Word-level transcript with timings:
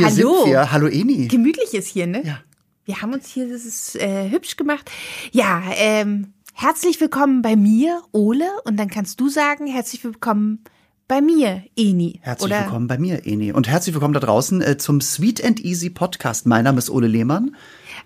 Hier 0.00 0.08
hallo. 0.08 0.44
sind 0.44 0.52
wir. 0.52 0.72
Hallo 0.72 0.86
Eni. 0.86 1.28
Gemütlich 1.28 1.74
ist 1.74 1.88
hier, 1.88 2.06
ne? 2.06 2.22
Ja. 2.24 2.38
Wir 2.86 3.02
haben 3.02 3.12
uns 3.12 3.28
hier, 3.28 3.48
das 3.48 3.66
ist 3.66 3.96
äh, 3.96 4.30
hübsch 4.30 4.56
gemacht. 4.56 4.90
Ja, 5.30 5.62
ähm, 5.76 6.32
herzlich 6.54 6.98
willkommen 7.02 7.42
bei 7.42 7.54
mir, 7.54 8.00
Ole. 8.12 8.48
Und 8.64 8.78
dann 8.78 8.88
kannst 8.88 9.20
du 9.20 9.28
sagen, 9.28 9.66
herzlich 9.66 10.02
willkommen 10.02 10.64
bei 11.06 11.20
mir, 11.20 11.64
Eni. 11.76 12.18
Herzlich 12.22 12.50
Oder 12.50 12.62
willkommen 12.62 12.86
bei 12.86 12.96
mir, 12.96 13.26
Eni. 13.26 13.52
Und 13.52 13.68
herzlich 13.68 13.94
willkommen 13.94 14.14
da 14.14 14.20
draußen 14.20 14.62
äh, 14.62 14.78
zum 14.78 15.02
Sweet 15.02 15.44
and 15.44 15.60
Easy 15.60 15.90
Podcast. 15.90 16.46
Mein 16.46 16.64
Name 16.64 16.78
ist 16.78 16.88
Ole 16.88 17.06
Lehmann. 17.06 17.54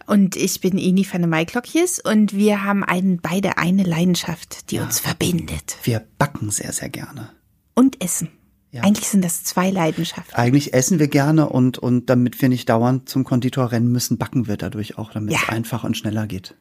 Und 0.06 0.34
ich 0.34 0.60
bin 0.60 0.76
Eni 0.76 1.06
van 1.09 1.20
der 1.20 1.30
Maiklokjes 1.30 2.01
und 2.01 2.34
wir 2.34 2.65
haben 2.65 2.82
einen, 2.82 3.20
beide 3.20 3.56
eine 3.56 3.84
Leidenschaft, 3.84 4.73
die 4.73 4.80
uns 4.80 4.98
verbindet. 4.98 5.76
Wir 5.84 6.02
backen 6.18 6.51
sehr, 6.51 6.73
sehr 6.73 6.88
gerne. 6.88 7.30
Und 7.74 8.02
Essen. 8.02 8.30
Ja. 8.74 8.83
Eigentlich 8.83 9.06
sind 9.09 9.24
das 9.24 9.45
zwei 9.45 9.70
Leidenschaften. 9.70 10.34
Eigentlich 10.34 10.74
essen 10.74 10.98
wir 10.98 11.06
gerne 11.06 11.48
und, 11.48 11.78
und 11.78 12.10
damit 12.10 12.42
wir 12.42 12.48
nicht 12.48 12.69
dauernd 12.69 13.09
zum 13.09 13.23
Konditor 13.23 13.70
rennen 13.70 13.92
müssen, 13.92 14.19
backen 14.19 14.48
wir 14.48 14.56
dadurch 14.56 14.98
auch, 14.98 15.12
damit 15.12 15.32
es 15.32 15.42
Ja. 15.42 15.48
einfach 15.51 15.84
und 15.84 15.96
schneller 15.96 16.27
geht. 16.27 16.56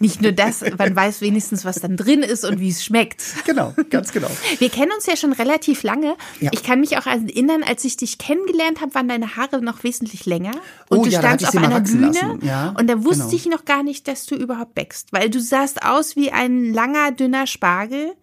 Nicht 0.00 0.20
nur 0.20 0.32
das, 0.32 0.64
man 0.76 0.96
weiß 0.96 1.20
wenigstens, 1.20 1.64
was 1.64 1.76
dann 1.76 1.96
drin 1.96 2.24
ist 2.24 2.44
und 2.44 2.58
wie 2.58 2.68
es 2.70 2.84
schmeckt. 2.84 3.22
Genau, 3.46 3.72
ganz 3.90 4.10
genau. 4.10 4.28
Wir 4.58 4.68
kennen 4.68 4.90
uns 4.92 5.06
ja 5.06 5.16
schon 5.16 5.32
relativ 5.32 5.84
lange. 5.84 6.16
Ja. 6.40 6.50
Ich 6.52 6.64
kann 6.64 6.80
mich 6.80 6.98
auch 6.98 7.06
erinnern, 7.06 7.62
als 7.62 7.84
ich 7.84 7.96
dich 7.96 8.18
kennengelernt 8.18 8.80
habe, 8.80 8.92
waren 8.96 9.06
deine 9.06 9.36
Haare 9.36 9.62
noch 9.62 9.84
wesentlich 9.84 10.26
länger. 10.26 10.50
Und 10.88 10.98
Oh 10.98 11.04
du 11.04 11.10
ja, 11.10 11.20
standst 11.20 11.46
auf 11.46 11.56
einer 11.56 11.80
Bühne. 11.80 12.40
Ja, 12.42 12.74
und 12.76 12.88
da 12.90 13.04
wusste 13.04 13.26
genau. 13.26 13.36
ich 13.36 13.46
noch 13.46 13.64
gar 13.64 13.84
nicht, 13.84 14.08
dass 14.08 14.26
du 14.26 14.34
überhaupt 14.34 14.74
bäckst. 14.74 15.12
Weil 15.12 15.30
du 15.30 15.40
sahst 15.40 15.84
aus 15.84 16.16
wie 16.16 16.32
ein 16.32 16.74
langer, 16.74 17.12
dünner 17.12 17.46
Spargel. 17.46 18.14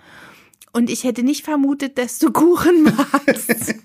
Und 0.74 0.90
ich 0.90 1.04
hätte 1.04 1.24
nicht 1.24 1.44
vermutet, 1.44 1.98
dass 1.98 2.18
du 2.18 2.32
Kuchen 2.32 2.84
magst. 3.26 3.76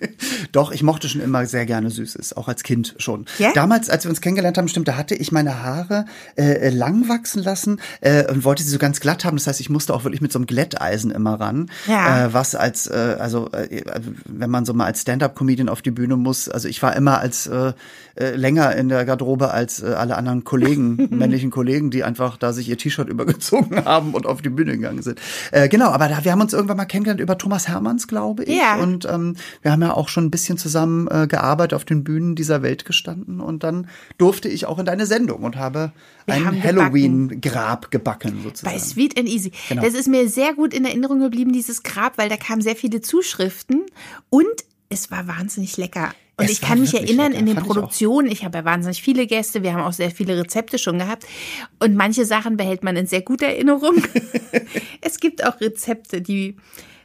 Doch, 0.52 0.70
ich 0.70 0.84
mochte 0.84 1.08
schon 1.08 1.20
immer 1.20 1.44
sehr 1.46 1.66
gerne 1.66 1.90
Süßes, 1.90 2.36
auch 2.36 2.46
als 2.46 2.62
Kind 2.62 2.94
schon. 2.98 3.26
Ja? 3.38 3.52
Damals, 3.52 3.90
als 3.90 4.04
wir 4.04 4.10
uns 4.10 4.20
kennengelernt 4.20 4.56
haben, 4.56 4.68
stimmt, 4.68 4.86
da 4.86 4.96
hatte 4.96 5.16
ich 5.16 5.32
meine 5.32 5.62
Haare 5.64 6.04
äh, 6.36 6.70
lang 6.70 7.08
wachsen 7.08 7.42
lassen 7.42 7.80
äh, 8.00 8.30
und 8.30 8.44
wollte 8.44 8.62
sie 8.62 8.70
so 8.70 8.78
ganz 8.78 9.00
glatt 9.00 9.24
haben. 9.24 9.36
Das 9.36 9.48
heißt, 9.48 9.60
ich 9.60 9.68
musste 9.68 9.94
auch 9.94 10.04
wirklich 10.04 10.20
mit 10.20 10.32
so 10.32 10.38
einem 10.38 10.46
Glätteisen 10.46 11.10
immer 11.10 11.40
ran. 11.40 11.70
Ja. 11.88 12.26
Äh, 12.26 12.32
was 12.32 12.54
als, 12.54 12.86
äh, 12.86 13.16
also 13.18 13.50
äh, 13.50 13.82
wenn 14.24 14.50
man 14.50 14.64
so 14.64 14.72
mal 14.72 14.84
als 14.84 15.02
Stand-up-Comedian 15.02 15.68
auf 15.68 15.82
die 15.82 15.90
Bühne 15.90 16.16
muss, 16.16 16.48
also 16.48 16.68
ich 16.68 16.80
war 16.82 16.94
immer 16.94 17.18
als 17.18 17.48
äh, 17.48 17.72
äh, 18.14 18.36
länger 18.36 18.74
in 18.76 18.88
der 18.88 19.04
Garderobe 19.04 19.50
als 19.50 19.82
äh, 19.82 19.86
alle 19.86 20.16
anderen 20.16 20.44
Kollegen, 20.44 21.08
männlichen 21.10 21.50
Kollegen, 21.50 21.90
die 21.90 22.04
einfach 22.04 22.36
da 22.36 22.52
sich 22.52 22.68
ihr 22.68 22.78
T-Shirt 22.78 23.08
übergezogen 23.08 23.84
haben 23.84 24.14
und 24.14 24.26
auf 24.26 24.40
die 24.40 24.50
Bühne 24.50 24.72
gegangen 24.72 25.02
sind. 25.02 25.20
Äh, 25.50 25.68
genau, 25.68 25.90
aber 25.90 26.08
da, 26.08 26.24
wir 26.24 26.32
haben 26.32 26.40
uns 26.40 26.52
irgendwann 26.52 26.75
mal 26.76 26.84
kennengelernt 26.84 27.20
über 27.20 27.38
Thomas 27.38 27.68
Hermanns, 27.68 28.06
glaube 28.08 28.44
ich. 28.44 28.56
Ja. 28.56 28.76
Und 28.76 29.04
ähm, 29.06 29.36
wir 29.62 29.72
haben 29.72 29.82
ja 29.82 29.94
auch 29.94 30.08
schon 30.08 30.24
ein 30.24 30.30
bisschen 30.30 30.58
zusammen 30.58 31.08
äh, 31.10 31.26
gearbeitet, 31.26 31.74
auf 31.74 31.84
den 31.84 32.04
Bühnen 32.04 32.34
dieser 32.34 32.62
Welt 32.62 32.84
gestanden. 32.84 33.40
Und 33.40 33.64
dann 33.64 33.88
durfte 34.18 34.48
ich 34.48 34.66
auch 34.66 34.78
in 34.78 34.86
deine 34.86 35.06
Sendung 35.06 35.42
und 35.42 35.56
habe 35.56 35.92
Wir 36.26 36.34
ein 36.34 36.62
Halloween-Grab 36.62 37.90
gebacken 37.90 38.40
sozusagen. 38.42 38.74
Bei 38.74 38.80
Sweet 38.80 39.18
and 39.18 39.28
Easy. 39.28 39.52
Genau. 39.68 39.82
Das 39.82 39.94
ist 39.94 40.08
mir 40.08 40.28
sehr 40.28 40.54
gut 40.54 40.74
in 40.74 40.84
Erinnerung 40.84 41.20
geblieben, 41.20 41.52
dieses 41.52 41.82
Grab, 41.82 42.18
weil 42.18 42.28
da 42.28 42.36
kamen 42.36 42.62
sehr 42.62 42.76
viele 42.76 43.00
Zuschriften 43.00 43.82
und 44.30 44.46
es 44.88 45.10
war 45.10 45.26
wahnsinnig 45.26 45.76
lecker. 45.76 46.12
Und 46.38 46.44
Es 46.44 46.50
ich 46.50 46.60
kann 46.60 46.80
mich 46.80 46.92
erinnern, 46.92 47.32
lecker, 47.32 47.38
in 47.38 47.46
den 47.46 47.54
fand 47.54 47.66
ich. 47.66 47.72
Produktionen, 47.72 48.30
ich, 48.30 48.44
habe 48.44 48.58
ja 48.58 48.64
wahnsinnig 48.64 49.02
viele 49.02 49.26
Gäste, 49.26 49.62
wir 49.62 49.72
haben 49.72 49.82
auch 49.82 49.94
sehr 49.94 50.10
viele 50.10 50.36
Rezepte 50.36 50.78
schon 50.78 50.98
gehabt. 50.98 51.24
Und 51.78 51.96
manche 51.96 52.26
Sachen 52.26 52.58
behält 52.58 52.84
man 52.84 52.94
in 52.96 53.06
sehr 53.06 53.22
guter 53.22 53.46
Erinnerung. 53.46 54.02
es 55.00 55.18
gibt 55.18 55.44
auch 55.44 55.60
Rezepte, 55.60 56.20
die 56.20 56.56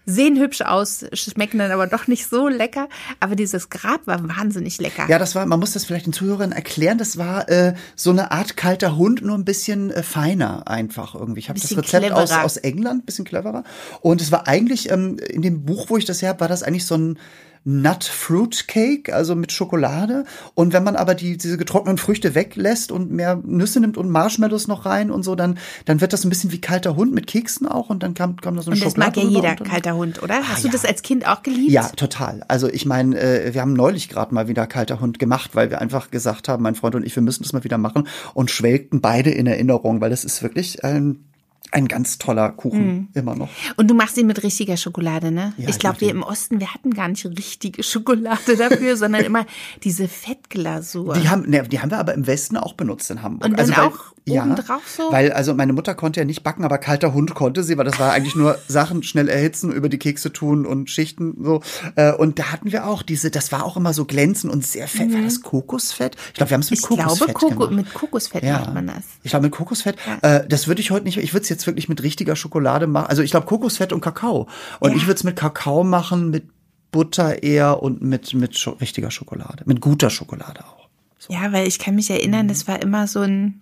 sehen 0.06 0.38
hübsch 0.38 0.62
aus, 0.62 1.06
schmecken 1.14 1.60
dann 1.60 1.72
aber 1.72 1.88
doch 1.88 2.08
nicht 2.08 2.28
so 2.28 2.48
lecker. 2.48 2.90
Aber 3.20 3.36
dieses 3.36 3.70
Grab 3.70 4.06
war 4.08 4.28
wahnsinnig 4.28 4.80
lecker. 4.80 5.06
Ja, 5.08 5.20
das 5.20 5.36
war, 5.36 5.46
man 5.46 5.60
muss 5.60 5.72
das 5.72 5.86
vielleicht 5.86 6.08
den 6.08 6.14
Zuhörern 6.14 6.52
erklären, 6.52 6.98
das 6.98 7.18
war 7.18 7.48
äh, 7.50 7.76
so 7.96 8.10
eine 8.10 8.32
Art 8.32 8.58
kalter 8.58 8.98
Hund, 8.98 9.22
nur 9.22 9.38
ein 9.38 9.46
bisschen 9.46 9.92
äh, 9.92 10.04
feiner 10.04 10.68
einfach 10.68 11.16
irgendwie. 11.16 11.40
Ich 11.40 11.50
habe 11.50 11.60
das 11.60 11.76
Rezept 11.78 12.12
aus, 12.12 12.32
aus 12.32 12.58
England, 12.58 13.06
bisschen 13.06 13.26
cleverer. 13.26 13.64
Und 14.02 14.22
es 14.22 14.32
war 14.32 14.48
eigentlich, 14.48 14.92
ähm, 14.92 15.18
in 15.20 15.42
dem 15.42 15.64
Buch, 15.64 15.90
wo 15.90 15.98
ich 15.98 16.06
das 16.06 16.22
her 16.22 16.30
habe, 16.30 16.42
war 16.42 16.48
das 16.50 16.64
eigentlich 16.64 16.86
so 16.86 16.98
ein 16.98 17.20
Nut 17.64 18.04
Fruit 18.04 18.68
Cake, 18.68 19.14
also 19.14 19.36
mit 19.36 19.52
Schokolade. 19.52 20.26
Und 20.56 20.74
wenn 20.74 20.84
man 20.84 20.96
aber 20.96 21.14
die, 21.14 21.38
diese 21.38 21.58
getrockneten 21.58 22.00
Früchte 22.00 22.34
weglässt 22.34 22.92
und 22.92 23.12
mehr 23.12 23.40
Nüsse 23.46 23.80
nimmt 23.80 23.98
und 23.98 24.10
Marshmallows 24.10 24.68
noch 24.68 24.86
rein 24.86 25.12
und 25.12 25.22
so, 25.24 25.36
dann, 25.36 25.60
dann 25.86 26.02
wird 26.02 26.12
das 26.12 26.24
ein 26.26 26.30
bisschen 26.30 26.52
wie 26.52 26.60
kalter 26.60 26.96
Hund 26.96 27.14
mit 27.14 27.28
Keksen 27.28 27.68
auch 27.68 27.90
und 27.92 28.02
dann 28.02 28.16
kam, 28.16 28.36
kam 28.38 28.56
da 28.56 28.64
so 28.64 28.72
eine 28.72 28.80
und 28.80 28.86
das 28.86 28.94
Schokolade 28.94 29.20
mag 29.20 29.32
ja 29.32 29.36
jeder 29.36 29.56
kalter 29.56 29.96
Hund, 29.96 30.24
oder? 30.24 30.36
Hast 30.40 30.60
Ah, 30.60 30.62
du 30.62 30.68
ja. 30.68 30.72
das 30.74 30.86
als 30.86 31.04
Kind 31.04 31.28
auch 31.28 31.44
geliebt? 31.44 31.72
Ja, 31.72 31.88
total. 31.90 32.44
Also 32.48 32.68
ich 32.68 32.86
meine, 32.86 33.20
äh, 33.20 33.54
wir 33.54 33.62
haben 33.62 33.74
neulich 33.74 34.10
gerade 34.10 34.34
mal 34.34 34.48
wieder 34.48 34.66
kalter 34.66 35.00
Hund 35.00 35.20
gemacht, 35.20 35.52
weil 35.54 35.70
wir 35.70 35.82
einfach 35.82 36.10
gesagt 36.10 36.48
haben, 36.48 36.64
mein 36.64 36.76
Freund 36.76 36.96
und 36.96 37.06
ich, 37.06 37.16
wir 37.16 37.22
müssen 37.24 37.44
das 37.44 37.54
mal 37.54 37.64
wieder 37.64 37.78
machen 37.78 38.08
und 38.34 38.50
schwelgten 38.50 39.02
beide 39.02 39.30
in 39.30 39.46
Erinnerung, 39.46 40.02
weil 40.02 40.10
das 40.10 40.24
ist 40.24 40.42
wirklich 40.42 40.84
ein, 40.84 41.26
ein 41.72 41.88
ganz 41.88 42.18
toller 42.18 42.50
Kuchen 42.50 43.10
immer 43.14 43.36
noch. 43.36 43.50
Und 43.78 43.90
du 43.90 43.94
machst 43.94 44.18
ihn 44.18 44.28
mit 44.28 44.44
richtiger 44.44 44.76
Schokolade, 44.78 45.32
ne? 45.32 45.54
Ja, 45.58 45.70
ich 45.70 45.80
glaube, 45.80 46.02
wir 46.02 46.10
im 46.12 46.22
Osten, 46.24 46.60
wir 46.60 46.74
hatten 46.74 46.94
gar 46.94 47.08
nicht 47.08 47.26
richtige 47.26 47.82
Schokolade 47.84 48.58
dafür, 48.58 48.98
sondern 48.98 49.24
immer 49.24 49.46
diese 49.84 50.08
Fettglasur. 50.08 51.14
Die 51.16 51.30
haben, 51.30 51.50
ne, 51.50 51.64
die 51.64 51.80
haben 51.80 51.92
wir 51.92 52.00
aber 52.00 52.14
im 52.14 52.28
Westen 52.28 52.58
auch 52.58 52.74
benutzt 52.74 53.10
in 53.12 53.22
Hamburg. 53.22 53.50
Und 53.50 53.60
dann 53.60 53.70
weil, 53.70 53.86
auch 53.86 54.00
obendrauf 54.30 54.82
so? 54.88 55.12
Weil 55.12 55.32
also 55.32 55.54
meine 55.54 55.74
Mutter 55.74 55.96
konnte 55.96 56.20
ja 56.20 56.26
nicht 56.26 56.44
backen, 56.44 56.64
aber 56.64 56.78
kalter 56.78 57.14
Hund 57.14 57.34
konnte 57.34 57.64
sie, 57.64 57.78
weil 57.78 57.86
das 57.86 58.00
war 58.00 58.12
eigentlich 58.14 58.36
nur 58.36 58.58
Sachen 58.68 59.04
schnell 59.04 59.30
erhitzen, 59.30 59.72
über 59.72 59.90
die 59.90 59.98
Kekse 59.98 60.32
tun 60.32 60.66
und 60.66 60.90
Schichten 60.90 61.36
so. 61.44 61.62
Äh, 61.96 62.14
Und 62.14 62.38
da 62.40 62.52
hatten 62.52 62.72
wir 62.72 62.86
auch 62.88 63.02
diese, 63.02 63.32
das 63.32 63.52
war 63.52 63.66
auch 63.66 63.78
immer 63.78 63.94
so 63.94 64.06
glänzend 64.06 64.52
und 64.54 64.66
sehr 64.66 64.88
fett. 64.88 65.14
War 65.14 65.22
das 65.22 65.42
Kokosfett? 65.42 66.16
Ich 66.28 66.34
glaube, 66.36 66.52
wir 66.52 66.56
haben 66.56 66.62
es 66.62 66.70
mit 66.72 66.80
Mhm. 66.82 66.84
ich 66.84 66.98
Kokosfett 67.00 67.28
glaube, 67.28 67.34
Koko, 67.56 67.68
gemacht. 67.70 67.72
mit 67.86 67.94
Kokosfett 67.94 68.44
macht 68.44 68.74
man 68.74 68.88
das. 68.88 69.04
Ich 69.24 69.32
glaube 69.32 69.44
mit 69.46 69.54
Kokosfett. 69.54 69.96
Äh, 70.22 70.42
das 70.48 70.68
würde 70.68 70.82
ich 70.82 70.92
heute 70.92 71.06
nicht. 71.06 71.18
Ich 71.18 71.34
würde 71.34 71.44
es 71.44 71.50
jetzt 71.50 71.61
wirklich 71.68 71.90
mit 71.90 72.04
richtiger 72.04 72.36
Schokolade 72.36 72.88
machen. 72.88 73.08
Also 73.08 73.22
ich 73.22 73.32
glaube 73.32 73.46
Kokosfett 73.48 73.94
und 73.94 74.02
Kakao. 74.02 74.48
Und 74.80 74.92
Ja. 74.92 74.98
ich 74.98 75.04
würde 75.04 75.16
es 75.16 75.24
mit 75.24 75.36
Kakao 75.36 75.84
machen, 75.84 76.30
mit 76.30 76.46
Butter 76.92 77.42
eher 77.44 77.82
und 77.82 78.02
mit 78.02 78.34
mit 78.34 78.58
Scho 78.58 78.72
richtiger 78.72 79.12
Schokolade, 79.12 79.64
mit 79.66 79.80
guter 79.82 80.10
Schokolade 80.10 80.66
auch. 80.66 80.88
Ja, 81.30 81.52
weil 81.54 81.68
ich 81.68 81.80
kann 81.80 81.96
mich 81.96 82.10
Mhm. 82.10 82.16
erinnern, 82.16 82.48
das 82.48 82.68
war 82.68 82.82
immer 82.82 83.08
so 83.08 83.22
ein, 83.22 83.62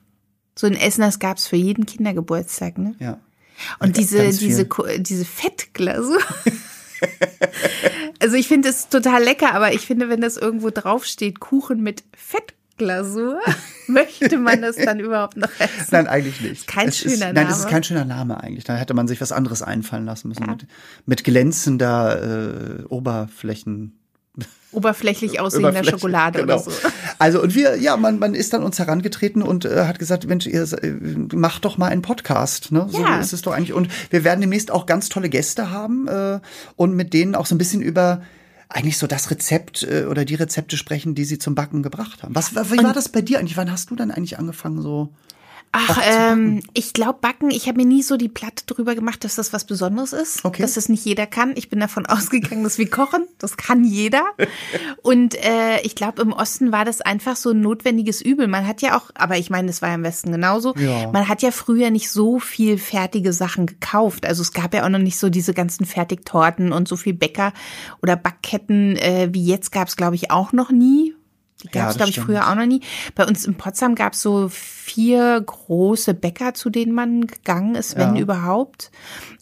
so 0.57 0.65
ein 0.67 0.73
Essen, 0.75 1.01
das 1.01 1.19
gab's 1.19 1.47
für 1.47 1.55
jeden 1.57 1.85
Kindergeburtstag, 1.85 2.77
ne? 2.77 2.95
Ja. 2.99 3.19
Und 3.79 3.97
diese, 3.97 4.17
ganz 4.23 4.39
diese. 4.39 4.65
Ko- 4.65 4.87
diese 4.97 5.25
Fettglasur. 5.25 6.19
also 8.19 8.35
ich 8.35 8.47
finde 8.47 8.69
es 8.69 8.89
total 8.89 9.23
lecker, 9.23 9.53
aber 9.53 9.73
ich 9.73 9.81
finde, 9.81 10.09
wenn 10.09 10.21
das 10.21 10.37
irgendwo 10.37 10.69
draufsteht, 10.69 11.39
Kuchen 11.39 11.81
mit 11.81 12.03
Fettglasur, 12.79 13.39
möchte 13.87 14.37
man 14.37 14.61
das 14.61 14.75
dann 14.77 14.99
überhaupt 14.99 15.37
noch 15.37 15.49
essen? 15.59 15.87
Nein, 15.91 16.07
eigentlich 16.07 16.41
nicht. 16.41 16.67
Kein 16.67 16.87
es 16.89 16.97
schöner 16.97 17.29
ist, 17.29 17.33
Nein, 17.33 17.47
es 17.47 17.53
ist 17.57 17.59
Name. 17.59 17.71
kein 17.71 17.83
schöner 17.83 18.05
Name 18.05 18.41
eigentlich. 18.41 18.63
Da 18.63 18.75
hätte 18.75 18.93
man 18.93 19.07
sich 19.07 19.19
was 19.21 19.31
anderes 19.31 19.61
einfallen 19.61 20.05
lassen 20.05 20.29
müssen. 20.29 20.45
Mit, 20.45 20.67
mit 21.05 21.23
glänzender 21.23 22.79
äh, 22.79 22.83
Oberflächen. 22.85 23.95
Oberflächlich 24.71 25.39
aussehender 25.39 25.69
Oberfläche, 25.69 25.97
Schokolade 25.97 26.39
genau. 26.39 26.55
oder 26.55 26.63
so. 26.63 26.71
Also 27.17 27.41
und 27.41 27.55
wir, 27.55 27.75
ja, 27.77 27.97
man, 27.97 28.19
man 28.19 28.33
ist 28.35 28.53
dann 28.53 28.63
uns 28.63 28.79
herangetreten 28.79 29.41
und 29.41 29.65
äh, 29.65 29.85
hat 29.85 29.99
gesagt, 29.99 30.25
Mensch, 30.27 30.45
ihr 30.47 30.61
äh, 30.81 30.91
macht 31.35 31.65
doch 31.65 31.77
mal 31.77 31.87
einen 31.87 32.01
Podcast, 32.01 32.71
ne? 32.71 32.87
So 32.89 33.01
Ja. 33.01 33.19
ist 33.19 33.33
es 33.33 33.41
doch 33.41 33.51
eigentlich. 33.51 33.73
Und 33.73 33.89
wir 34.09 34.23
werden 34.23 34.41
demnächst 34.41 34.71
auch 34.71 34.85
ganz 34.85 35.09
tolle 35.09 35.29
Gäste 35.29 35.71
haben 35.71 36.07
äh, 36.07 36.39
und 36.75 36.95
mit 36.95 37.13
denen 37.13 37.35
auch 37.35 37.45
so 37.45 37.55
ein 37.55 37.57
bisschen 37.57 37.81
über 37.81 38.21
eigentlich 38.69 38.97
so 38.97 39.07
das 39.07 39.31
Rezept 39.31 39.83
äh, 39.83 40.05
oder 40.05 40.25
die 40.25 40.35
Rezepte 40.35 40.77
sprechen, 40.77 41.15
die 41.15 41.25
sie 41.25 41.39
zum 41.39 41.55
Backen 41.55 41.83
gebracht 41.83 42.23
haben. 42.23 42.35
Was, 42.35 42.53
wie 42.53 42.83
war 42.83 42.93
das 42.93 43.09
bei 43.09 43.21
dir 43.21 43.39
eigentlich? 43.39 43.57
Wann 43.57 43.71
hast 43.71 43.89
du 43.89 43.95
dann 43.95 44.11
eigentlich 44.11 44.37
angefangen 44.37 44.81
so? 44.81 45.09
Ach, 45.71 46.01
ähm, 46.03 46.63
ich 46.73 46.93
glaube 46.93 47.19
Backen, 47.21 47.51
ich 47.51 47.67
habe 47.67 47.77
mir 47.77 47.85
nie 47.85 48.01
so 48.01 48.17
die 48.17 48.27
Platte 48.27 48.63
drüber 48.65 48.95
gemacht, 48.95 49.23
dass 49.23 49.35
das 49.35 49.53
was 49.53 49.65
Besonderes 49.65 50.13
ist, 50.13 50.43
Okay. 50.43 50.61
dass 50.63 50.73
das 50.73 50.89
nicht 50.89 51.05
jeder 51.05 51.27
kann. 51.27 51.53
Ich 51.55 51.69
bin 51.69 51.79
davon 51.79 52.05
ausgegangen, 52.07 52.63
dass 52.63 52.77
wir 52.79 52.89
kochen, 52.89 53.27
das 53.37 53.55
kann 53.55 53.83
jeder. 53.83 54.23
Und 55.03 55.35
äh, 55.35 55.79
ich 55.83 55.93
glaube, 55.95 56.21
im 56.23 56.33
Osten 56.33 56.71
war 56.71 56.85
das 56.85 57.01
einfach 57.01 57.35
so 57.35 57.51
ein 57.51 57.61
notwendiges 57.61 58.21
Übel. 58.21 58.47
Man 58.47 58.65
hat 58.67 58.81
ja 58.81 58.97
auch, 58.97 59.11
aber 59.13 59.37
ich 59.37 59.49
meine, 59.51 59.67
das 59.67 59.81
war 59.81 59.89
ja 59.89 59.95
im 59.95 60.03
Westen 60.03 60.31
genauso. 60.31 60.73
Ja. 60.75 61.11
Man 61.11 61.27
hat 61.27 61.41
ja 61.43 61.51
früher 61.51 61.91
nicht 61.91 62.09
so 62.09 62.39
viel 62.39 62.77
fertige 62.79 63.31
Sachen 63.31 63.67
gekauft. 63.67 64.25
Also 64.25 64.41
es 64.41 64.53
gab 64.53 64.73
ja 64.73 64.85
auch 64.85 64.89
noch 64.89 64.99
nicht 64.99 65.19
so 65.19 65.29
diese 65.29 65.53
ganzen 65.53 65.85
Fertigtorten 65.85 66.71
und 66.71 66.87
so 66.87 66.95
viel 66.95 67.13
Bäcker 67.13 67.53
oder 68.01 68.15
Backketten 68.15 68.95
äh, 68.97 69.29
wie 69.33 69.45
jetzt 69.45 69.71
gab 69.71 69.87
es, 69.87 69.95
glaube 69.95 70.15
ich, 70.15 70.31
auch 70.31 70.51
noch 70.51 70.71
nie. 70.71 71.13
Die 71.63 71.67
Ja, 71.77 71.81
gab 71.83 71.91
es, 71.91 71.97
das 71.97 71.97
glaube 71.97 72.09
ich, 72.11 72.19
früher 72.21 72.49
auch 72.49 72.55
noch 72.55 72.65
nie. 72.65 72.81
Bei 73.15 73.25
uns 73.25 73.45
in 73.45 73.55
Potsdam 73.55 73.95
gab 73.95 74.13
es 74.13 74.21
so 74.21 74.47
vier 74.49 75.41
große 75.41 76.13
Bäcker, 76.13 76.53
zu 76.53 76.69
denen 76.69 76.93
man 76.93 77.27
gegangen 77.27 77.75
ist, 77.75 77.97
wenn 77.97 78.15
Ja. 78.15 78.21
überhaupt. 78.21 78.91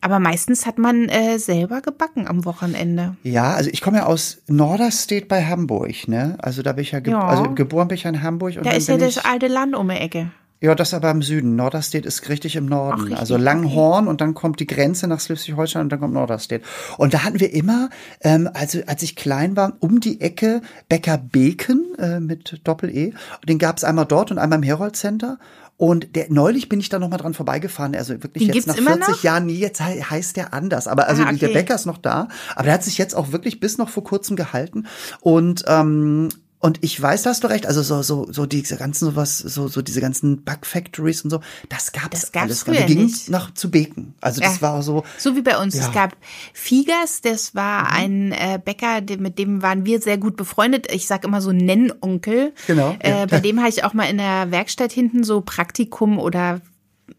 Aber 0.01 0.19
meistens 0.19 0.65
hat 0.65 0.77
man 0.79 1.09
äh, 1.09 1.37
selber 1.37 1.81
gebacken 1.81 2.27
am 2.27 2.43
Wochenende. 2.45 3.15
Ja, 3.23 3.53
also 3.53 3.69
ich 3.71 3.81
komme 3.81 3.97
ja 3.97 4.05
aus 4.07 4.39
Norderstedt 4.47 5.27
bei 5.27 5.45
Hamburg, 5.45 6.07
ne? 6.07 6.37
Also 6.39 6.63
da 6.63 6.73
bin 6.73 6.83
ich 6.83 6.91
ja, 6.91 6.99
ge 7.01 7.13
Ja. 7.13 7.19
also 7.27 7.53
geboren 7.53 7.87
bin 7.87 7.95
ich 7.97 8.03
ja 8.03 8.09
in 8.09 8.23
Hamburg 8.23 8.57
und 8.57 8.65
Da 8.65 8.71
ist 8.71 8.87
ja 8.89 8.97
das 8.97 9.19
alte 9.19 9.47
Land 9.47 9.75
um 9.75 9.87
die 9.89 9.95
Ecke. 9.95 10.31
Ja, 10.59 10.73
das 10.73 10.93
aber 10.95 11.11
im 11.11 11.21
Süden. 11.21 11.55
Norderstedt 11.55 12.05
ist 12.07 12.27
richtig 12.29 12.55
im 12.55 12.65
Norden. 12.65 12.95
Ach, 12.99 13.03
richtig, 13.05 13.19
also 13.19 13.37
Langhorn 13.37 14.07
und 14.07 14.21
dann 14.21 14.33
kommt 14.33 14.59
die 14.59 14.65
Grenze 14.67 15.07
nach 15.07 15.19
Schleswig-Holstein 15.19 15.83
und 15.83 15.89
dann 15.91 15.99
kommt 15.99 16.13
Norderstedt. 16.15 16.63
Und 16.97 17.13
da 17.13 17.23
hatten 17.23 17.39
wir 17.39 17.53
immer, 17.53 17.89
ähm, 18.21 18.49
also 18.53 18.79
als 18.87 19.03
ich 19.03 19.15
klein 19.15 19.55
war, 19.55 19.73
um 19.81 19.99
die 19.99 20.19
Ecke 20.19 20.61
Bäcker 20.89 21.19
Beken 21.19 21.93
äh, 21.99 22.19
mit 22.19 22.61
Doppel-E. 22.63 23.13
Den 23.47 23.59
gab 23.59 23.77
es 23.77 23.83
einmal 23.83 24.05
dort 24.05 24.31
und 24.31 24.39
einmal 24.39 24.57
im 24.57 24.63
Herold 24.63 24.95
Center. 24.95 25.37
Und 25.79 26.15
der, 26.15 26.25
neulich 26.29 26.69
bin 26.69 26.79
ich 26.79 26.89
da 26.89 26.97
noch 26.97 27.09
mal 27.09 27.17
dran 27.17 27.35
vorbeigefahren. 27.35 27.93
Also 27.95 28.13
wirklich 28.23 28.47
Den 28.47 28.55
jetzt 28.55 28.65
nach 28.65 28.77
immer 28.77 28.93
40 28.95 29.07
noch? 29.09 29.23
Jahren, 29.23 29.45
nee, 29.45 29.53
jetzt 29.53 29.79
he- 29.79 30.01
heißt 30.01 30.35
der 30.35 30.55
anders. 30.55 30.87
Aber 30.87 31.07
also 31.07 31.21
Ah, 31.21 31.31
der 31.31 31.49
okay. 31.49 31.53
Bäcker 31.53 31.75
ist 31.75 31.85
noch 31.85 31.99
da. 31.99 32.29
Aber 32.55 32.63
der 32.63 32.73
hat 32.73 32.83
sich 32.83 32.97
jetzt 32.97 33.15
auch 33.15 33.31
wirklich 33.31 33.59
bis 33.59 33.77
noch 33.77 33.89
vor 33.89 34.03
kurzem 34.03 34.35
gehalten. 34.35 34.87
Und 35.21 35.65
ähm, 35.67 36.29
und 36.59 36.79
ich 36.83 36.99
weiß, 36.99 37.21
da 37.21 37.29
hast 37.29 37.43
du 37.43 37.47
recht. 37.49 37.67
Also 37.67 37.83
so 37.83 38.01
so 38.01 38.27
so 38.31 38.45
diese 38.47 38.77
ganzen 38.77 39.05
sowas, 39.05 39.37
so 39.37 39.67
so 39.67 39.81
diese 39.83 40.01
ganzen 40.01 40.43
Bug 40.43 40.65
Factories 40.65 41.21
und 41.23 41.29
so, 41.29 41.39
das 41.69 41.91
gab 41.91 42.13
es 42.13 42.21
Das 42.21 42.31
gab's 42.31 42.43
alles. 42.45 42.63
früher 42.63 42.79
Wir 42.79 42.85
gingen 42.85 43.13
nach 43.27 43.53
zu 43.53 43.69
Beken. 43.69 44.15
Also 44.21 44.41
das 44.41 44.55
Ja. 44.55 44.61
war 44.63 44.81
so. 44.81 45.03
So 45.19 45.35
wie 45.35 45.41
bei 45.43 45.57
uns. 45.59 45.75
Ja. 45.75 45.81
Mhm. 45.83 45.87
Es 45.87 45.93
gab 45.93 46.17
Figas, 46.53 47.21
das 47.21 47.53
war 47.53 47.91
ein 47.91 48.31
äh, 48.31 48.59
Bäcker, 48.63 49.01
mit 49.19 49.37
dem 49.37 49.61
waren 49.61 49.85
wir 49.85 50.01
sehr 50.01 50.17
gut 50.17 50.35
befreundet. 50.35 50.91
Ich 50.91 51.05
sag 51.05 51.23
immer 51.25 51.41
so 51.41 51.51
Nennonkel. 51.51 52.53
Genau, 52.65 52.95
ja. 53.03 53.23
Äh, 53.23 53.27
bei 53.27 53.39
dem 53.39 53.59
habe 53.59 53.69
ich 53.69 53.83
auch 53.83 53.93
mal 53.93 54.05
in 54.09 54.17
der 54.17 54.49
Werkstatt 54.49 54.91
hinten 54.91 55.23
so 55.23 55.41
Praktikum 55.41 56.17
oder 56.17 56.61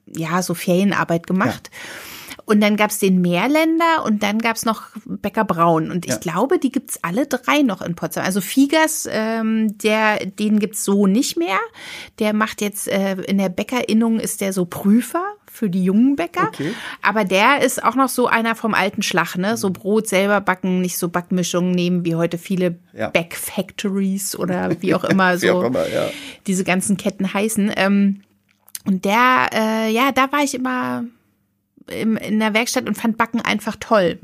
ja, 0.06 0.42
so 0.42 0.54
Ferienarbeit 0.54 1.26
gemacht. 1.26 1.70
Und 2.48 2.62
dann 2.62 2.76
gab's 2.76 2.98
den 2.98 3.20
Meerländer 3.20 4.04
und 4.06 4.22
dann 4.22 4.38
gab's 4.38 4.64
noch 4.64 4.84
Bäcker 5.04 5.44
Braun. 5.44 5.90
Und 5.90 6.06
ich 6.06 6.12
Ja. 6.12 6.18
glaube, 6.18 6.58
die 6.58 6.72
gibt's 6.72 6.98
alle 7.02 7.26
drei 7.26 7.60
noch 7.60 7.82
in 7.82 7.94
Potsdam. 7.94 8.24
Also 8.24 8.40
Figas, 8.40 9.06
ähm, 9.10 9.76
der, 9.76 10.24
den 10.24 10.58
gibt's 10.58 10.82
so 10.82 11.06
nicht 11.06 11.36
mehr. 11.36 11.58
Der 12.18 12.32
macht 12.32 12.62
jetzt 12.62 12.88
äh, 12.88 13.20
in 13.22 13.36
der 13.36 13.50
Bäckerinnung 13.50 14.18
ist 14.18 14.40
der 14.40 14.54
so 14.54 14.64
Prüfer 14.64 15.22
für 15.50 15.68
die 15.68 15.84
jungen 15.84 16.16
Bäcker. 16.16 16.48
Okay. 16.48 16.72
Aber 17.02 17.24
der 17.24 17.60
ist 17.62 17.84
auch 17.84 17.94
noch 17.96 18.08
so 18.08 18.26
einer 18.28 18.54
vom 18.54 18.72
alten 18.72 19.02
Schlag, 19.02 19.36
ne? 19.36 19.56
So 19.58 19.68
Brot 19.70 20.06
selber 20.08 20.40
backen, 20.40 20.80
nicht 20.80 20.96
so 20.96 21.08
Backmischungen 21.08 21.72
nehmen 21.72 22.04
wie 22.06 22.14
heute 22.14 22.38
viele 22.38 22.78
Ja. 22.94 23.10
Backfactories 23.10 24.36
oder 24.36 24.70
wie 24.80 24.94
auch 24.94 25.04
immer 25.04 25.36
so 25.36 25.52
auch 25.58 25.64
immer, 25.64 25.86
ja. 25.88 26.08
diese 26.46 26.64
ganzen 26.64 26.96
Ketten 26.96 27.32
heißen. 27.34 27.72
Ähm, 27.76 28.22
und 28.86 29.04
der, 29.04 29.50
äh, 29.52 29.90
ja, 29.92 30.12
da 30.12 30.32
war 30.32 30.42
ich 30.42 30.54
immer 30.54 31.04
im, 31.90 32.16
in 32.16 32.38
der 32.38 32.54
Werkstatt 32.54 32.88
und 32.88 32.96
fand 32.96 33.16
Backen 33.16 33.40
einfach 33.40 33.76
toll. 33.78 34.18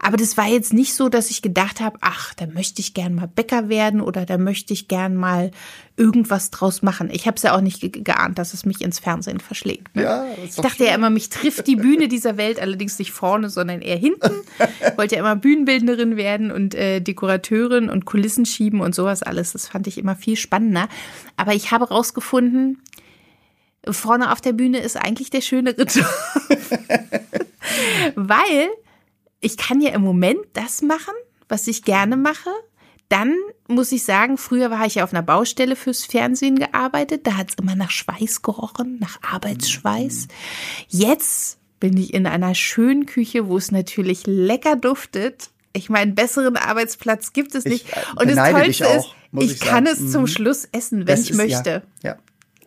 Aber 0.00 0.16
das 0.16 0.36
war 0.36 0.46
jetzt 0.46 0.72
nicht 0.72 0.94
so, 0.94 1.08
dass 1.08 1.30
ich 1.30 1.42
gedacht 1.42 1.80
habe, 1.80 1.98
ach, 2.00 2.34
da 2.34 2.46
möchte 2.46 2.80
ich 2.80 2.94
gern 2.94 3.14
mal 3.14 3.28
Bäcker 3.28 3.68
werden 3.68 4.00
oder 4.00 4.26
da 4.26 4.38
möchte 4.38 4.72
ich 4.72 4.88
gern 4.88 5.16
mal 5.16 5.50
irgendwas 5.96 6.50
draus 6.50 6.82
machen. 6.82 7.10
Ich 7.12 7.26
habe 7.26 7.36
es 7.36 7.42
ja 7.42 7.56
auch 7.56 7.60
nicht 7.60 7.80
ge 7.80 7.90
geahnt, 7.90 8.38
dass 8.38 8.54
es 8.54 8.64
mich 8.64 8.80
ins 8.80 9.00
Fernsehen 9.00 9.40
verschlägt. 9.40 9.96
Ne? 9.96 10.04
Ja, 10.04 10.26
ich 10.44 10.54
dachte 10.54 10.84
ja 10.84 10.94
immer, 10.94 11.10
mich 11.10 11.28
trifft 11.28 11.66
die 11.66 11.76
Bühne 11.76 12.08
dieser 12.08 12.36
Welt 12.36 12.60
allerdings 12.60 12.98
nicht 12.98 13.10
vorne, 13.10 13.50
sondern 13.50 13.80
eher 13.80 13.96
hinten. 13.96 14.30
Wollte 14.96 15.16
ja 15.16 15.20
immer 15.20 15.36
Bühnenbildnerin 15.36 16.16
werden 16.16 16.52
und 16.52 16.74
äh, 16.74 17.00
Dekorateurin 17.00 17.90
und 17.90 18.04
Kulissen 18.04 18.46
schieben 18.46 18.80
und 18.80 18.94
sowas 18.94 19.22
alles. 19.22 19.52
Das 19.52 19.68
fand 19.68 19.86
ich 19.88 19.98
immer 19.98 20.14
viel 20.14 20.36
spannender. 20.36 20.88
Aber 21.36 21.54
ich 21.54 21.72
habe 21.72 21.88
rausgefunden, 21.88 22.78
vorne 23.88 24.32
auf 24.32 24.40
der 24.40 24.52
Bühne 24.52 24.78
ist 24.78 24.96
eigentlich 24.96 25.30
der 25.30 25.40
schönere 25.40 25.82
Job. 25.84 26.06
Weil 28.14 28.68
ich 29.40 29.56
kann 29.56 29.80
ja 29.80 29.90
im 29.90 30.02
Moment 30.02 30.40
das 30.52 30.82
machen, 30.82 31.14
was 31.48 31.66
ich 31.66 31.82
gerne 31.84 32.16
mache. 32.16 32.50
Dann 33.08 33.34
muss 33.68 33.90
ich 33.92 34.04
sagen, 34.04 34.36
früher 34.36 34.70
war 34.70 34.84
ich 34.84 34.96
ja 34.96 35.04
auf 35.04 35.12
einer 35.14 35.22
Baustelle 35.22 35.76
fürs 35.76 36.04
Fernsehen 36.04 36.56
gearbeitet. 36.56 37.26
Da 37.26 37.36
hat 37.36 37.50
es 37.50 37.54
immer 37.60 37.74
nach 37.74 37.90
Schweiß 37.90 38.42
gerochen, 38.42 38.98
nach 39.00 39.18
Arbeitsschweiß. 39.22 40.28
Jetzt 40.88 41.58
bin 41.80 41.96
ich 41.96 42.12
in 42.12 42.26
einer 42.26 42.54
schönen 42.54 43.06
Küche, 43.06 43.46
wo 43.48 43.56
es 43.56 43.70
natürlich 43.70 44.26
lecker 44.26 44.76
duftet. 44.76 45.50
Ich 45.72 45.88
meine, 45.88 46.12
besseren 46.12 46.56
Arbeitsplatz 46.56 47.32
gibt 47.32 47.54
es 47.54 47.64
nicht. 47.64 47.86
Ich, 47.88 47.96
äh, 47.96 48.00
Und 48.20 48.36
das 48.36 48.50
Tollste 48.50 48.88
auch, 48.88 48.96
ist, 48.96 49.42
ich, 49.44 49.52
ich 49.52 49.60
kann 49.60 49.86
es 49.86 50.10
zum 50.12 50.22
Mhm. 50.22 50.26
Schluss 50.26 50.68
essen, 50.72 51.00
wenn 51.00 51.06
Das 51.06 51.20
ich 51.20 51.30
ist- 51.30 51.36
möchte. 51.36 51.82
Ja, 52.02 52.10
ja. 52.10 52.16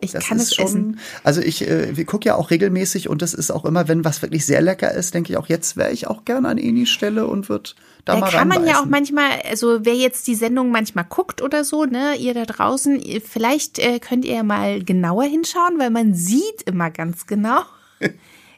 Ich 0.02 0.10
Das 0.10 0.26
kann 0.26 0.38
es 0.38 0.54
schon, 0.54 0.64
essen. 0.64 1.00
Also 1.22 1.40
ich 1.40 1.68
äh, 1.68 2.04
gucke 2.04 2.26
ja 2.26 2.34
auch 2.34 2.50
regelmäßig 2.50 3.08
und 3.08 3.22
das 3.22 3.34
ist 3.34 3.52
auch 3.52 3.64
immer, 3.64 3.86
wenn 3.86 4.04
was 4.04 4.20
wirklich 4.20 4.44
sehr 4.44 4.60
lecker 4.60 4.92
ist, 4.92 5.14
denke 5.14 5.32
ich 5.32 5.38
auch, 5.38 5.48
jetzt 5.48 5.76
wäre 5.76 5.92
ich 5.92 6.08
auch 6.08 6.24
gerne 6.24 6.48
an 6.48 6.58
Enis 6.58 6.88
Stelle 6.88 7.26
und 7.28 7.48
würde 7.48 7.70
da, 8.04 8.14
Da 8.14 8.20
mal 8.20 8.30
kann 8.30 8.48
man 8.48 8.66
ja 8.66 8.80
auch 8.80 8.86
manchmal, 8.86 9.30
also 9.48 9.84
wer 9.84 9.94
jetzt 9.94 10.26
die 10.26 10.34
Sendung 10.34 10.72
manchmal 10.72 11.04
guckt 11.08 11.40
oder 11.40 11.62
so, 11.62 11.84
ne, 11.84 12.16
ihr 12.16 12.34
da 12.34 12.44
draußen, 12.44 13.00
vielleicht 13.24 13.78
äh, 13.78 14.00
könnt 14.00 14.24
ihr 14.24 14.42
mal 14.42 14.82
genauer 14.82 15.24
hinschauen, 15.24 15.78
weil 15.78 15.90
man 15.90 16.14
sieht 16.14 16.62
immer 16.64 16.90
ganz 16.90 17.26
genau, 17.26 17.60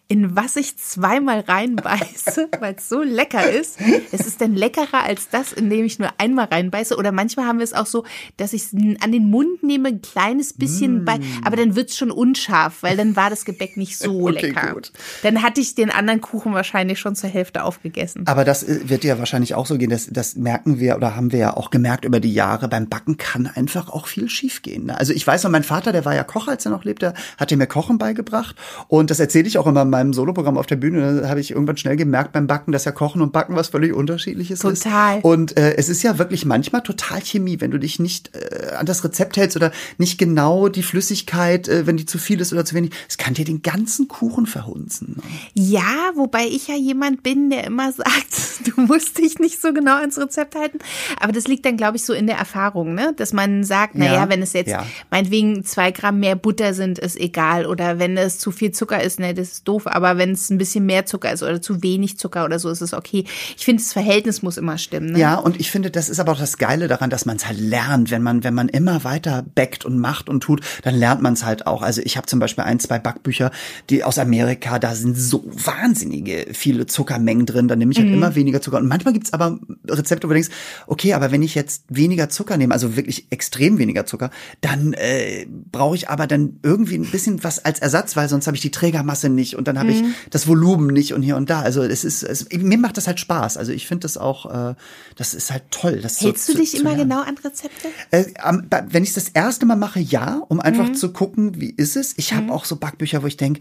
in 0.07 0.37
was 0.37 0.57
ich 0.57 0.77
zweimal 0.77 1.41
reinbeiße, 1.41 2.49
weil 2.61 2.75
es 2.77 2.89
so 2.89 3.03
lecker 3.03 3.51
ist. 3.51 3.79
Es 4.13 4.27
ist 4.27 4.41
dann 4.41 4.55
leckerer 4.55 5.03
als 5.05 5.29
das, 5.31 5.53
in 5.53 5.71
dem 5.71 5.85
ich 5.85 5.99
nur 5.99 6.11
einmal 6.19 6.47
reinbeiße. 6.47 6.97
Oder 6.97 7.11
manchmal 7.11 7.47
haben 7.47 7.59
wir 7.59 7.65
es 7.65 7.73
auch 7.73 7.87
so, 7.87 8.05
dass 8.37 8.53
ich 8.53 8.65
es 8.65 8.73
an 8.75 9.13
den 9.13 9.31
Mund 9.31 9.63
nehme, 9.63 9.89
ein 9.89 10.03
kleines 10.03 10.53
bisschen, 10.53 11.03
Mm. 11.03 11.05
bei, 11.05 11.19
aber 11.45 11.57
dann 11.57 11.75
wird's 11.75 11.97
schon 11.97 12.11
unscharf, 12.11 12.83
weil 12.83 12.97
dann 12.97 13.17
war 13.17 13.31
das 13.31 13.45
Gebäck 13.45 13.77
nicht 13.77 13.97
so 13.99 14.29
Okay, 14.29 14.49
lecker. 14.49 14.75
gut. 14.75 14.93
Dann 15.23 15.43
hatte 15.43 15.61
ich 15.61 15.75
den 15.75 15.91
anderen 15.91 16.21
Kuchen 16.21 16.53
wahrscheinlich 16.53 16.99
schon 17.01 17.17
zur 17.17 17.31
Hälfte 17.31 17.65
aufgegessen. 17.65 18.27
Aber 18.27 18.45
das 18.45 18.63
äh, 18.63 18.89
wird 18.89 19.05
ja 19.05 19.19
wahrscheinlich 19.19 19.55
auch 19.55 19.67
so 19.67 19.79
gehen. 19.79 19.91
Das, 19.91 20.09
das 20.11 20.37
merken 20.37 20.79
wir 20.81 20.97
oder 20.97 21.17
haben 21.17 21.33
wir 21.33 21.39
ja 21.39 21.57
auch 21.57 21.71
gemerkt 21.71 22.05
über 22.05 22.21
die 22.21 22.33
Jahre. 22.35 22.69
Beim 22.69 22.89
Backen 22.89 23.17
kann 23.17 23.47
einfach 23.47 23.89
auch 23.89 24.07
viel 24.07 24.29
schiefgehen. 24.29 24.87
Ne? 24.87 24.99
Also 24.99 25.13
ich 25.13 25.27
weiß 25.27 25.45
noch, 25.45 25.51
mein 25.51 25.65
Vater, 25.65 25.93
der 25.93 26.05
war 26.05 26.15
ja 26.15 26.25
Koch, 26.25 26.47
als 26.49 26.65
er 26.67 26.71
noch 26.73 26.85
lebte, 26.85 27.15
hatte 27.39 27.57
mir 27.57 27.67
Kochen 27.67 27.97
beigebracht. 27.99 28.55
Und 28.89 29.11
das 29.11 29.19
erzähle 29.19 29.49
ich 29.49 29.57
auch 29.59 29.67
immer 29.67 29.85
meinem 29.95 30.13
Soloprogramm 30.13 30.59
auf 30.59 30.67
der 30.67 30.77
Bühne. 30.77 31.29
Habe 31.29 31.41
ich 31.41 31.53
irgendwann 31.53 31.77
schnell 31.77 31.97
gemerkt 31.97 32.33
beim 32.33 32.47
Backen, 32.47 32.73
dass 32.73 32.85
ja 32.85 32.93
Kochen 32.93 33.23
und 33.23 33.33
Backen 33.33 33.55
was 33.55 33.69
völlig 33.69 33.93
unterschiedliches 33.93 34.61
Total. 34.61 35.19
ist. 35.19 35.25
Und 35.25 35.57
äh, 35.57 35.77
es 35.77 35.89
ist 35.89 36.03
ja 36.03 36.19
wirklich 36.19 36.45
manchmal 36.45 36.83
total 36.83 37.21
Chemie, 37.21 37.61
wenn 37.61 37.71
du 37.71 37.79
dich 37.79 37.99
nicht 37.99 38.33
äh, 38.35 38.75
an 38.75 38.87
das 38.87 39.05
Rezept 39.05 39.37
hältst 39.37 39.57
oder 39.57 39.71
nicht 39.99 40.19
genau 40.19 40.69
die 40.69 40.83
Flüssigkeit, 40.83 41.69
äh, 41.69 41.87
wenn 41.87 41.97
die 41.97 42.07
zu 42.07 42.19
viel 42.19 42.41
ist 42.41 42.53
oder 42.53 42.65
zu 42.65 42.75
wenig. 42.75 42.91
Es 43.09 43.19
kann 43.19 43.35
dir 43.35 43.45
den 43.45 43.63
ganzen 43.63 44.09
Kuchen 44.09 44.47
verhunzen. 44.47 45.15
Ne? 45.17 45.23
Ja, 45.55 46.11
wobei 46.17 46.47
ich 46.47 46.69
ja 46.69 46.75
jemand 46.75 47.23
bin, 47.23 47.51
der 47.51 47.65
immer 47.65 47.93
sagt, 48.05 48.67
du 48.67 48.81
musst 48.81 49.19
dich 49.19 49.39
nicht 49.39 49.61
so 49.61 49.73
genau 49.73 49.97
ans 49.97 50.19
Rezept 50.19 50.57
halten. 50.57 50.79
Aber 51.21 51.33
das 51.33 51.47
liegt 51.47 51.65
dann, 51.65 51.77
glaube 51.77 51.97
ich, 51.97 52.05
so 52.05 52.13
in 52.13 52.27
der 52.27 52.37
Erfahrung, 52.37 52.95
ne? 52.95 53.13
Dass 53.17 53.33
man 53.33 53.65
sagt, 53.65 53.95
naja, 53.95 54.15
Ja, 54.15 54.29
wenn 54.29 54.43
es 54.43 54.53
jetzt 54.53 54.71
ja. 54.71 54.85
meinetwegen 55.11 55.65
zwei 55.65 55.91
Gramm 55.91 56.21
mehr 56.21 56.37
Butter 56.37 56.75
sind, 56.75 56.99
ist 56.99 57.19
egal. 57.19 57.67
Oder 57.67 57.99
wenn 57.99 58.17
es 58.17 58.39
zu 58.39 58.51
viel 58.51 58.73
Zucker 58.73 59.03
ist, 59.03 59.21
ne, 59.21 59.35
das 59.35 59.53
ist 59.53 59.69
doof. 59.69 59.84
Aber 59.87 60.19
wenn 60.19 60.33
es 60.33 60.51
ein 60.51 60.59
bisschen 60.59 60.87
mehr 60.87 61.07
Zucker 61.07 61.33
ist 61.33 61.43
oder 61.43 61.61
zu 61.61 61.83
wenig 61.83 62.19
Zucker 62.19 62.45
oder 62.45 62.59
so, 62.59 62.69
ist 62.71 62.81
es 62.81 62.95
okay. 62.95 63.25
Ich 63.57 63.65
finde, 63.65 63.83
das 63.83 63.93
Verhältnis 63.93 64.43
muss 64.43 64.57
immer 64.57 64.79
stimmen. 64.79 65.13
Ne? 65.13 65.19
Ja, 65.19 65.37
und 65.37 65.59
ich 65.61 65.71
finde, 65.71 65.91
das 65.91 66.09
ist 66.09 66.21
aber 66.21 66.33
auch 66.33 66.39
das 66.39 66.59
Geile 66.59 66.89
daran, 66.89 67.11
dass 67.11 67.27
man 67.27 67.37
es 67.37 67.47
halt 67.47 67.59
lernt. 67.61 68.11
Wenn 68.11 68.23
man, 68.23 68.45
wenn 68.45 68.55
man 68.55 68.69
immer 68.69 69.05
weiter 69.05 69.45
backt 69.55 69.85
und 69.85 69.99
macht 69.99 70.29
und 70.29 70.41
tut, 70.43 70.61
dann 70.83 70.95
lernt 70.95 71.23
man 71.23 71.35
es 71.35 71.45
halt 71.45 71.67
auch. 71.67 71.83
Also 71.83 72.01
ich 72.05 72.17
habe 72.17 72.27
zum 72.27 72.39
Beispiel 72.39 72.65
ein, 72.65 72.81
zwei 72.81 72.99
Backbücher, 72.99 73.51
die 73.91 74.05
aus 74.05 74.19
Amerika, 74.19 74.79
da 74.79 74.95
sind 74.95 75.17
so 75.19 75.45
wahnsinnige 75.47 76.47
viele 76.53 76.87
Zuckermengen 76.87 77.47
drin. 77.47 77.69
Da 77.69 77.77
nehme 77.77 77.93
ich 77.93 77.99
halt 77.99 78.09
Mhm. 78.09 78.15
immer 78.15 78.35
weniger 78.35 78.61
Zucker. 78.61 78.79
Und 78.79 78.89
manchmal 78.89 79.13
gibt's 79.15 79.33
aber 79.33 79.59
Rezepte, 79.89 80.27
wo 80.27 80.29
du 80.29 80.35
denkst, 80.35 80.51
okay, 80.87 81.15
aber 81.15 81.31
wenn 81.31 81.43
ich 81.43 81.55
jetzt 81.55 81.85
weniger 81.89 82.29
Zucker 82.29 82.57
nehme, 82.57 82.73
also 82.75 82.97
wirklich 82.97 83.27
extrem 83.31 83.79
weniger 83.79 84.07
Zucker, 84.07 84.31
dann 84.61 84.93
äh, 84.95 85.47
brauche 85.73 85.97
ich 85.97 86.09
aber 86.09 86.27
dann 86.27 86.59
irgendwie 86.63 86.97
ein 86.97 87.11
bisschen 87.11 87.43
was 87.45 87.65
als 87.65 87.81
Ersatz, 87.81 88.17
weil 88.17 88.29
sonst 88.29 88.47
habe 88.47 88.57
ich 88.57 88.63
die 88.63 88.71
Trägermasse 88.71 89.29
nicht 89.29 89.57
und 89.57 89.69
dann 89.69 89.74
habe 89.79 89.93
Mhm. 89.93 90.07
ich 90.25 90.31
das 90.31 90.47
Volumen 90.47 90.89
nicht 90.93 91.13
und 91.15 91.23
hier 91.23 91.37
und 91.37 91.51
da. 91.51 91.61
Also 91.61 91.83
es 91.83 92.05
ist, 92.05 92.23
es, 92.23 92.49
mir 92.53 92.79
macht 92.79 92.97
das 92.97 93.07
halt 93.07 93.21
Spaß. 93.21 93.57
Also 93.57 93.73
ich 93.73 93.87
finde 93.87 94.03
das 94.03 94.17
auch, 94.17 94.71
äh, 94.71 94.75
das 95.17 95.35
ist 95.35 95.51
halt 95.51 95.65
toll. 95.71 96.01
Das 96.03 96.19
so 96.19 96.27
Hältst 96.27 96.49
du 96.49 96.53
zu- 96.53 96.59
dich 96.59 96.71
zu 96.73 96.77
immer 96.79 96.91
lernen. 96.97 97.11
genau 97.11 97.23
an 97.23 97.37
Rezepte? 97.39 97.89
Äh, 98.11 98.25
am- 98.41 98.67
wenn 98.89 99.03
ich 99.03 99.11
es 99.11 99.15
das 99.17 99.29
erste 99.29 99.67
Mal 99.67 99.77
mache, 99.77 100.01
ja, 100.01 100.43
um 100.49 100.61
einfach 100.61 100.89
Mhm. 100.89 100.95
zu 100.95 101.13
gucken, 101.13 101.61
wie 101.61 101.71
ist 101.71 101.97
es. 101.97 102.15
Ich 102.17 102.33
habe 102.33 102.53
auch 102.53 102.65
so 102.65 102.77
Backbücher, 102.77 103.23
wo 103.23 103.27
ich 103.27 103.37
denke, 103.37 103.61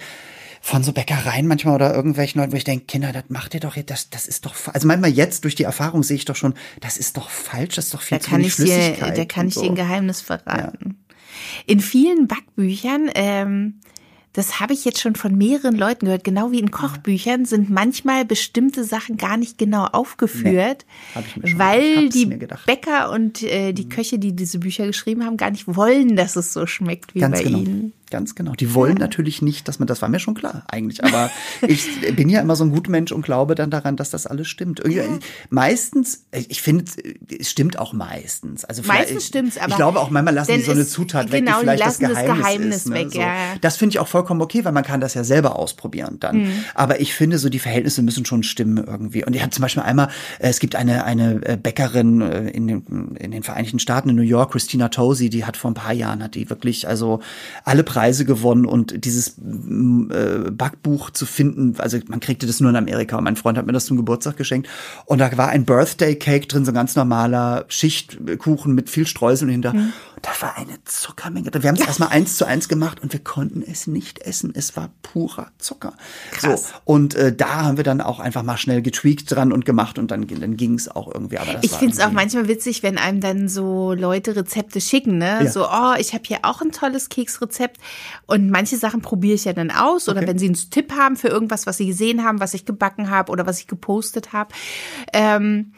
von 0.66 0.82
so 0.82 0.94
Bäckereien 0.94 1.46
manchmal 1.46 1.76
oder 1.76 1.94
irgendwelchen 1.94 2.40
Leuten, 2.40 2.54
wo 2.54 2.56
ich 2.56 2.64
denke, 2.64 2.86
Kinder, 2.86 3.12
das 3.12 3.26
macht 3.28 3.54
ihr 3.54 3.60
doch 3.60 3.76
jetzt, 3.76 3.90
das, 3.92 4.10
das 4.10 4.28
ist 4.28 4.46
doch, 4.46 4.56
also 4.74 4.88
manchmal 4.88 5.10
jetzt 5.12 5.44
durch 5.44 5.56
die 5.56 5.64
Erfahrung 5.64 6.04
sehe 6.04 6.16
ich 6.16 6.24
doch 6.24 6.38
schon, 6.38 6.54
das 6.80 6.96
ist 6.96 7.18
doch 7.18 7.30
falsch, 7.30 7.76
das 7.76 7.86
ist 7.88 7.94
doch 7.94 8.02
viel 8.02 8.18
Da 8.20 8.24
zu 8.24 8.32
wenig 8.32 8.48
ich 8.48 8.56
dir, 8.56 8.66
Flüssigkeit. 8.68 9.18
da 9.18 9.26
kann 9.26 9.50
ich 9.50 9.56
so. 9.56 9.62
dir 9.62 9.72
ein 9.72 9.76
Geheimnis 9.76 10.22
verraten. 10.22 10.98
In 11.66 11.82
vielen 11.82 12.28
Backbüchern, 12.28 13.10
ähm, 13.14 13.82
das 14.34 14.60
habe 14.60 14.74
ich 14.74 14.84
jetzt 14.84 15.00
schon 15.00 15.16
von 15.16 15.38
mehreren 15.38 15.76
Leuten 15.76 16.06
gehört, 16.06 16.24
genau 16.24 16.52
wie 16.52 16.60
in 16.60 16.72
Kochbüchern 16.72 17.46
sind 17.46 17.70
manchmal 17.70 18.26
bestimmte 18.26 18.84
Sachen 18.84 19.18
gar 19.18 19.38
nicht 19.38 19.60
genau 19.60 19.86
aufgeführt, 19.86 20.86
Nee, 21.36 21.54
weil 21.58 22.10
die. 22.10 22.26
Bäcker 22.66 23.12
und 23.12 23.44
äh, 23.44 23.74
die 23.74 23.88
Köche, 23.88 24.18
die 24.18 24.36
diese 24.36 24.60
Bücher 24.60 24.88
geschrieben 24.88 25.24
haben, 25.24 25.38
gar 25.38 25.52
nicht 25.52 25.68
wollen, 25.68 26.16
dass 26.16 26.36
es 26.36 26.52
so 26.52 26.66
schmeckt 26.66 27.14
wie 27.14 27.20
Ganz 27.20 27.38
bei 27.38 27.44
genau. 27.44 27.60
ihnen. 27.60 27.94
Ganz 28.14 28.36
genau. 28.36 28.52
Die 28.54 28.76
wollen 28.76 28.98
natürlich 28.98 29.42
nicht, 29.42 29.68
dass 29.68 29.80
man, 29.80 29.88
das 29.88 30.04
war 30.04 30.08
mir 30.08 30.20
schon 30.20 30.36
klar 30.36 30.66
eigentlich, 30.68 31.04
aber 31.04 31.32
ich 31.68 32.16
bin 32.16 32.30
ja 32.30 32.42
immer 32.42 32.56
so 32.56 32.64
ein 32.64 32.70
guter 32.70 32.92
Mensch 32.92 33.12
und 33.12 33.24
glaube 33.24 33.56
dann 33.56 33.72
daran, 33.72 33.96
dass 33.96 34.12
das 34.12 34.28
alles 34.28 34.48
stimmt. 34.48 34.82
Irgendwie, 34.82 35.20
Meistens, 35.50 36.26
ich 36.32 36.62
finde, 36.62 36.86
es 37.40 37.50
stimmt 37.50 37.80
auch 37.80 37.92
meistens. 37.92 38.66
Also 38.66 38.84
Meistens 38.84 39.26
stimmt's, 39.26 39.58
aber 39.58 39.70
Ich 39.70 39.78
glaube 39.78 40.00
auch 40.00 40.12
manchmal 40.12 40.36
lassen 40.36 40.54
die 40.54 40.62
so 40.62 40.74
eine 40.74 40.86
Zutat 40.86 41.32
weg, 41.32 41.44
genau, 41.44 41.54
die 41.54 41.66
die 41.66 41.72
vielleicht 41.72 41.82
das 41.82 42.02
lassen 42.02 42.14
das 42.14 42.24
Geheimnis, 42.24 42.44
Geheimnis 42.44 42.76
ist. 42.76 42.90
Ne? 42.90 42.96
weg, 42.96 43.12
so. 43.14 43.20
ja, 43.20 43.26
ja. 43.26 43.56
Das 43.62 43.78
finde 43.78 43.94
ich 43.94 44.00
auch 44.00 44.08
vollkommen 44.08 44.44
okay, 44.44 44.64
weil 44.64 44.74
man 44.74 44.84
kann 44.84 45.02
das 45.02 45.16
ja 45.16 45.24
selber 45.24 45.58
ausprobieren 45.58 46.18
dann. 46.20 46.44
Mhm. 46.44 46.66
Aber 46.76 47.02
ich 47.02 47.16
finde, 47.16 47.40
so 47.40 47.50
die 47.50 47.58
Verhältnisse 47.58 48.04
müssen 48.04 48.26
schon 48.26 48.44
stimmen 48.44 48.78
irgendwie. 48.78 49.26
Und 49.26 49.36
ich 49.36 49.42
habe 49.42 49.50
zum 49.50 49.64
Beispiel 49.64 49.82
einmal, 49.82 50.10
äh, 50.38 50.50
es 50.50 50.60
gibt 50.60 50.76
eine, 50.76 51.04
eine 51.04 51.44
äh, 51.48 51.58
Bäckerin 51.58 52.22
äh, 52.22 52.50
in 52.50 52.68
den, 52.68 53.16
in 53.20 53.32
den 53.32 53.42
Vereinigten 53.42 53.80
Staaten 53.80 54.10
in 54.10 54.16
New 54.16 54.22
York, 54.22 54.52
Christina 54.52 54.90
Tosi, 54.90 55.32
die 55.32 55.46
hat 55.46 55.58
vor 55.58 55.72
ein 55.72 55.74
paar 55.74 55.94
Jahren, 55.94 56.22
hat 56.22 56.36
die 56.36 56.52
wirklich 56.52 56.88
also 56.88 57.22
alle 57.64 57.84
Preise 57.84 58.03
gewonnen 58.26 58.66
und 58.66 59.06
dieses 59.06 59.36
mm, 59.38 60.12
äh, 60.12 60.52
Backbuch 60.52 61.10
zu 61.10 61.26
finden, 61.26 61.76
also 61.78 61.98
man 62.08 62.20
kriegte 62.20 62.46
das 62.46 62.60
nur 62.60 62.70
in 62.70 62.76
Amerika 62.76 63.18
und 63.18 63.24
mein 63.24 63.36
Freund 63.36 63.58
hat 63.58 63.66
mir 63.66 63.74
das 63.74 63.86
zum 63.86 63.98
Geburtstag 63.98 64.38
geschenkt 64.38 64.68
und 65.06 65.20
da 65.20 65.36
war 65.38 65.50
ein 65.50 65.66
Birthday 65.66 66.16
Cake 66.16 66.48
drin, 66.48 66.66
so 66.66 66.72
ein 66.72 66.76
ganz 66.76 66.96
normaler 66.96 67.66
Schichtkuchen 67.68 68.76
mit 68.76 68.90
viel 68.90 69.08
Streusel 69.08 69.50
hinter. 69.50 69.74
Mhm. 69.74 69.94
Da 70.24 70.30
war 70.40 70.56
eine 70.56 70.82
Zuckermenge. 70.86 71.52
Wir 71.54 71.68
haben 71.68 71.76
es 71.76 71.86
erstmal 71.86 72.08
eins 72.08 72.38
zu 72.38 72.46
eins 72.46 72.70
gemacht 72.70 73.02
und 73.04 73.12
wir 73.12 73.20
konnten 73.20 73.62
es 73.62 73.88
nicht 73.88 74.20
essen. 74.20 74.54
Es 74.56 74.78
war 74.78 74.90
purer 75.02 75.52
Zucker. 75.58 75.94
Krass. 76.32 76.70
So, 76.70 76.74
und 76.86 77.14
äh, 77.14 77.36
da 77.36 77.64
haben 77.64 77.76
wir 77.76 77.84
dann 77.84 78.00
auch 78.00 78.22
einfach 78.22 78.42
mal 78.42 78.56
schnell 78.56 78.82
getweakt 78.82 79.30
dran 79.30 79.52
und 79.52 79.66
gemacht 79.66 80.00
und 80.00 80.12
dann, 80.12 80.26
dann 80.26 80.56
ging 80.56 80.76
es 80.76 80.88
auch 80.88 81.14
irgendwie. 81.14 81.40
Aber 81.40 81.62
Ich 81.62 81.72
finde 81.72 81.94
es 81.94 82.00
auch 82.00 82.12
manchmal 82.12 82.48
witzig, 82.48 82.84
wenn 82.84 82.98
einem 82.98 83.20
dann 83.20 83.50
so 83.50 83.92
Leute 83.92 84.38
Rezepte 84.38 84.80
schicken, 84.80 85.18
ne? 85.18 85.44
Ja. 85.44 85.52
So, 85.52 85.68
oh, 85.68 85.94
ich 86.00 86.14
habe 86.14 86.24
hier 86.26 86.40
auch 86.44 86.62
ein 86.62 86.72
tolles 86.72 87.10
Keksrezept. 87.10 87.82
Und 88.26 88.50
manche 88.50 88.78
Sachen 88.78 89.02
probiere 89.02 89.36
ich 89.36 89.44
ja 89.44 89.52
dann 89.52 89.72
aus. 89.72 90.08
Oder 90.08 90.20
Okay. 90.20 90.28
wenn 90.30 90.40
sie 90.40 90.46
einen 90.46 90.56
Tipp 90.56 90.94
haben 90.94 91.18
für 91.18 91.28
irgendwas, 91.28 91.68
was 91.68 91.76
sie 91.76 91.88
gesehen 91.88 92.24
haben, 92.24 92.40
was 92.40 92.54
ich 92.54 92.64
gebacken 92.64 93.10
habe 93.10 93.30
oder 93.30 93.46
was 93.46 93.60
ich 93.60 93.68
gepostet 93.68 94.32
habe. 94.32 94.54
Ähm, 95.12 95.74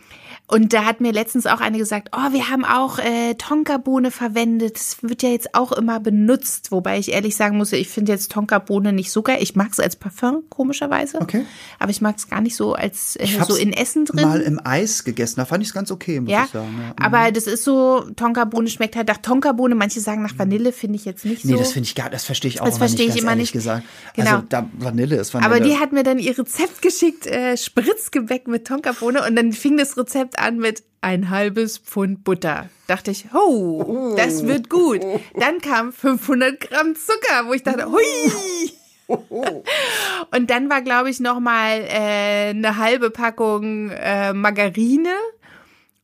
und 0.48 0.74
da 0.74 0.86
hat 0.86 1.02
mir 1.02 1.12
letztens 1.12 1.48
auch 1.48 1.60
eine 1.60 1.78
gesagt, 1.80 2.10
oh, 2.16 2.32
wir 2.32 2.50
haben 2.50 2.64
auch 2.66 3.00
äh, 3.00 3.34
Tonkabohne 3.34 4.12
verwendet. 4.12 4.76
Das 4.76 4.98
wird 5.02 5.24
ja 5.24 5.30
jetzt 5.30 5.56
auch 5.56 5.72
immer 5.72 6.00
benutzt. 6.00 6.72
Wobei 6.72 7.00
ich 7.00 7.12
ehrlich 7.14 7.36
sagen 7.36 7.58
muss, 7.58 7.72
ich 7.72 7.90
finde 7.90 8.12
jetzt 8.12 8.32
Tonkabohne 8.32 8.94
nicht 8.94 9.12
so 9.12 9.24
geil. 9.24 9.38
Ich 9.42 9.56
mag 9.56 9.70
es 9.72 9.80
als 9.80 9.96
Parfum, 9.96 10.44
komischerweise. 10.50 11.20
Okay. 11.20 11.46
Aber 11.80 11.90
ich 11.90 12.00
mag 12.02 12.18
es 12.18 12.30
gar 12.30 12.42
nicht 12.42 12.56
so 12.56 12.74
als 12.74 13.16
äh, 13.16 13.24
Ich 13.24 13.44
so 13.44 13.56
in 13.56 13.74
Essen 13.74 14.06
drin. 14.06 14.22
Mal 14.28 14.42
im 14.42 14.62
Eis 14.64 15.04
gegessen. 15.04 15.36
Da 15.38 15.46
fand 15.46 15.64
ich 15.64 15.70
es 15.70 15.74
ganz 15.74 15.90
okay, 15.92 16.20
muss 16.20 16.30
Ja, 16.32 16.44
ich 16.46 16.52
sagen. 16.52 16.80
Ja. 16.80 17.06
aber 17.06 17.32
das 17.32 17.48
ist 17.48 17.64
so, 17.64 18.02
Tonkabohne 18.16 18.68
schmeckt 18.70 18.96
halt 18.96 19.08
nach 19.08 19.18
Tonkabohne. 19.18 19.74
Manche 19.74 20.00
sagen 20.00 20.22
nach 20.22 20.38
Vanille, 20.38 20.72
finde 20.74 20.98
ich 20.98 21.06
jetzt 21.06 21.26
nicht 21.26 21.42
so. 21.42 21.48
Nee, 21.48 21.58
das 21.58 21.72
finde 21.72 21.88
ich 21.88 21.96
gar, 21.96 22.12
das 22.12 22.24
verstehe 22.24 22.50
ich 22.50 22.62
auch 22.62 22.66
Das 22.66 22.76
immer 22.76 22.88
verstehe 22.88 23.08
nicht, 23.08 23.16
ich 23.16 23.24
immer 23.24 23.36
nicht. 23.36 23.52
gesagt. 23.52 23.84
Genau. 24.16 24.30
Also 24.36 24.44
da 24.48 24.70
Vanille 24.74 25.16
ist 25.16 25.34
Vanille. 25.34 25.52
aber 25.56 25.64
die 25.64 25.78
hat 25.80 25.92
mir 25.92 26.04
dann 26.04 26.20
ihr 26.20 26.38
Rezept 26.38 26.84
geschickt, 26.84 27.26
äh, 27.26 27.58
Spritzgebäck 27.58 28.48
mit 28.48 28.68
Tonkabohne 28.68 29.26
und 29.26 29.36
dann 29.36 29.52
fing 29.52 29.78
das 29.78 29.98
Rezept 29.98 30.35
an 30.40 30.58
mit 30.58 30.84
ein 31.02 31.30
halbes 31.30 31.78
Pfund 31.78 32.24
Butter. 32.24 32.70
Dachte 32.88 33.12
ich, 33.12 33.28
oh, 33.34 34.16
das 34.18 34.46
wird 34.48 34.70
gut. 34.70 35.02
Dann 35.36 35.60
kam 35.62 35.94
500 35.94 36.60
Gramm 36.60 36.96
Zucker, 36.96 37.48
wo 37.48 37.54
ich 37.54 37.64
dachte, 37.64 37.92
hui. 37.92 38.04
Und 40.36 40.50
dann 40.50 40.70
war, 40.70 40.82
glaube 40.82 41.10
ich, 41.12 41.20
noch 41.20 41.40
mal 41.40 41.82
äh, 41.88 42.50
eine 42.50 42.78
halbe 42.78 43.12
Packung 43.12 43.92
äh, 43.92 44.34
Margarine 44.34 45.14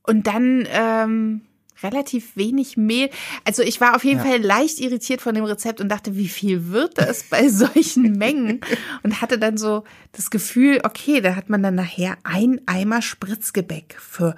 und 0.04 0.28
dann 0.28 0.68
ähm, 0.72 1.42
relativ 1.84 2.36
wenig 2.36 2.78
Mehl. 2.78 3.10
Also 3.46 3.64
ich 3.64 3.82
war 3.82 3.96
auf 3.96 4.04
jeden 4.04 4.20
Ja. 4.20 4.26
Fall 4.26 4.42
leicht 4.42 4.80
irritiert 4.80 5.22
von 5.22 5.36
dem 5.36 5.44
Rezept 5.46 5.82
und 5.82 5.90
dachte, 5.90 6.16
wie 6.16 6.28
viel 6.28 6.70
wird 6.72 6.98
das 6.98 7.24
bei 7.30 7.50
solchen 7.50 8.14
Mengen? 8.14 8.62
Und 9.04 9.22
hatte 9.22 9.38
dann 9.40 9.58
so 9.58 9.84
das 10.12 10.30
Gefühl, 10.30 10.80
okay, 10.84 11.22
da 11.22 11.36
hat 11.36 11.50
man 11.50 11.64
dann 11.64 11.76
nachher 11.76 12.18
ein 12.24 12.62
Eimer 12.66 13.02
Spritzgebäck 13.02 13.96
für 14.00 14.36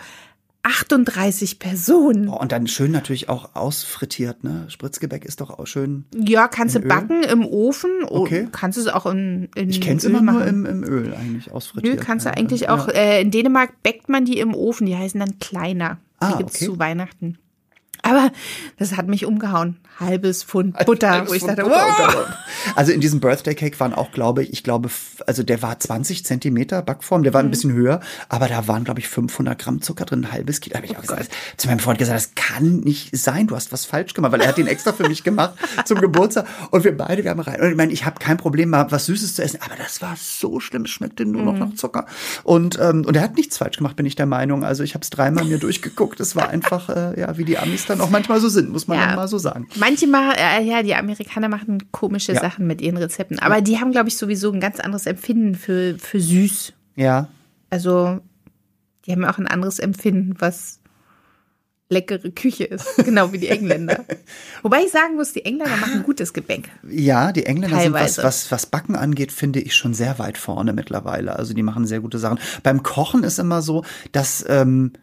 38 0.66 1.60
Personen. 1.60 2.30
Oh, 2.30 2.38
und 2.40 2.54
dann 2.54 2.68
schön 2.68 2.92
natürlich 2.92 3.28
auch 3.28 3.54
ausfrittiert, 3.54 4.46
ne? 4.46 4.66
Spritzgebäck 4.70 5.26
ist 5.26 5.42
doch 5.42 5.50
auch 5.50 5.68
schön. 5.68 6.06
Ja, 6.16 6.48
kannst 6.48 6.76
du 6.76 6.80
Öl? 6.80 6.88
backen 6.88 7.22
im 7.24 7.46
Ofen. 7.46 7.90
Oh, 8.08 8.22
Okay. 8.24 8.48
Kannst 8.54 8.78
du 8.78 8.82
es 8.82 8.88
auch 8.88 9.06
in, 9.06 9.50
in 9.56 9.70
Ich 9.70 9.82
kenne 9.82 9.98
es 9.98 10.06
Öl 10.06 10.12
immer 10.12 10.22
nur 10.22 10.40
machen. 10.40 10.48
im, 10.48 10.66
im 10.66 10.84
Öl 10.86 11.14
eigentlich 11.14 11.52
ausfrittiert. 11.52 11.98
Nö, 12.00 12.02
kannst 12.02 12.26
du 12.26 12.30
eigentlich 12.34 12.62
ja. 12.62 12.70
auch, 12.76 12.88
äh, 12.88 13.22
in 13.22 13.32
Dänemark 13.32 13.84
bäckt 13.84 14.08
man 14.08 14.24
die 14.24 14.40
im 14.40 14.56
Ofen, 14.56 14.88
die 14.88 14.96
heißen 14.96 15.20
dann 15.20 15.38
kleiner. 15.40 15.98
Die 16.30 16.34
Ah, 16.34 16.38
gibt's 16.38 16.56
okay. 16.56 16.66
zu 16.66 16.80
Weihnachten. 16.80 17.38
Aber 18.04 18.32
das 18.78 18.96
hat 18.98 19.08
mich 19.08 19.26
umgehauen. 19.26 19.78
Halbes 20.00 20.44
Pfund 20.44 20.76
Butter, 20.86 21.10
Halbes 21.12 21.30
wo 21.30 21.34
ich 21.36 21.42
Pfund 21.42 21.58
dachte, 21.58 21.70
Butter, 21.70 22.26
oh. 22.28 22.72
Also 22.76 22.92
in 22.92 23.00
diesem 23.00 23.20
Birthday 23.20 23.54
Cake 23.56 23.80
waren 23.80 23.94
auch, 23.94 24.12
glaube 24.12 24.44
ich, 24.44 24.52
ich 24.54 24.64
glaube, 24.64 24.90
also 25.28 25.44
der 25.44 25.62
war 25.62 25.80
20 25.80 26.26
Zentimeter 26.26 26.82
Backform, 26.82 27.24
der 27.24 27.34
war 27.34 27.42
Mhm. 27.44 27.48
ein 27.48 27.52
bisschen 27.52 27.74
höher, 27.74 28.00
aber 28.30 28.48
da 28.48 28.68
waren, 28.68 28.84
glaube 28.84 29.00
ich, 29.00 29.08
500 29.08 29.58
Gramm 29.60 29.82
Zucker 29.82 30.06
drin, 30.06 30.26
ein 30.26 30.32
halbes 30.32 30.60
Kilo. 30.62 30.74
Da 30.74 30.78
habe 30.78 30.88
ich 30.88 30.98
auch 30.98 31.02
gesagt, 31.02 31.30
zu 31.58 31.68
meinem 31.68 31.80
Freund 31.80 32.00
gesagt, 32.00 32.18
das 32.18 32.32
kann 32.36 32.78
nicht 32.82 33.16
sein, 33.16 33.48
du 33.48 33.56
hast 33.56 33.72
was 33.72 33.86
falsch 33.86 34.14
gemacht, 34.14 34.32
weil 34.32 34.42
er 34.42 34.48
hat 34.50 34.58
den 34.58 34.68
extra 34.68 34.92
für 34.94 35.08
mich 35.08 35.24
gemacht 35.24 35.54
zum 35.86 36.00
Geburtstag 36.02 36.48
und 36.72 36.84
wir 36.84 36.98
beide, 36.98 37.24
wir 37.24 37.32
haben 37.32 37.40
rein. 37.40 37.62
Und 37.62 37.70
ich 37.72 37.78
meine, 37.78 37.94
ich 37.94 38.06
habe 38.06 38.20
kein 38.20 38.38
Problem, 38.38 38.70
mal 38.70 38.88
was 38.92 39.06
Süßes 39.06 39.36
zu 39.36 39.44
essen, 39.44 39.60
aber 39.64 39.76
das 39.76 40.02
war 40.02 40.16
so 40.20 40.60
schlimm, 40.60 40.84
es 40.84 40.90
schmeckte 40.92 41.24
nur 41.26 41.42
Mhm. 41.42 41.48
noch 41.60 41.68
nach 41.68 41.76
Zucker. 41.76 42.06
Und, 42.44 42.80
ähm, 42.82 43.06
und 43.06 43.16
er 43.16 43.22
hat 43.22 43.36
nichts 43.36 43.58
falsch 43.60 43.78
gemacht, 43.78 43.96
bin 43.96 44.06
ich 44.08 44.16
der 44.16 44.26
Meinung. 44.26 44.64
Also 44.66 44.84
ich 44.84 44.96
habe 44.96 45.04
es 45.04 45.10
dreimal 45.12 45.46
mir 45.46 45.60
durchgeguckt. 45.60 46.20
Es 46.20 46.36
war 46.36 46.50
einfach, 46.50 46.90
äh, 46.90 47.20
ja, 47.20 47.38
wie 47.38 47.46
die 47.46 47.58
Amis 47.60 47.86
dann 47.94 48.02
auch 48.02 48.10
manchmal 48.10 48.40
so 48.40 48.50
sind, 48.50 48.70
muss 48.70 48.88
man 48.88 48.98
Ja. 48.98 49.16
mal 49.16 49.28
so 49.28 49.38
sagen. 49.38 49.68
Manche 49.76 50.08
machen, 50.08 50.36
äh, 50.38 50.64
ja, 50.64 50.84
die 50.84 50.96
Amerikaner 50.96 51.50
machen 51.50 51.92
komische 51.92 52.34
Ja. 52.34 52.42
Sachen 52.42 52.68
mit 52.68 52.82
ihren 52.82 52.98
Rezepten. 52.98 53.40
Aber 53.40 53.62
die 53.62 53.80
haben, 53.80 53.92
glaube 53.92 54.10
ich, 54.10 54.18
sowieso 54.18 54.52
ein 54.52 54.60
ganz 54.60 54.80
anderes 54.80 55.06
Empfinden 55.06 55.56
für, 55.56 55.98
für 56.00 56.20
süß. 56.20 56.74
Ja, 56.96 57.28
Also, 57.70 58.20
die 59.06 59.12
haben 59.12 59.26
auch 59.26 59.38
ein 59.38 59.48
anderes 59.48 59.80
Empfinden, 59.80 60.36
was 60.40 60.80
leckere 61.90 62.32
Küche 62.32 62.64
ist. 62.64 62.88
Genau 63.06 63.34
wie 63.34 63.38
die 63.38 63.50
Engländer. 63.50 64.04
Wobei 64.64 64.84
ich 64.86 64.92
sagen 64.92 65.16
muss, 65.16 65.34
die 65.34 65.46
Engländer 65.46 65.76
machen 65.78 66.02
gutes 66.06 66.34
Gebäck. 66.34 66.70
Ja, 66.90 67.32
die 67.32 67.46
Engländer 67.46 67.80
sind, 67.82 67.94
was, 67.94 68.16
Teilweise. 68.16 68.24
was, 68.24 68.52
was 68.52 68.66
Backen 68.66 68.96
angeht, 68.96 69.32
finde 69.32 69.60
ich 69.60 69.76
schon 69.76 69.94
sehr 69.94 70.18
weit 70.20 70.38
vorne 70.38 70.74
mittlerweile. 70.74 71.36
Also 71.36 71.54
die 71.54 71.62
machen 71.64 71.86
sehr 71.86 72.00
gute 72.00 72.18
Sachen. 72.20 72.40
Beim 72.64 72.82
Kochen 72.84 73.24
ist 73.24 73.38
immer 73.38 73.62
so, 73.62 73.84
dass, 74.12 74.44
ähm, 74.48 74.94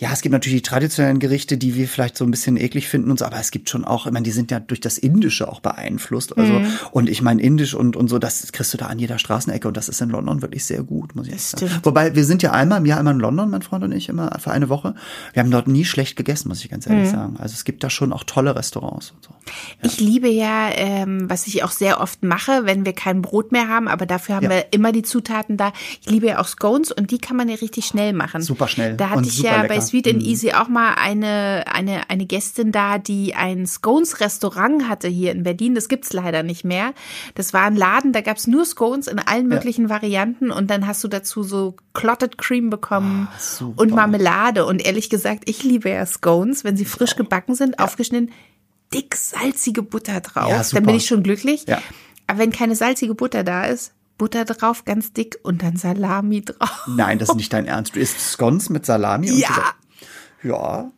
ja, 0.00 0.10
es 0.12 0.20
gibt 0.22 0.32
natürlich 0.32 0.62
die 0.62 0.68
traditionellen 0.68 1.18
Gerichte, 1.18 1.58
die 1.58 1.74
wir 1.74 1.88
vielleicht 1.88 2.16
so 2.16 2.24
ein 2.24 2.30
bisschen 2.30 2.56
eklig 2.56 2.88
finden 2.88 3.10
und 3.10 3.18
so, 3.18 3.24
aber 3.24 3.38
es 3.40 3.50
gibt 3.50 3.68
schon 3.68 3.84
auch, 3.84 4.06
ich 4.06 4.12
meine, 4.12 4.22
die 4.22 4.30
sind 4.30 4.50
ja 4.52 4.60
durch 4.60 4.78
das 4.80 4.96
Indische 4.96 5.48
auch 5.48 5.58
beeinflusst. 5.58 6.38
Also, 6.38 6.60
Mhm. 6.60 6.66
und 6.92 7.08
ich 7.08 7.20
meine, 7.20 7.42
Indisch 7.42 7.74
und, 7.74 7.96
und 7.96 8.06
so, 8.08 8.20
das 8.20 8.52
kriegst 8.52 8.72
du 8.72 8.78
da 8.78 8.86
an 8.86 9.00
jeder 9.00 9.18
Straßenecke 9.18 9.66
und 9.66 9.76
das 9.76 9.88
ist 9.88 10.00
in 10.00 10.10
London 10.10 10.40
wirklich 10.40 10.64
sehr 10.64 10.84
gut, 10.84 11.16
muss 11.16 11.26
ich 11.26 11.32
Das 11.32 11.50
sagen. 11.50 11.66
stimmt. 11.66 11.84
Wobei, 11.86 12.14
wir 12.14 12.24
sind 12.24 12.42
ja 12.42 12.52
einmal 12.52 12.78
im 12.78 12.86
Jahr 12.86 12.98
einmal 13.00 13.14
in 13.14 13.20
London, 13.20 13.50
mein 13.50 13.62
Freund 13.62 13.82
und 13.82 13.90
ich, 13.92 14.08
immer 14.08 14.38
für 14.38 14.52
eine 14.52 14.68
Woche. 14.68 14.94
Wir 15.32 15.42
haben 15.42 15.50
dort 15.50 15.66
nie 15.66 15.84
schlecht 15.84 16.14
gegessen, 16.16 16.48
muss 16.48 16.62
ich 16.62 16.70
ganz 16.70 16.86
Mhm. 16.86 16.92
ehrlich 16.94 17.08
sagen. 17.10 17.36
Also 17.38 17.54
es 17.54 17.64
gibt 17.64 17.82
da 17.82 17.90
schon 17.90 18.12
auch 18.12 18.22
tolle 18.22 18.54
Restaurants 18.54 19.10
und 19.10 19.24
so. 19.24 19.30
Ich 19.82 19.98
liebe 19.98 20.28
ja, 20.28 20.68
ähm, 20.74 21.28
was 21.28 21.48
ich 21.48 21.64
auch 21.64 21.72
sehr 21.72 22.00
oft 22.00 22.22
mache, 22.22 22.60
wenn 22.66 22.84
wir 22.84 22.92
kein 22.92 23.20
Brot 23.20 23.50
mehr 23.50 23.68
haben, 23.68 23.88
aber 23.88 24.06
dafür 24.06 24.36
haben 24.36 24.44
Ja. 24.44 24.50
wir 24.50 24.66
immer 24.72 24.92
die 24.92 25.02
Zutaten 25.02 25.56
da. 25.56 25.72
Ich 26.00 26.08
liebe 26.08 26.26
ja 26.28 26.38
auch 26.40 26.46
Scones 26.46 26.92
und 26.92 27.10
die 27.10 27.18
kann 27.18 27.36
man 27.36 27.48
ja 27.48 27.56
richtig 27.56 27.86
schnell 27.86 28.12
machen. 28.12 28.42
Super 28.42 28.68
schnell 28.68 28.96
Da 28.96 29.08
hatte 29.10 29.18
und 29.18 29.26
ich 29.26 29.42
ja 29.42 29.62
lecker. 29.62 29.68
bei 29.74 29.80
Sweet 29.88 30.08
and. 30.08 30.22
Easy 30.22 30.52
auch 30.52 30.68
mal 30.68 30.94
eine, 30.94 31.64
eine, 31.66 32.08
eine 32.10 32.26
Gästin 32.26 32.72
da, 32.72 32.98
die 32.98 33.34
ein 33.34 33.66
Scones-Restaurant 33.66 34.88
hatte 34.88 35.08
hier 35.08 35.32
in 35.32 35.42
Berlin. 35.42 35.74
Das 35.74 35.88
gibt's 35.88 36.12
leider 36.12 36.42
nicht 36.42 36.64
mehr. 36.64 36.92
Das 37.34 37.52
war 37.52 37.62
ein 37.62 37.76
Laden, 37.76 38.12
da 38.12 38.20
gab's 38.20 38.46
nur 38.46 38.64
Scones 38.64 39.06
in 39.06 39.18
allen 39.18 39.48
möglichen 39.48 39.88
Varianten 39.88 40.50
und 40.50 40.70
dann 40.70 40.86
hast 40.86 41.02
du 41.04 41.08
dazu 41.08 41.42
so 41.42 41.76
Clotted 41.94 42.38
Cream 42.38 42.70
bekommen 42.70 43.28
Ah, 43.30 43.64
und 43.76 43.90
Marmelade. 43.90 44.64
Und 44.66 44.84
ehrlich 44.84 45.10
gesagt, 45.10 45.48
ich 45.48 45.62
liebe 45.64 45.90
ja 45.90 46.06
Scones, 46.06 46.64
wenn 46.64 46.76
sie 46.76 46.84
frisch 46.84 47.16
gebacken 47.16 47.54
sind, 47.54 47.78
aufgeschnitten, 47.78 48.30
dick 48.94 49.16
salzige 49.16 49.82
Butter 49.82 50.20
drauf. 50.20 50.50
Ja, 50.50 50.62
dann 50.72 50.84
bin 50.84 50.94
ich 50.94 51.06
schon 51.06 51.22
glücklich. 51.22 51.64
Ja. 51.66 51.80
Aber 52.26 52.38
wenn 52.38 52.50
keine 52.52 52.76
salzige 52.76 53.14
Butter 53.14 53.44
da 53.44 53.64
ist, 53.64 53.92
Butter 54.18 54.44
drauf, 54.44 54.84
ganz 54.84 55.12
dick 55.12 55.38
und 55.44 55.62
dann 55.62 55.76
Salami 55.76 56.44
drauf. 56.44 56.86
Nein, 56.88 57.18
das 57.18 57.28
ist 57.28 57.36
nicht 57.36 57.52
dein 57.52 57.66
Ernst. 57.66 57.94
Du 57.94 58.00
isst 58.00 58.18
Scones 58.18 58.68
mit 58.68 58.84
Salami 58.84 59.30
und 59.30 59.38
Ja. 59.38 59.74
Ja. 60.42 60.92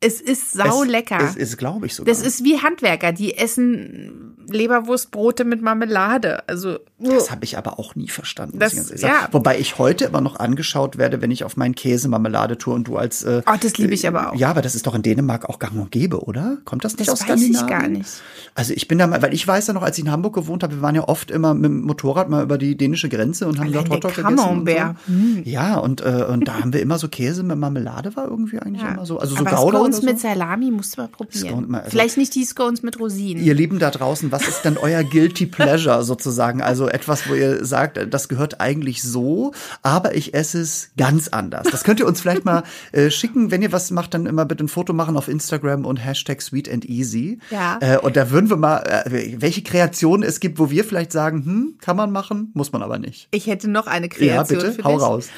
Es 0.00 0.20
ist 0.20 0.52
sau 0.52 0.82
lecker. 0.84 1.18
Es 1.22 1.36
ist, 1.36 1.56
glaube 1.56 1.86
ich, 1.86 1.94
sogar. 1.94 2.12
Das 2.14 2.22
ist 2.24 2.44
wie 2.44 2.58
Handwerker, 2.60 3.12
die 3.12 3.36
essen 3.38 4.34
Leberwurstbrote 4.48 5.44
mit 5.44 5.62
Marmelade. 5.62 6.46
Also 6.48 6.78
Das 6.98 7.30
habe 7.30 7.44
ich 7.44 7.56
aber 7.58 7.78
auch 7.78 7.94
nie 7.94 8.08
verstanden. 8.08 8.58
Das- 8.58 8.74
ich 8.90 9.00
ja. 9.00 9.28
Wobei 9.32 9.58
ich 9.58 9.78
heute 9.78 10.04
immer 10.04 10.20
noch 10.20 10.36
angeschaut 10.38 10.98
werde, 10.98 11.20
wenn 11.22 11.30
ich 11.30 11.44
auf 11.44 11.56
meinen 11.56 11.74
Käse 11.74 12.08
Marmelade 12.08 12.58
tue 12.58 12.74
und 12.74 12.88
du 12.88 12.96
als. 12.96 13.22
Äh, 13.24 13.42
Oh, 13.46 13.54
das 13.60 13.76
liebe 13.78 13.94
ich 13.94 14.06
aber 14.06 14.32
auch. 14.32 14.36
Ja, 14.36 14.50
aber 14.50 14.62
das 14.62 14.74
ist 14.74 14.86
doch 14.86 14.94
in 14.94 15.02
Dänemark 15.02 15.48
auch 15.48 15.58
gang 15.58 15.74
und 15.76 15.90
gäbe, 15.90 16.20
oder? 16.24 16.58
Kommt 16.64 16.84
das 16.84 16.96
nicht 16.96 17.08
Das 17.10 17.22
aus 17.22 17.28
weiß 17.28 17.40
ich 17.42 17.56
Skandinavien? 17.56 17.80
gar 17.80 17.88
nicht. 17.98 18.10
Also 18.54 18.72
ich 18.74 18.88
bin 18.88 18.98
da 18.98 19.06
mal, 19.06 19.20
weil 19.22 19.34
ich 19.34 19.46
weiß 19.46 19.66
ja 19.66 19.74
noch, 19.74 19.82
als 19.82 19.98
ich 19.98 20.04
in 20.04 20.10
Hamburg 20.10 20.34
gewohnt 20.34 20.62
habe, 20.62 20.76
wir 20.76 20.82
waren 20.82 20.94
ja 20.94 21.08
oft 21.08 21.30
immer 21.30 21.54
mit 21.54 21.64
dem 21.64 21.82
Motorrad 21.82 22.28
mal 22.28 22.42
über 22.42 22.58
die 22.58 22.76
dänische 22.76 23.08
Grenze 23.08 23.46
und 23.46 23.58
haben 23.58 23.68
Allein 23.68 23.84
dort 23.88 24.04
Hotdog 24.04 24.14
gegessen. 24.14 24.38
Und 24.38 24.68
so. 24.68 25.50
Ja, 25.50 25.78
und, 25.78 26.00
äh, 26.02 26.24
und 26.28 26.46
da 26.48 26.60
haben 26.60 26.72
wir 26.72 26.80
immer 26.82 26.98
so 26.98 27.08
Käse 27.08 27.42
mit 27.42 27.58
Marmelade 27.58 28.14
war 28.16 28.28
irgendwie 28.28 28.58
eigentlich 28.58 28.82
Ja. 28.82 28.92
immer 28.92 29.06
so. 29.06 29.18
Also 29.18 29.36
so 29.36 29.44
Gouda 29.44 29.85
Scones 29.92 29.98
oder 30.02 30.12
mit 30.12 30.20
so? 30.20 30.28
Salami 30.28 30.70
musst 30.70 30.96
du 30.96 31.02
mal 31.02 31.08
probieren. 31.08 31.48
Scone 31.48 31.78
also- 31.78 31.90
Vielleicht 31.90 32.16
nicht 32.16 32.34
die 32.34 32.44
Scones 32.44 32.82
mit 32.82 32.98
Rosinen. 33.00 33.42
Ihr 33.44 33.54
Lieben 33.54 33.78
da 33.78 33.90
draußen, 33.90 34.30
was 34.32 34.46
ist 34.48 34.62
denn 34.64 34.76
euer 34.76 35.02
Guilty 35.04 35.46
Pleasure 35.46 36.02
sozusagen? 36.04 36.62
Also 36.62 36.88
etwas, 36.88 37.28
wo 37.28 37.34
ihr 37.34 37.64
sagt, 37.64 37.98
das 38.12 38.28
gehört 38.28 38.60
eigentlich 38.60 39.02
so, 39.02 39.52
aber 39.82 40.14
ich 40.14 40.34
esse 40.34 40.60
es 40.60 40.90
ganz 40.96 41.28
anders. 41.28 41.68
Das 41.70 41.84
könnt 41.84 42.00
ihr 42.00 42.06
uns 42.06 42.20
vielleicht 42.20 42.44
mal 42.44 42.62
äh, 42.92 43.10
schicken. 43.10 43.50
Wenn 43.50 43.62
ihr 43.62 43.72
was 43.72 43.90
macht, 43.90 44.14
dann 44.14 44.26
immer 44.26 44.44
bitte 44.44 44.64
ein 44.64 44.68
Foto 44.68 44.92
machen 44.92 45.16
auf 45.16 45.28
Instagram 45.28 45.84
und 45.84 45.96
Hashtag 45.98 46.42
Sweet 46.42 46.70
and 46.72 46.84
Easy. 46.84 47.38
Ja. 47.50 47.78
Äh, 47.80 47.98
und 47.98 48.16
da 48.16 48.30
würden 48.30 48.50
wir 48.50 48.56
mal, 48.56 48.78
äh, 48.78 49.34
welche 49.40 49.62
Kreationen 49.62 50.22
es 50.28 50.40
gibt, 50.40 50.58
wo 50.58 50.70
wir 50.70 50.84
vielleicht 50.84 51.12
sagen, 51.12 51.44
hm, 51.44 51.74
kann 51.80 51.96
man 51.96 52.10
machen, 52.10 52.50
muss 52.54 52.72
man 52.72 52.82
aber 52.82 52.98
nicht. 52.98 53.28
Ich 53.30 53.46
hätte 53.46 53.68
noch 53.68 53.86
eine 53.86 54.06
Ja, 54.06 54.12
Kreation 54.44 54.60
bitte, 54.60 54.72
für 54.72 54.84
hau 54.84 54.92
dich. 54.94 55.02
raus. 55.02 55.28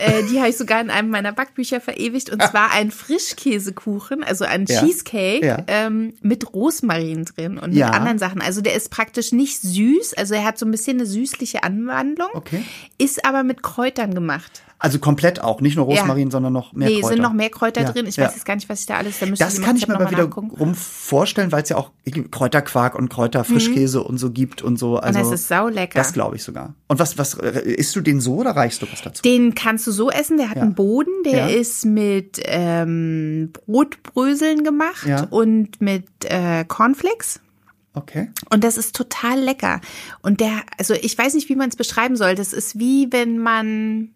Äh, 0.00 0.22
die 0.30 0.38
habe 0.38 0.48
ich 0.48 0.56
sogar 0.56 0.80
in 0.80 0.90
einem 0.90 1.10
meiner 1.10 1.32
Backbücher 1.32 1.80
verewigt. 1.80 2.30
Und 2.30 2.40
zwar 2.42 2.70
ein 2.70 2.92
Frischkäsekuchen, 2.92 4.22
also 4.22 4.44
ein 4.44 4.64
Ja. 4.66 4.80
Cheesecake 4.80 5.44
Ja. 5.44 5.64
ähm, 5.66 6.14
mit 6.22 6.54
Rosmarin 6.54 7.24
drin 7.24 7.58
und 7.58 7.70
mit 7.70 7.78
Ja. 7.78 7.90
anderen 7.90 8.18
Sachen. 8.20 8.40
Also 8.40 8.60
der 8.60 8.74
ist 8.74 8.90
praktisch 8.90 9.32
nicht 9.32 9.60
süß. 9.60 10.14
Also 10.14 10.34
er 10.34 10.44
hat 10.44 10.56
so 10.58 10.66
ein 10.66 10.70
bisschen 10.70 10.98
eine 10.98 11.06
süßliche 11.06 11.62
Anwandlung. 11.64 12.28
Okay. 12.34 12.62
Ist 12.98 13.24
aber 13.24 13.42
mit 13.42 13.62
Kräutern 13.64 14.14
gemacht. 14.14 14.62
Also 14.80 15.00
komplett 15.00 15.42
auch, 15.42 15.60
nicht 15.60 15.74
nur 15.76 15.86
Rosmarin, 15.86 16.30
sondern 16.30 16.52
noch 16.52 16.72
mehr 16.72 16.88
nee, 16.88 17.00
Kräuter. 17.00 17.14
sind 17.14 17.22
noch 17.22 17.32
mehr 17.32 17.50
Kräuter 17.50 17.82
Ja, 17.82 17.90
drin. 17.90 18.06
Ich 18.06 18.14
ja. 18.16 18.26
weiß 18.26 18.34
jetzt 18.36 18.44
gar 18.44 18.54
nicht, 18.54 18.68
was 18.68 18.80
ich 18.80 18.86
da 18.86 18.98
alles, 18.98 19.18
da 19.18 19.26
müsste 19.26 19.44
Das 19.44 19.58
ich 19.58 19.64
kann 19.64 19.74
ich 19.76 19.88
mir 19.88 19.94
mal 19.98 20.08
wieder 20.10 20.22
nachgucken. 20.26 20.50
rum 20.56 20.74
vorstellen, 20.76 21.50
weil 21.50 21.64
es 21.64 21.68
ja 21.68 21.76
auch 21.76 21.90
Kräuterquark 22.30 22.94
und 22.94 23.08
Kräuterfrischkäse 23.10 24.02
und 24.04 24.18
so 24.18 24.30
gibt 24.30 24.62
und 24.62 24.78
so. 24.78 24.98
Also, 24.98 25.18
das 25.18 25.32
ist 25.32 25.48
saulecker. 25.48 25.98
Das 25.98 26.12
glaube 26.12 26.36
ich 26.36 26.44
sogar. 26.44 26.74
Und 26.86 27.00
was, 27.00 27.18
was, 27.18 27.34
äh, 27.34 27.60
isst 27.72 27.96
du 27.96 28.00
den 28.00 28.20
so 28.20 28.36
oder 28.36 28.52
reichst 28.52 28.80
du 28.80 28.86
was 28.92 29.02
dazu? 29.02 29.20
Den 29.22 29.56
kannst 29.56 29.84
du 29.88 29.90
so 29.90 30.10
essen, 30.10 30.36
der 30.36 30.48
hat 30.50 30.56
Ja. 30.56 30.62
einen 30.62 30.74
Boden, 30.74 31.10
der 31.24 31.38
Ja. 31.38 31.46
ist 31.48 31.84
mit 31.84 32.40
ähm, 32.44 33.52
Brotbröseln 33.66 34.62
gemacht 34.62 35.06
Ja. 35.06 35.24
und 35.30 35.80
mit 35.80 36.06
äh, 36.24 36.64
Cornflakes. 36.64 37.40
Okay. 37.94 38.30
Und 38.50 38.62
das 38.62 38.76
ist 38.76 38.94
total 38.94 39.40
lecker. 39.40 39.80
Und 40.22 40.38
der, 40.40 40.52
also 40.78 40.94
ich 40.94 41.18
weiß 41.18 41.34
nicht, 41.34 41.48
wie 41.48 41.56
man 41.56 41.68
es 41.68 41.74
beschreiben 41.76 42.16
soll. 42.16 42.36
Das 42.36 42.52
ist 42.52 42.78
wie 42.78 43.08
wenn 43.12 43.38
man 43.38 44.10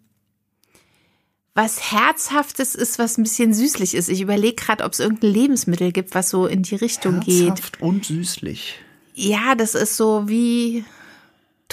was 1.55 1.91
Herzhaftes 1.91 2.73
ist, 2.73 2.97
was 2.97 3.17
ein 3.17 3.23
bisschen 3.23 3.53
süßlich 3.53 3.93
ist. 3.93 4.09
Ich 4.09 4.21
überlege 4.21 4.55
gerade, 4.55 4.83
ob 4.83 4.93
es 4.93 4.99
irgendein 4.99 5.31
Lebensmittel 5.31 5.91
gibt, 5.91 6.15
was 6.15 6.29
so 6.29 6.47
in 6.47 6.63
die 6.63 6.75
Richtung 6.75 7.19
geht. 7.19 7.49
Herzhaft 7.49 7.81
und 7.81 8.05
süßlich. 8.05 8.79
Ja, 9.13 9.53
das 9.55 9.75
ist 9.75 9.95
so 9.95 10.27
wie 10.27 10.83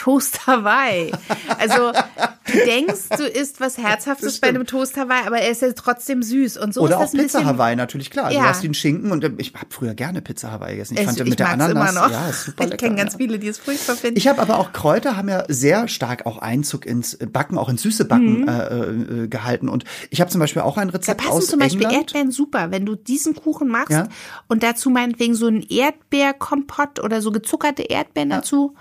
Toast 0.01 0.47
Hawaii. 0.47 1.13
Also 1.59 1.93
du 1.93 2.53
denkst, 2.67 3.11
du 3.19 3.25
isst 3.25 3.61
was 3.61 3.77
Herzhaftes 3.77 4.41
bei 4.41 4.49
einem 4.49 4.67
Toast 4.67 4.97
Hawaii, 4.97 5.27
aber 5.27 5.39
er 5.41 5.51
ist 5.51 5.61
ja 5.61 5.73
trotzdem 5.73 6.23
süß. 6.23 6.57
Und 6.57 6.73
so 6.73 6.81
Oder 6.81 6.93
ist 6.93 6.97
auch 6.97 7.01
das 7.03 7.13
ein 7.15 7.21
Pizza 7.21 7.39
bisschen. 7.41 7.47
Hawaii, 7.55 7.77
natürlich 7.77 8.11
klar. 8.11 8.27
Also 8.27 8.37
Ja. 8.39 8.45
Du 8.45 8.49
hast 8.51 8.63
den 8.63 8.73
Schinken 8.75 9.13
und 9.13 9.23
äh, 9.25 9.31
ich 9.37 9.53
habe 9.55 9.67
früher 9.69 9.93
gerne 9.95 10.23
Pizza 10.23 10.51
Hawaii 10.53 10.73
gegessen. 10.73 10.95
Ich 10.95 11.01
Es- 11.01 11.07
fand 11.07 11.19
ja 11.19 11.25
ich 11.25 11.31
mit 11.31 11.39
der 11.39 11.49
Ananas, 11.51 11.91
immer 11.93 11.93
noch. 12.01 12.11
ja, 12.11 12.29
ist 12.31 12.45
super 12.47 12.65
ich 12.65 12.77
kenne 12.79 12.97
ganz 12.97 13.13
ja. 13.13 13.19
viele, 13.19 13.39
die 13.39 13.49
es 13.49 13.59
furchtbar 13.59 13.95
finden. 13.97 14.17
Ich 14.17 14.27
habe 14.27 14.41
aber 14.41 14.59
auch 14.59 14.73
Kräuter 14.73 15.17
haben 15.19 15.29
ja 15.29 15.45
sehr 15.49 15.87
stark 15.89 16.25
auch 16.25 16.39
Einzug 16.39 16.87
ins 16.87 17.19
Backen, 17.31 17.59
auch 17.59 17.69
ins 17.69 17.83
süße 17.83 18.07
Backen 18.07 18.49
äh, 18.49 19.25
äh, 19.25 19.29
gehalten. 19.29 19.69
Und 19.69 19.85
ich 20.09 20.21
habe 20.23 20.31
zum 20.31 20.41
Beispiel 20.41 20.63
auch 20.63 20.79
ein 20.79 20.87
Mhm. 20.89 20.93
da 20.93 20.97
Rezept 20.99 21.21
passen 21.21 21.33
aus 21.33 21.47
zum 21.49 21.59
Beispiel 21.59 21.83
England. 21.83 22.05
Erdbeeren 22.15 22.31
super, 22.31 22.71
wenn 22.71 22.87
du 22.87 22.95
diesen 22.97 23.35
Kuchen 23.35 23.69
machst 23.69 23.91
Ja. 23.91 24.09
und 24.49 24.63
dazu 24.63 24.89
meinetwegen 24.91 25.35
so 25.35 25.47
ein 25.47 25.63
Erdbeerkompott 25.69 27.01
oder 27.01 27.21
so 27.21 27.31
gezuckerte 27.33 27.83
Erdbeeren 27.83 28.31
dazu. 28.31 28.75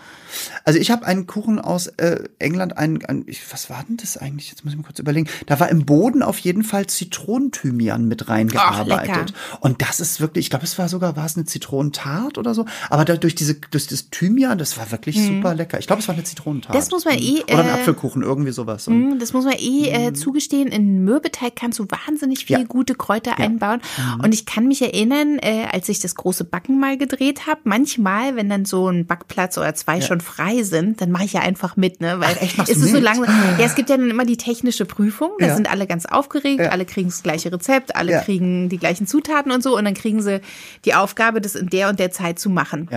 Also 0.66 0.80
ich 0.80 0.92
habe 0.92 1.06
einen 1.06 1.28
Kuchen 1.28 1.60
aus 1.60 1.88
äh, 1.98 2.24
England, 2.40 2.78
einen, 2.78 3.04
einen 3.06 3.24
ich, 3.28 3.42
was 3.52 3.70
war 3.70 3.84
denn 3.88 3.98
das 3.98 4.18
eigentlich? 4.18 4.50
Jetzt 4.50 4.64
muss 4.64 4.74
ich 4.74 4.78
mal 4.80 4.86
kurz 4.86 5.00
überlegen. 5.00 5.28
Da 5.48 5.60
war 5.60 5.70
im 5.70 5.86
Boden 5.86 6.24
auf 6.24 6.40
jeden 6.40 6.64
Fall 6.64 6.88
Zitronenthymian 6.88 8.08
mit 8.08 8.28
reingearbeitet. 8.30 9.08
lecker. 9.08 9.26
und 9.62 9.82
das 9.82 10.00
ist 10.00 10.20
wirklich, 10.22 10.46
ich 10.46 10.50
glaube, 10.50 10.66
es 10.66 10.78
war 10.78 10.90
sogar, 10.90 11.16
war 11.16 11.26
es 11.26 11.36
eine 11.36 11.46
Zitronentart 11.46 12.38
oder 12.38 12.54
so. 12.54 12.66
Aber 12.90 13.06
da, 13.06 13.16
durch 13.18 13.36
diese, 13.36 13.56
durch 13.56 13.88
das 13.88 14.10
Thymian, 14.10 14.58
das 14.58 14.78
war 14.78 14.92
wirklich 14.92 15.18
super 15.24 15.54
lecker. 15.56 15.80
Ich 15.80 15.88
glaube, 15.88 16.02
es 16.02 16.08
war 16.08 16.16
eine 16.16 16.24
Zitronentart. 16.24 16.74
Mhm. 16.76 16.80
Das 16.80 16.92
muss 16.92 17.06
man 17.06 17.18
eh, 17.18 17.44
Oder 17.44 17.60
ein 17.60 17.68
äh, 17.68 17.72
Apfelkuchen, 17.72 18.24
irgendwie 18.24 18.52
sowas. 18.52 18.88
Und 18.88 19.00
Mm, 19.16 19.20
Das 19.20 19.34
muss 19.34 19.46
man 19.46 19.54
eh 19.58 19.90
äh, 19.90 20.14
zugestehen. 20.14 20.68
In 20.70 21.04
Mürbeteig 21.04 21.56
kannst 21.56 21.80
du 21.80 21.86
wahnsinnig 21.90 22.46
viel 22.46 22.58
Mhm. 22.58 22.62
Ja. 22.64 22.68
gute 22.68 22.96
Kräuter 22.96 23.38
einbauen. 23.40 23.80
Und 24.24 24.34
ich 24.34 24.46
kann 24.46 24.68
mich 24.68 24.82
erinnern, 24.82 25.38
äh, 25.40 25.66
als 25.72 25.88
ich 25.90 26.00
das 26.00 26.16
große 26.16 26.44
Backen 26.44 26.80
mal 26.80 26.98
gedreht 26.98 27.48
habe, 27.48 27.62
manchmal, 27.64 28.36
wenn 28.36 28.50
dann 28.50 28.66
so 28.66 28.88
ein 28.90 29.06
Backplatz 29.06 29.58
oder 29.58 29.74
zwei 29.76 30.02
schon 30.02 30.19
frei 30.22 30.64
sind, 30.64 31.02
dann 31.02 31.12
mache 31.12 31.26
ich 31.26 31.34
ja 31.34 31.42
einfach 31.42 31.76
mit, 31.78 32.02
ne? 32.02 32.20
Weil 32.20 32.36
Ach, 32.38 32.42
echt? 32.42 32.58
Machst 32.58 32.72
es 32.72 32.78
ist 32.80 32.88
so 32.90 32.94
mit? 32.96 33.04
langsam. 33.04 33.26
Ja, 33.58 33.66
es 33.66 33.76
gibt 33.76 33.90
ja 33.90 33.98
dann 33.98 34.10
immer 34.10 34.26
die 34.26 34.38
technische 34.38 34.86
Prüfung. 34.86 35.32
Da 35.40 35.48
Ja. 35.48 35.56
sind 35.56 35.70
alle 35.70 35.88
ganz 35.88 36.06
aufgeregt, 36.06 36.60
Ja. 36.62 36.70
alle 36.70 36.86
kriegen 36.86 37.10
das 37.10 37.24
gleiche 37.24 37.52
Rezept, 37.52 37.96
alle 37.96 38.12
Ja. 38.14 38.22
kriegen 38.22 38.70
die 38.70 38.78
gleichen 38.78 39.08
Zutaten 39.08 39.52
und 39.52 39.62
so. 39.64 39.78
Und 39.78 39.86
dann 39.86 39.94
kriegen 39.94 40.22
sie 40.22 40.42
die 40.86 40.94
Aufgabe, 40.96 41.42
das 41.42 41.56
in 41.56 41.68
der 41.70 41.90
und 41.90 42.00
der 42.00 42.12
Zeit 42.12 42.40
zu 42.40 42.50
machen. 42.50 42.90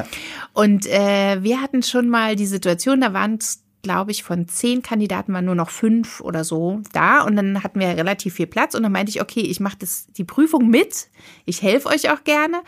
Und 0.52 0.86
äh, 0.86 1.42
wir 1.42 1.60
hatten 1.60 1.82
schon 1.82 2.08
mal 2.08 2.36
die 2.36 2.46
Situation, 2.46 3.00
da 3.00 3.12
waren 3.12 3.36
es, 3.40 3.62
glaube 3.82 4.12
ich, 4.12 4.22
von 4.22 4.48
zehn 4.48 4.80
Kandidaten 4.82 5.32
waren 5.34 5.44
nur 5.44 5.54
noch 5.54 5.70
fünf 5.70 6.20
oder 6.20 6.44
so 6.44 6.80
da. 6.92 7.22
Und 7.22 7.36
dann 7.36 7.62
hatten 7.62 7.80
wir 7.80 7.88
relativ 7.88 8.34
viel 8.34 8.46
Platz. 8.46 8.74
Und 8.74 8.84
dann 8.84 8.92
meinte 8.92 9.10
ich, 9.10 9.20
okay, 9.20 9.40
ich 9.40 9.60
mache 9.60 9.76
das 9.78 10.06
die 10.12 10.24
Prüfung 10.24 10.68
mit. 10.68 11.08
Ich 11.44 11.62
helfe 11.62 11.88
euch 11.88 12.10
auch 12.10 12.24
gerne 12.24 12.62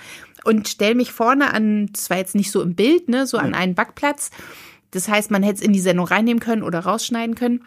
und 0.45 0.69
stelle 0.69 0.95
mich 0.95 1.13
vorne 1.13 1.55
an, 1.55 1.89
das 1.93 2.11
war 2.11 2.19
jetzt 2.19 2.35
nicht 2.35 2.51
so 2.51 2.61
im 2.61 2.75
Bild, 2.75 3.09
ne, 3.09 3.27
so 3.27 3.39
an 3.39 3.55
einen 3.55 3.75
Backplatz. 3.75 4.31
Das 4.91 5.09
heißt, 5.09 5.31
man 5.31 5.43
hätte 5.43 5.61
es 5.61 5.67
in 5.67 5.73
die 5.73 5.81
Sendung 5.81 6.07
reinnehmen 6.07 6.41
können 6.41 6.63
oder 6.63 6.81
rausschneiden 6.81 7.35
können. 7.35 7.65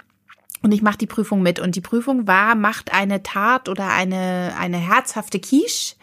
Und 0.61 0.73
ich 0.73 0.81
mache 0.81 0.97
die 0.97 1.07
Prüfung 1.07 1.41
mit. 1.41 1.59
Und 1.59 1.75
die 1.75 1.81
Prüfung 1.81 2.27
war, 2.27 2.55
macht 2.55 2.93
eine 2.93 3.23
Tart 3.23 3.69
oder 3.69 3.89
eine, 3.89 4.53
eine 4.59 4.77
herzhafte 4.77 5.39
Quiche. 5.39 5.95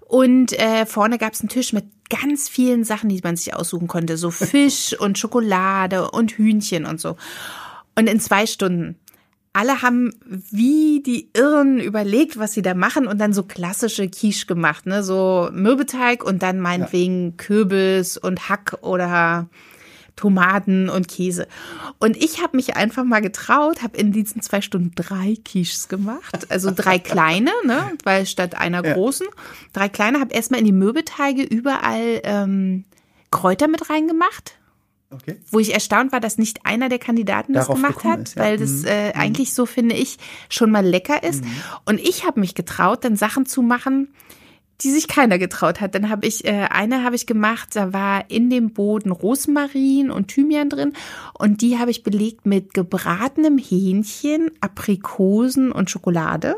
Und 0.00 0.58
äh, 0.58 0.86
vorne 0.86 1.18
gab 1.18 1.34
es 1.34 1.40
einen 1.40 1.48
Tisch 1.48 1.72
mit 1.72 1.84
ganz 2.08 2.48
vielen 2.48 2.84
Sachen, 2.84 3.08
die 3.08 3.20
man 3.22 3.36
sich 3.36 3.54
aussuchen 3.54 3.88
konnte. 3.88 4.16
So 4.16 4.30
Fisch 4.30 4.96
und 4.98 5.18
Schokolade 5.18 6.10
und 6.10 6.32
Hühnchen 6.32 6.86
und 6.86 7.00
so. 7.00 7.16
Und 7.96 8.08
in 8.08 8.20
zwei 8.20 8.46
Stunden. 8.46 8.96
Alle 9.54 9.82
haben 9.82 10.12
wie 10.22 11.02
die 11.02 11.30
Irren 11.32 11.80
überlegt, 11.80 12.38
was 12.38 12.52
sie 12.52 12.62
da 12.62 12.74
machen 12.74 13.08
und 13.08 13.18
dann 13.18 13.32
so 13.32 13.42
klassische 13.42 14.08
Quiche 14.08 14.46
gemacht, 14.46 14.86
ne? 14.86 15.02
So 15.02 15.48
Mürbeteig 15.52 16.22
und 16.22 16.42
dann 16.42 16.60
meinetwegen 16.60 17.36
Kürbis 17.38 18.18
und 18.18 18.48
Hack 18.48 18.78
oder 18.82 19.48
Tomaten 20.18 20.88
und 20.90 21.08
Käse. 21.08 21.46
Und 21.98 22.16
ich 22.16 22.42
habe 22.42 22.56
mich 22.56 22.76
einfach 22.76 23.04
mal 23.04 23.20
getraut, 23.20 23.82
habe 23.82 23.96
in 23.96 24.12
diesen 24.12 24.42
zwei 24.42 24.60
Stunden 24.60 24.92
drei 24.94 25.36
Quiches 25.44 25.88
gemacht. 25.88 26.50
Also 26.50 26.70
drei 26.74 26.98
kleine, 26.98 27.52
ne? 27.64 27.92
Weil 28.04 28.26
statt 28.26 28.54
einer 28.56 28.84
Ja. 28.84 28.94
großen, 28.94 29.26
drei 29.72 29.88
kleine, 29.88 30.20
habe 30.20 30.34
erstmal 30.34 30.60
in 30.60 30.66
die 30.66 30.72
Mürbeteige 30.72 31.42
überall 31.42 32.20
ähm, 32.24 32.84
Kräuter 33.30 33.68
mit 33.68 33.88
reingemacht 33.90 34.58
okay. 35.10 35.36
wo 35.50 35.58
ich 35.58 35.72
erstaunt 35.72 36.12
war, 36.12 36.20
dass 36.20 36.36
nicht 36.38 36.66
einer 36.66 36.88
der 36.88 36.98
Kandidaten 36.98 37.52
das 37.52 37.66
Darauf 37.66 37.76
gemacht 37.76 37.94
gekommen 37.96 38.12
hat, 38.14 38.20
ist, 38.28 38.34
ja. 38.36 38.42
weil 38.42 38.56
das 38.58 38.70
Mhm. 38.70 38.86
äh, 38.86 39.12
eigentlich 39.12 39.54
so 39.54 39.66
finde 39.66 39.94
ich 39.94 40.18
schon 40.48 40.70
mal 40.70 40.84
lecker 40.84 41.22
ist. 41.22 41.42
Und 41.86 42.00
ich 42.00 42.26
habe 42.26 42.40
mich 42.40 42.54
getraut, 42.54 43.04
dann 43.04 43.16
Sachen 43.16 43.46
zu 43.46 43.62
machen, 43.62 44.08
die 44.82 44.90
sich 44.92 45.08
keiner 45.08 45.38
getraut 45.38 45.80
hat. 45.80 45.94
Dann 45.94 46.08
habe 46.08 46.26
ich 46.26 46.44
äh, 46.44 46.68
eine 46.70 47.02
habe 47.04 47.16
ich 47.16 47.26
gemacht, 47.26 47.70
da 47.74 47.92
war 47.92 48.30
in 48.30 48.48
dem 48.50 48.72
Boden 48.72 49.10
Rosmarin 49.10 50.10
und 50.10 50.28
Thymian 50.28 50.68
drin 50.70 50.92
und 51.38 51.62
die 51.62 51.78
habe 51.78 51.90
ich 51.90 52.02
belegt 52.04 52.46
mit 52.46 52.74
gebratenem 52.74 53.58
Hähnchen, 53.58 54.50
Aprikosen 54.60 55.72
und 55.72 55.90
Schokolade. 55.90 56.54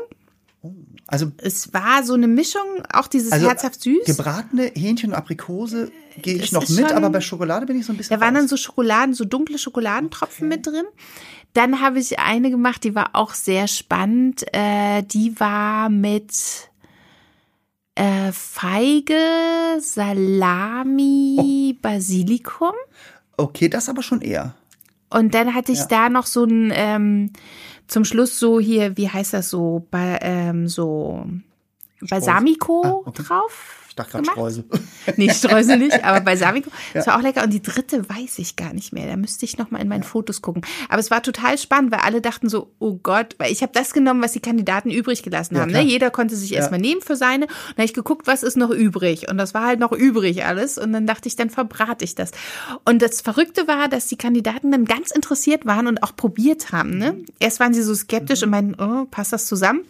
Also 1.07 1.31
Es 1.37 1.73
war 1.73 2.03
so 2.03 2.13
eine 2.13 2.27
Mischung, 2.27 2.61
auch 2.93 3.07
dieses 3.07 3.31
Also, 3.33 3.47
herzhaft 3.47 3.81
süß. 3.81 4.05
gebratene 4.05 4.71
Hähnchen 4.75 5.09
und 5.09 5.15
Aprikose 5.15 5.91
gehe 6.21 6.35
ich 6.35 6.51
noch 6.51 6.61
mit, 6.69 6.77
schon- 6.87 6.91
aber 6.91 7.09
bei 7.09 7.19
Schokolade 7.21 7.65
bin 7.65 7.79
ich 7.79 7.85
so 7.85 7.91
ein 7.91 7.97
bisschen 7.97 8.17
Da 8.17 8.23
waren 8.23 8.33
dann 8.35 8.47
so 8.47 8.55
Schokoladen, 8.55 9.13
so 9.13 9.25
dunkle 9.25 9.57
Schokoladentropfen 9.57 10.47
mit 10.47 10.65
drin. 10.67 10.85
Dann 11.53 11.81
habe 11.81 11.99
ich 11.99 12.17
eine 12.19 12.49
gemacht, 12.49 12.83
die 12.85 12.95
war 12.95 13.09
auch 13.13 13.33
sehr 13.33 13.67
spannend. 13.67 14.45
Äh, 14.53 15.03
die 15.03 15.37
war 15.39 15.89
mit 15.89 16.31
äh, 18.01 18.31
Feige, 18.31 19.77
Salami, 19.79 21.77
Basilikum. 21.81 22.73
Okay, 23.37 23.69
das 23.69 23.89
aber 23.89 24.01
schon 24.03 24.21
eher. 24.21 24.55
Und 25.09 25.33
dann 25.33 25.53
hatte 25.53 25.71
ich 25.71 25.79
Ja. 25.79 25.87
da 25.87 26.09
noch 26.09 26.25
so 26.25 26.43
ein, 26.45 26.71
ähm, 26.73 27.31
zum 27.87 28.05
Schluss 28.05 28.39
so 28.39 28.59
hier, 28.59 28.97
wie 28.97 29.09
heißt 29.09 29.33
das 29.33 29.49
so, 29.49 29.85
ba, 29.91 30.17
ähm, 30.21 30.67
so 30.67 31.25
Balsamico 32.09 33.03
Ah, 33.05 33.09
okay. 33.09 33.23
drauf. 33.23 33.80
Dachte 34.03 34.11
gerade. 34.11 34.25
Streusel. 34.25 34.65
Nee, 35.17 35.33
Streusel 35.33 35.77
nicht, 35.77 36.03
aber 36.03 36.21
Balsamico. 36.21 36.69
Das 36.93 37.07
war 37.07 37.17
auch 37.17 37.21
lecker. 37.21 37.43
Und 37.43 37.51
die 37.51 37.61
dritte 37.61 38.07
weiß 38.07 38.37
ich 38.39 38.55
gar 38.55 38.73
nicht 38.73 38.93
mehr. 38.93 39.07
Da 39.07 39.17
müsste 39.17 39.45
ich 39.45 39.57
noch 39.57 39.71
mal 39.71 39.79
in 39.79 39.87
meinen 39.87 40.03
Fotos 40.03 40.41
gucken. 40.41 40.63
Aber 40.89 40.99
es 40.99 41.09
war 41.09 41.23
total 41.23 41.57
spannend, 41.57 41.91
weil 41.91 42.01
alle 42.01 42.21
dachten 42.21 42.49
so, 42.49 42.71
oh 42.79 42.99
Gott, 43.01 43.35
weil 43.39 43.51
ich 43.51 43.61
habe 43.61 43.71
das 43.73 43.93
genommen, 43.93 44.21
was 44.21 44.33
die 44.33 44.39
Kandidaten 44.39 44.91
übrig 44.91 45.23
gelassen 45.23 45.55
Ja, 45.55 45.61
haben. 45.61 45.71
Ne? 45.71 45.81
Jeder 45.81 46.11
konnte 46.11 46.35
sich 46.35 46.53
erstmal 46.53 46.79
nehmen 46.79 47.01
für 47.01 47.15
seine. 47.15 47.45
Und 47.45 47.51
dann 47.51 47.77
habe 47.77 47.85
ich 47.85 47.93
geguckt, 47.93 48.27
was 48.27 48.43
ist 48.43 48.57
noch 48.57 48.69
übrig. 48.69 49.27
Und 49.29 49.37
das 49.37 49.53
war 49.53 49.65
halt 49.65 49.79
noch 49.79 49.91
übrig 49.91 50.45
alles. 50.45 50.77
Und 50.77 50.93
dann 50.93 51.07
dachte 51.07 51.27
ich, 51.27 51.35
dann 51.35 51.49
verbrate 51.49 52.05
ich 52.05 52.15
das. 52.15 52.31
Und 52.85 53.01
das 53.01 53.21
Verrückte 53.21 53.67
war, 53.67 53.87
dass 53.87 54.07
die 54.07 54.17
Kandidaten 54.17 54.71
dann 54.71 54.85
ganz 54.85 55.11
interessiert 55.11 55.65
waren 55.65 55.87
und 55.87 56.03
auch 56.03 56.15
probiert 56.15 56.71
haben. 56.71 56.97
Ne? 56.97 57.17
Erst 57.39 57.59
waren 57.59 57.73
sie 57.73 57.83
so 57.83 57.95
skeptisch 57.95 58.43
und 58.43 58.49
meinten, 58.49 58.81
oh, 58.81 59.05
passt 59.09 59.33
das 59.33 59.47
zusammen? 59.47 59.81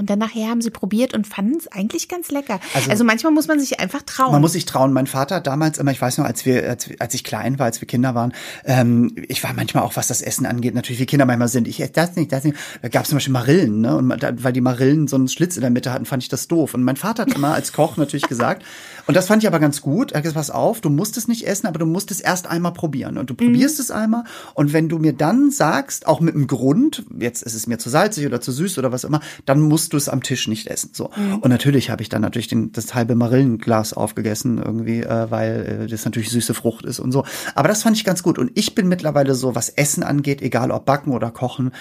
Und 0.00 0.08
dann 0.08 0.18
nachher 0.18 0.48
haben 0.48 0.62
sie 0.62 0.70
probiert 0.70 1.12
und 1.12 1.26
fanden 1.26 1.58
es 1.58 1.68
eigentlich 1.68 2.08
ganz 2.08 2.30
lecker. 2.30 2.58
Also, 2.72 2.90
also, 2.90 3.04
manchmal 3.04 3.34
muss 3.34 3.48
man 3.48 3.60
sich 3.60 3.80
einfach 3.80 4.00
trauen. 4.00 4.32
Man 4.32 4.40
muss 4.40 4.52
sich 4.52 4.64
trauen. 4.64 4.94
Mein 4.94 5.06
Vater 5.06 5.42
damals 5.42 5.76
immer, 5.76 5.90
ich 5.90 6.00
weiß 6.00 6.16
noch, 6.16 6.24
als 6.24 6.46
wir, 6.46 6.66
als, 6.70 6.88
als 6.98 7.12
ich 7.12 7.22
klein 7.22 7.58
war, 7.58 7.66
als 7.66 7.82
wir 7.82 7.86
Kinder 7.86 8.14
waren, 8.14 8.32
ähm, 8.64 9.14
ich 9.28 9.44
war 9.44 9.52
manchmal 9.52 9.84
auch, 9.84 9.96
was 9.96 10.08
das 10.08 10.22
Essen 10.22 10.46
angeht, 10.46 10.74
natürlich 10.74 11.00
wie 11.00 11.04
Kinder 11.04 11.26
manchmal 11.26 11.48
sind. 11.48 11.68
Ich 11.68 11.82
esse 11.82 11.92
das 11.92 12.16
nicht, 12.16 12.32
das 12.32 12.44
nicht. 12.44 12.56
Da 12.80 12.88
gab 12.88 13.02
es 13.02 13.10
zum 13.10 13.16
Beispiel 13.16 13.34
Marillen, 13.34 13.82
ne? 13.82 13.94
Und 13.94 14.42
weil 14.42 14.54
die 14.54 14.62
Marillen 14.62 15.06
so 15.06 15.16
einen 15.16 15.28
Schlitz 15.28 15.56
in 15.56 15.60
der 15.60 15.70
Mitte 15.70 15.92
hatten, 15.92 16.06
fand 16.06 16.22
ich 16.22 16.30
das 16.30 16.48
doof. 16.48 16.72
Und 16.72 16.82
mein 16.82 16.96
Vater 16.96 17.26
hat 17.26 17.34
immer 17.34 17.52
als 17.52 17.74
Koch 17.74 17.98
natürlich 17.98 18.26
gesagt, 18.26 18.64
und 19.06 19.14
das 19.14 19.26
fand 19.26 19.42
ich 19.42 19.48
aber 19.48 19.58
ganz 19.58 19.82
gut. 19.82 20.12
Er 20.12 20.16
hat 20.16 20.22
gesagt, 20.22 20.38
pass 20.38 20.50
auf, 20.50 20.80
du 20.80 20.88
musst 20.88 21.18
es 21.18 21.28
nicht 21.28 21.46
essen, 21.46 21.66
aber 21.66 21.78
du 21.78 21.84
musst 21.84 22.10
es 22.10 22.20
erst 22.20 22.46
einmal 22.46 22.72
probieren. 22.72 23.18
Und 23.18 23.28
du 23.28 23.34
mhm. 23.34 23.52
probierst 23.52 23.78
es 23.80 23.90
einmal. 23.90 24.24
Und 24.54 24.72
wenn 24.72 24.88
du 24.88 24.98
mir 24.98 25.12
dann 25.12 25.50
sagst, 25.50 26.06
auch 26.06 26.20
mit 26.20 26.34
einem 26.34 26.46
Grund, 26.46 27.04
jetzt 27.18 27.42
ist 27.42 27.52
es 27.52 27.66
mir 27.66 27.76
zu 27.76 27.90
salzig 27.90 28.24
oder 28.24 28.40
zu 28.40 28.50
süß 28.50 28.78
oder 28.78 28.92
was 28.92 29.04
immer, 29.04 29.20
dann 29.44 29.60
musst 29.60 29.89
du 29.92 29.96
es 29.96 30.08
am 30.08 30.22
Tisch 30.22 30.48
nicht 30.48 30.66
essen. 30.66 30.90
So. 30.92 31.10
Mhm. 31.16 31.38
Und 31.38 31.50
natürlich 31.50 31.90
habe 31.90 32.02
ich 32.02 32.08
dann 32.08 32.22
natürlich 32.22 32.48
den, 32.48 32.72
das 32.72 32.94
halbe 32.94 33.14
Marillenglas 33.14 33.92
aufgegessen, 33.92 34.58
irgendwie, 34.58 35.00
äh, 35.00 35.30
weil 35.30 35.82
äh, 35.84 35.86
das 35.86 36.04
natürlich 36.04 36.30
süße 36.30 36.54
Frucht 36.54 36.84
ist 36.84 37.00
und 37.00 37.12
so. 37.12 37.24
Aber 37.54 37.68
das 37.68 37.82
fand 37.82 37.96
ich 37.96 38.04
ganz 38.04 38.22
gut. 38.22 38.38
Und 38.38 38.50
ich 38.54 38.74
bin 38.74 38.88
mittlerweile 38.88 39.34
so, 39.34 39.54
was 39.54 39.68
Essen 39.68 40.02
angeht, 40.02 40.42
egal 40.42 40.70
ob 40.70 40.86
Backen 40.86 41.12
oder 41.12 41.30
Kochen, 41.30 41.72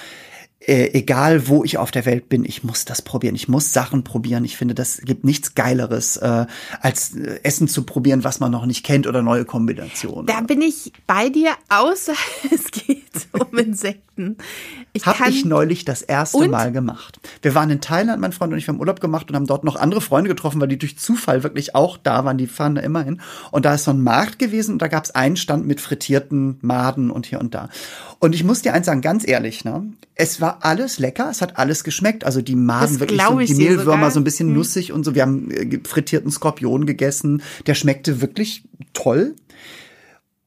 äh, 0.62 0.92
egal 0.94 1.48
wo 1.48 1.64
ich 1.64 1.78
auf 1.78 1.90
der 1.90 2.06
Welt 2.06 2.28
bin, 2.28 2.44
ich 2.44 2.64
muss 2.64 2.84
das 2.84 3.02
probieren. 3.02 3.34
Ich 3.36 3.48
muss 3.48 3.72
Sachen 3.72 4.04
probieren. 4.04 4.44
Ich 4.44 4.58
finde, 4.58 4.76
das 4.76 4.98
gibt 4.98 5.24
nichts 5.24 5.56
Geileres, 5.56 6.18
äh, 6.18 6.46
als 6.82 7.16
äh, 7.16 7.40
Essen 7.44 7.70
zu 7.70 7.84
probieren, 7.84 8.26
was 8.26 8.42
man 8.42 8.52
noch 8.52 8.66
nicht 8.66 8.86
kennt 8.86 9.08
oder 9.08 9.22
neue 9.22 9.46
Kombinationen. 9.46 10.26
Da 10.26 10.42
bin 10.42 10.62
ich 10.62 10.92
bei 11.08 11.30
dir, 11.30 11.52
außer 11.70 12.14
es 12.54 12.72
geht 12.72 13.06
um 13.32 13.58
Insekten. 13.58 14.38
Ich 14.92 15.06
Habe 15.06 15.30
ich 15.30 15.46
neulich 15.46 15.86
das 15.86 16.02
erste 16.02 16.38
und? 16.38 16.52
Mal 16.52 16.74
gemacht. 16.74 17.22
Wir 17.42 17.56
waren 17.56 17.70
in 17.70 17.80
Thailand, 17.80 18.20
mein 18.20 18.34
Freund 18.34 18.52
und 18.52 18.60
ich, 18.60 18.68
wir 18.68 18.74
haben 18.74 18.82
Urlaub 18.82 19.00
gemacht 19.00 19.30
und 19.30 19.38
haben 19.38 19.48
dort 19.48 19.64
noch 19.64 19.78
andere 19.78 20.02
Freunde 20.02 20.28
getroffen, 20.28 20.60
weil 20.60 20.68
die 20.68 20.78
durch 20.78 20.98
Zufall 20.98 21.44
wirklich 21.44 21.74
auch 21.74 21.96
da 21.96 22.26
waren. 22.26 22.38
Die 22.38 22.48
fahren 22.48 22.76
da 22.76 22.82
immer 22.82 23.04
hin. 23.04 23.22
Und 23.52 23.64
da 23.64 23.76
ist 23.76 23.86
so 23.86 23.92
ein 23.92 24.02
Markt 24.02 24.40
gewesen 24.40 24.74
und 24.74 24.82
da 24.82 24.90
gab 24.90 25.06
es 25.06 25.12
einen 25.12 25.38
Stand 25.38 25.66
mit 25.66 25.80
frittierten 25.80 26.58
Maden 26.62 27.12
und 27.12 27.28
hier 27.28 27.40
und 27.40 27.56
da. 27.56 27.70
Und 28.20 28.36
ich 28.36 28.44
muss 28.44 28.62
dir 28.62 28.74
eins 28.74 28.88
sagen, 28.88 29.02
ganz 29.02 29.26
ehrlich, 29.26 29.64
ne? 29.64 29.94
Es 30.16 30.42
war 30.42 30.49
alles 30.50 31.00
lecker, 31.00 31.30
es 31.30 31.42
hat 31.42 31.58
alles 31.58 31.84
geschmeckt. 31.84 32.24
Also 32.24 32.42
die 32.42 32.56
Maden 32.56 32.94
das 32.94 33.00
wirklich, 33.00 33.22
so, 33.22 33.40
die 33.40 33.54
Mehlwürmer 33.56 34.12
so 34.12 34.20
ein 34.20 34.24
bisschen 34.24 34.50
hm. 34.50 34.56
nussig 34.56 34.92
und 34.92 35.04
so. 35.04 35.16
Wir 35.16 35.24
haben 35.24 35.52
äh, 35.52 35.80
frittierten 35.86 36.32
Skorpion 36.32 36.86
gegessen. 36.86 37.42
Der 37.66 37.76
schmeckte 37.76 38.22
wirklich 38.22 38.64
toll. 38.94 39.36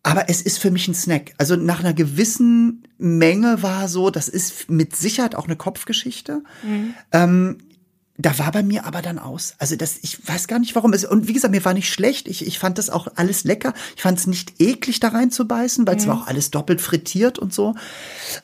Aber 0.02 0.28
es 0.28 0.42
ist 0.42 0.58
für 0.58 0.70
mich 0.70 0.88
ein 0.88 0.94
Snack. 0.94 1.32
Also 1.38 1.54
nach 1.56 1.80
einer 1.80 1.94
gewissen 1.94 2.82
Menge 2.98 3.62
war 3.62 3.88
so, 3.88 4.10
das 4.10 4.28
ist 4.28 4.68
mit 4.68 4.96
Sicherheit 4.96 5.34
auch 5.34 5.46
eine 5.46 5.56
Kopfgeschichte. 5.56 6.42
Mhm. 6.64 6.94
Ähm, 7.12 7.58
da 8.18 8.38
war 8.38 8.52
bei 8.52 8.62
mir 8.62 8.84
aber 8.84 9.00
dann 9.00 9.18
aus. 9.18 9.54
Also 9.58 9.74
das, 9.74 9.98
ich 10.02 10.26
weiß 10.28 10.46
gar 10.46 10.58
nicht 10.58 10.74
warum. 10.74 10.92
Und 10.92 11.28
wie 11.28 11.32
gesagt, 11.32 11.52
mir 11.52 11.64
war 11.64 11.72
nicht 11.72 11.90
schlecht. 11.90 12.28
Ich, 12.28 12.46
ich 12.46 12.58
fand 12.58 12.76
das 12.76 12.90
auch 12.90 13.08
alles 13.16 13.44
lecker. 13.44 13.72
Ich 13.96 14.02
fand 14.02 14.18
es 14.18 14.26
nicht 14.26 14.60
eklig, 14.60 15.00
da 15.00 15.08
reinzubeißen, 15.08 15.86
weil 15.86 15.94
mhm. 15.94 16.00
es 16.00 16.06
war 16.06 16.16
auch 16.22 16.26
alles 16.26 16.50
doppelt 16.50 16.80
frittiert 16.80 17.38
und 17.38 17.54
so. 17.54 17.74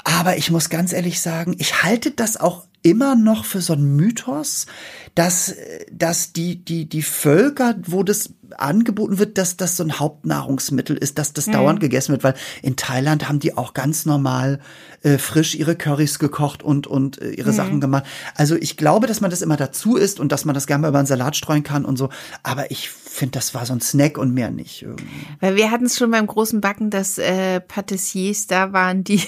Aber 0.05 0.37
ich 0.39 0.51
muss 0.51 0.71
ganz 0.71 0.93
ehrlich 0.93 1.21
sagen, 1.21 1.55
ich 1.59 1.83
halte 1.83 2.11
das 2.11 2.39
auch 2.39 2.68
immer 2.83 3.17
noch 3.17 3.45
für 3.45 3.61
so 3.61 3.73
einen 3.73 3.97
Mythos, 3.97 4.67
dass, 5.15 5.55
dass 5.93 6.33
die, 6.33 6.65
die, 6.65 6.89
die 6.89 7.03
Völker, 7.03 7.75
wo 7.87 8.03
das 8.03 8.35
angeboten 8.57 9.19
wird, 9.19 9.37
dass 9.37 9.57
das 9.57 9.77
so 9.77 9.85
ein 9.85 9.99
Hauptnahrungsmittel 9.99 10.97
ist, 10.97 11.19
dass 11.19 11.33
das 11.33 11.49
mhm. 11.49 11.53
dauernd 11.53 11.81
gegessen 11.81 12.13
wird, 12.13 12.25
weil 12.25 12.35
in 12.63 12.77
Thailand 12.77 13.29
haben 13.29 13.41
die 13.41 13.57
auch 13.57 13.75
ganz 13.75 14.07
normal 14.07 14.61
äh, 15.03 15.19
frisch 15.19 15.55
ihre 15.55 15.77
Currys 15.77 16.19
gekocht 16.19 16.63
und, 16.63 16.87
und 16.87 17.21
äh, 17.21 17.31
ihre 17.31 17.51
mhm. 17.51 17.57
Sachen 17.57 17.81
gemacht. 17.81 18.05
Also 18.35 18.57
ich 18.57 18.77
glaube, 18.77 19.07
dass 19.07 19.21
man 19.21 19.31
das 19.31 19.43
immer 19.43 19.57
dazu 19.57 19.97
isst 19.97 20.21
und 20.21 20.33
dass 20.33 20.45
man 20.45 20.55
das 20.55 20.67
gerne 20.67 20.83
mal 20.83 20.89
über 20.89 20.99
einen 20.99 21.07
Salat 21.07 21.37
streuen 21.37 21.63
kann 21.63 21.85
und 21.85 21.97
so. 21.97 22.09
Aber 22.43 22.71
ich 22.71 22.89
finde, 22.91 23.33
das 23.33 23.55
war 23.55 23.67
so 23.67 23.73
ein 23.73 23.81
Snack 23.81 24.19
und 24.19 24.33
mehr 24.33 24.51
nicht. 24.51 24.83
Irgendwie. 24.83 25.27
Weil 25.41 25.57
wir 25.57 25.71
hatten 25.71 25.87
es 25.87 25.97
schon 25.97 26.11
beim 26.11 26.27
großen 26.27 26.61
Backen, 26.61 26.91
dass 26.91 27.19
äh, 27.19 27.61
Patissiers 27.61 28.47
da 28.47 28.73
waren, 28.73 29.05
die 29.05 29.21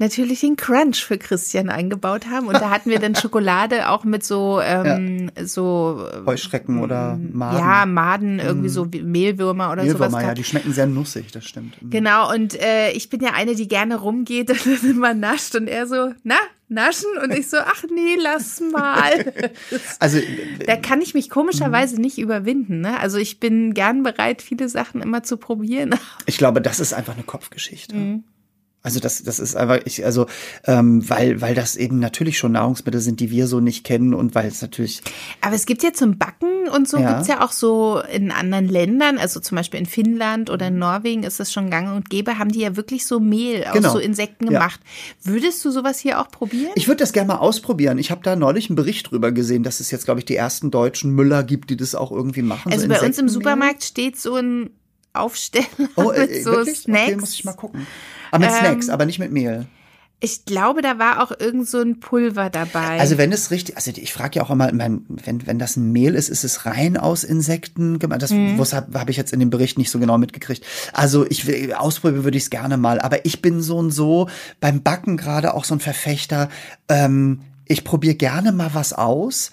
natürlich 0.00 0.40
den 0.40 0.56
Crunch 0.56 1.04
für 1.04 1.18
Christian 1.18 1.68
eingebaut 1.68 2.26
haben. 2.26 2.48
Und 2.48 2.54
da 2.54 2.70
hatten 2.70 2.90
wir 2.90 2.98
dann 2.98 3.14
Schokolade 3.16 3.88
auch 3.90 4.02
mit 4.02 4.24
so, 4.24 4.60
ähm, 4.60 5.30
ja. 5.36 5.46
so 5.46 6.08
Heuschrecken 6.26 6.82
oder 6.82 7.16
mm, 7.16 7.36
Maden. 7.36 7.58
Ja, 7.58 7.86
Maden, 7.86 8.38
irgendwie 8.40 8.68
mm. 8.68 8.72
so 8.72 8.84
Mehlwürmer 8.86 9.70
oder 9.70 9.82
Mehlwürmer, 9.82 10.10
sowas. 10.10 10.22
ja, 10.22 10.34
die 10.34 10.44
schmecken 10.44 10.72
sehr 10.72 10.86
nussig, 10.86 11.30
das 11.32 11.44
stimmt. 11.44 11.80
Mhm. 11.80 11.90
Genau, 11.90 12.32
und 12.34 12.60
äh, 12.60 12.90
ich 12.92 13.10
bin 13.10 13.20
ja 13.20 13.34
eine, 13.34 13.54
die 13.54 13.68
gerne 13.68 13.96
rumgeht 13.96 14.50
und 14.50 14.66
dann 14.82 14.90
immer 14.90 15.14
nascht 15.14 15.54
und 15.54 15.68
er 15.68 15.86
so, 15.86 16.12
na, 16.24 16.36
naschen 16.70 17.10
und 17.22 17.32
ich 17.32 17.50
so, 17.50 17.58
ach 17.58 17.84
nee, 17.92 18.16
lass 18.18 18.60
mal. 18.60 19.32
also 19.98 20.18
da 20.66 20.76
kann 20.76 21.02
ich 21.02 21.14
mich 21.14 21.28
komischerweise 21.28 22.00
nicht 22.00 22.16
überwinden. 22.16 22.80
Ne? 22.80 22.98
Also 22.98 23.18
ich 23.18 23.40
bin 23.40 23.74
gern 23.74 24.02
bereit, 24.02 24.40
viele 24.40 24.68
Sachen 24.68 25.02
immer 25.02 25.22
zu 25.22 25.36
probieren. 25.36 25.94
Ich 26.26 26.38
glaube, 26.38 26.62
das 26.62 26.80
ist 26.80 26.94
einfach 26.94 27.14
eine 27.14 27.24
Kopfgeschichte. 27.24 27.96
Mhm. 27.96 28.24
Also 28.82 28.98
das, 28.98 29.22
das 29.22 29.38
ist 29.38 29.56
einfach, 29.56 29.80
ich, 29.84 30.06
also, 30.06 30.26
ähm, 30.64 31.06
weil, 31.08 31.42
weil 31.42 31.54
das 31.54 31.76
eben 31.76 31.98
natürlich 31.98 32.38
schon 32.38 32.52
Nahrungsmittel 32.52 33.00
sind, 33.00 33.20
die 33.20 33.30
wir 33.30 33.46
so 33.46 33.60
nicht 33.60 33.84
kennen 33.84 34.14
und 34.14 34.34
weil 34.34 34.48
es 34.48 34.62
natürlich. 34.62 35.02
Aber 35.42 35.54
es 35.54 35.66
gibt 35.66 35.82
ja 35.82 35.92
zum 35.92 36.16
Backen 36.16 36.68
und 36.74 36.88
so 36.88 36.96
ja. 36.96 37.12
gibt's 37.12 37.28
ja 37.28 37.44
auch 37.44 37.52
so 37.52 38.00
in 38.10 38.30
anderen 38.30 38.66
Ländern, 38.66 39.18
also 39.18 39.38
zum 39.38 39.56
Beispiel 39.56 39.80
in 39.80 39.86
Finnland 39.86 40.48
oder 40.48 40.68
in 40.68 40.78
Norwegen 40.78 41.24
ist 41.24 41.38
das 41.38 41.52
schon 41.52 41.68
gang 41.68 41.94
und 41.94 42.08
gäbe, 42.08 42.38
haben 42.38 42.50
die 42.50 42.60
ja 42.60 42.74
wirklich 42.74 43.04
so 43.04 43.20
Mehl 43.20 43.64
aus 43.64 43.74
genau. 43.74 43.92
so 43.92 43.98
Insekten 43.98 44.46
gemacht. 44.46 44.80
Ja. 45.24 45.32
Würdest 45.32 45.62
du 45.62 45.70
sowas 45.70 45.98
hier 45.98 46.18
auch 46.18 46.30
probieren? 46.30 46.72
Ich 46.74 46.88
würde 46.88 47.00
das 47.00 47.12
gerne 47.12 47.28
mal 47.28 47.38
ausprobieren. 47.38 47.98
Ich 47.98 48.10
habe 48.10 48.22
da 48.22 48.34
neulich 48.34 48.70
einen 48.70 48.76
Bericht 48.76 49.10
drüber 49.10 49.30
gesehen, 49.30 49.62
dass 49.62 49.80
es 49.80 49.90
jetzt, 49.90 50.06
glaube 50.06 50.20
ich, 50.20 50.24
die 50.24 50.36
ersten 50.36 50.70
deutschen 50.70 51.14
Müller 51.14 51.42
gibt, 51.42 51.68
die 51.68 51.76
das 51.76 51.94
auch 51.94 52.12
irgendwie 52.12 52.42
machen. 52.42 52.72
Also 52.72 52.84
so 52.84 52.88
bei 52.88 53.00
uns 53.02 53.18
im 53.18 53.28
Supermarkt 53.28 53.84
steht 53.84 54.18
so 54.18 54.36
ein 54.36 54.70
Aufsteller 55.12 55.66
oh, 55.96 56.12
äh, 56.12 56.26
mit 56.26 56.44
so 56.44 56.52
wirklich? 56.52 56.78
Snacks. 56.78 57.08
Okay, 57.08 57.16
muss 57.16 57.34
ich 57.34 57.44
mal 57.44 57.52
gucken. 57.52 57.86
Aber 58.30 58.46
mit 58.46 58.54
ähm, 58.54 58.60
Snacks, 58.60 58.88
aber 58.88 59.06
nicht 59.06 59.18
mit 59.18 59.32
Mehl. 59.32 59.66
Ich 60.22 60.44
glaube, 60.44 60.82
da 60.82 60.98
war 60.98 61.22
auch 61.22 61.32
irgend 61.38 61.66
so 61.66 61.80
ein 61.80 61.98
Pulver 61.98 62.50
dabei. 62.50 63.00
Also 63.00 63.16
wenn 63.16 63.32
es 63.32 63.50
richtig, 63.50 63.76
also 63.76 63.90
ich 63.96 64.12
frage 64.12 64.36
ja 64.38 64.42
auch 64.44 64.50
immer, 64.50 64.70
wenn, 64.70 65.06
wenn 65.08 65.58
das 65.58 65.76
ein 65.76 65.92
Mehl 65.92 66.14
ist, 66.14 66.28
ist 66.28 66.44
es 66.44 66.66
rein 66.66 66.98
aus 66.98 67.24
Insekten 67.24 67.98
gemacht? 67.98 68.20
Das 68.20 68.30
mhm. 68.30 68.58
habe 68.58 69.00
hab 69.00 69.08
ich 69.08 69.16
jetzt 69.16 69.32
in 69.32 69.40
dem 69.40 69.48
Bericht 69.48 69.78
nicht 69.78 69.90
so 69.90 69.98
genau 69.98 70.18
mitgekriegt. 70.18 70.62
Also 70.92 71.24
ich 71.26 71.46
will, 71.46 71.72
ausprobieren 71.72 72.24
würde 72.24 72.36
ich 72.36 72.44
es 72.44 72.50
gerne 72.50 72.76
mal, 72.76 73.00
aber 73.00 73.24
ich 73.24 73.40
bin 73.40 73.62
so 73.62 73.78
und 73.78 73.92
so 73.92 74.28
beim 74.60 74.82
Backen 74.82 75.16
gerade 75.16 75.54
auch 75.54 75.64
so 75.64 75.74
ein 75.74 75.80
Verfechter. 75.80 76.50
Ähm, 76.88 77.40
ich 77.64 77.84
probiere 77.84 78.14
gerne 78.14 78.52
mal 78.52 78.74
was 78.74 78.92
aus. 78.92 79.52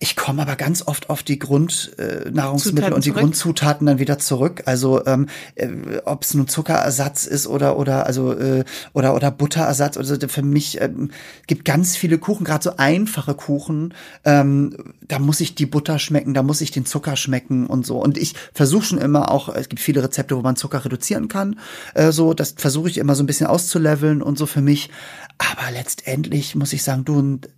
Ich 0.00 0.14
komme 0.14 0.42
aber 0.42 0.54
ganz 0.54 0.86
oft 0.86 1.10
auf 1.10 1.24
die 1.24 1.40
Grundnahrungsmittel 1.40 2.92
äh, 2.92 2.94
und 2.94 3.04
die 3.04 3.10
zurück. 3.10 3.22
Grundzutaten 3.22 3.84
dann 3.84 3.98
wieder 3.98 4.18
zurück. 4.20 4.62
Also 4.66 5.04
ähm, 5.06 5.26
äh, 5.56 5.68
ob 6.04 6.22
es 6.22 6.34
nun 6.34 6.46
Zuckerersatz 6.46 7.26
ist 7.26 7.48
oder 7.48 7.76
oder 7.76 8.06
also 8.06 8.32
äh, 8.32 8.64
oder 8.92 9.16
oder 9.16 9.32
Butterersatz. 9.32 9.96
Also 9.96 10.16
für 10.28 10.42
mich 10.42 10.80
ähm, 10.80 11.10
gibt 11.48 11.64
ganz 11.64 11.96
viele 11.96 12.18
Kuchen, 12.18 12.44
gerade 12.44 12.62
so 12.62 12.76
einfache 12.76 13.34
Kuchen. 13.34 13.92
Ähm, 14.24 14.76
da 15.02 15.18
muss 15.18 15.40
ich 15.40 15.56
die 15.56 15.66
Butter 15.66 15.98
schmecken, 15.98 16.32
da 16.32 16.44
muss 16.44 16.60
ich 16.60 16.70
den 16.70 16.86
Zucker 16.86 17.16
schmecken 17.16 17.66
und 17.66 17.84
so. 17.84 18.00
Und 18.00 18.18
ich 18.18 18.34
versuche 18.54 18.84
schon 18.84 18.98
immer 18.98 19.32
auch. 19.32 19.48
Es 19.48 19.68
gibt 19.68 19.82
viele 19.82 20.04
Rezepte, 20.04 20.36
wo 20.36 20.42
man 20.42 20.54
Zucker 20.54 20.84
reduzieren 20.84 21.26
kann. 21.26 21.58
Äh, 21.94 22.12
so, 22.12 22.34
das 22.34 22.54
versuche 22.56 22.88
ich 22.88 22.98
immer 22.98 23.16
so 23.16 23.24
ein 23.24 23.26
bisschen 23.26 23.48
auszuleveln 23.48 24.22
und 24.22 24.38
so 24.38 24.46
für 24.46 24.60
mich. 24.60 24.90
Aber 25.38 25.72
letztendlich 25.72 26.54
muss 26.54 26.72
ich 26.72 26.84
sagen, 26.84 27.04
du 27.04 27.20
super, 27.20 27.57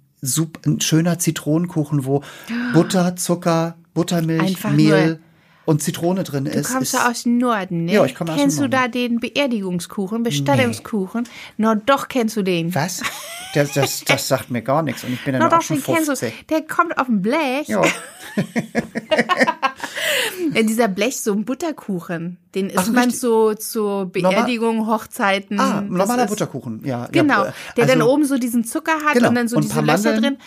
ein 0.67 0.81
schöner 0.81 1.19
Zitronenkuchen, 1.19 2.05
wo 2.05 2.23
Butter, 2.73 3.17
Zucker, 3.17 3.77
Buttermilch, 3.95 4.43
Einfach 4.43 4.71
Mehl 4.73 5.21
und 5.65 5.83
Zitrone 5.83 6.25
drin 6.25 6.45
du 6.45 6.51
ist. 6.51 6.71
Du 6.71 6.75
kommst 6.75 6.95
ja 6.95 7.09
aus 7.09 7.25
dem 7.25 7.39
Norden, 7.39 7.85
ne? 7.85 7.93
Ja, 7.93 8.05
ich 8.05 8.15
komme 8.15 8.33
aus 8.33 8.39
Kennst 8.39 8.61
du 8.61 8.69
da 8.69 8.89
den 8.89 9.21
Beerdigungskuchen, 9.21 10.23
Bestattungskuchen? 10.23 11.23
Nee. 11.23 11.29
Na 11.59 11.75
doch, 11.75 12.09
kennst 12.09 12.37
du 12.37 12.43
den. 12.43 12.75
Was? 12.75 13.03
Das, 13.55 13.73
das, 13.73 14.05
das 14.05 14.29
sagt 14.29 14.51
mir 14.51 14.63
gar 14.63 14.83
nichts 14.83 15.05
und 15.05 15.13
ich 15.13 15.25
bin 15.25 15.35
ja 15.35 15.47
auch 15.47 15.63
schon 15.63 15.79
50. 15.79 15.95
Kennst 15.95 16.23
du. 16.23 16.33
Der 16.51 16.63
kommt 16.63 16.97
auf 16.99 17.07
dem 17.07 17.21
Blech. 17.21 17.69
Ja. 17.69 17.83
In 20.55 20.67
dieser 20.69 20.89
Blech 20.89 21.21
so 21.21 21.33
ein 21.33 21.45
Butterkuchen. 21.45 22.39
Den 22.55 22.71
isst 22.71 22.79
Ach, 22.79 22.87
man 22.89 23.05
richtig? 23.05 23.21
so 23.21 23.55
zur 23.55 24.07
Beerdigung, 24.07 24.79
Normal 24.79 24.95
Hochzeiten. 24.95 25.59
Ah, 25.59 25.81
normaler 25.81 26.27
Butterkuchen, 26.27 26.85
ja. 26.85 27.09
Genau, 27.13 27.45
der 27.77 27.85
also, 27.85 27.87
dann 27.87 28.03
oben 28.03 28.25
so 28.25 28.39
diesen 28.39 28.65
Zucker 28.65 29.05
hat 29.05 29.15
genau. 29.15 29.29
und 29.29 29.35
dann 29.35 29.49
so 29.49 29.57
und 29.57 29.65
diese 29.65 29.81
Löcher 29.81 30.17
drin. 30.17 30.39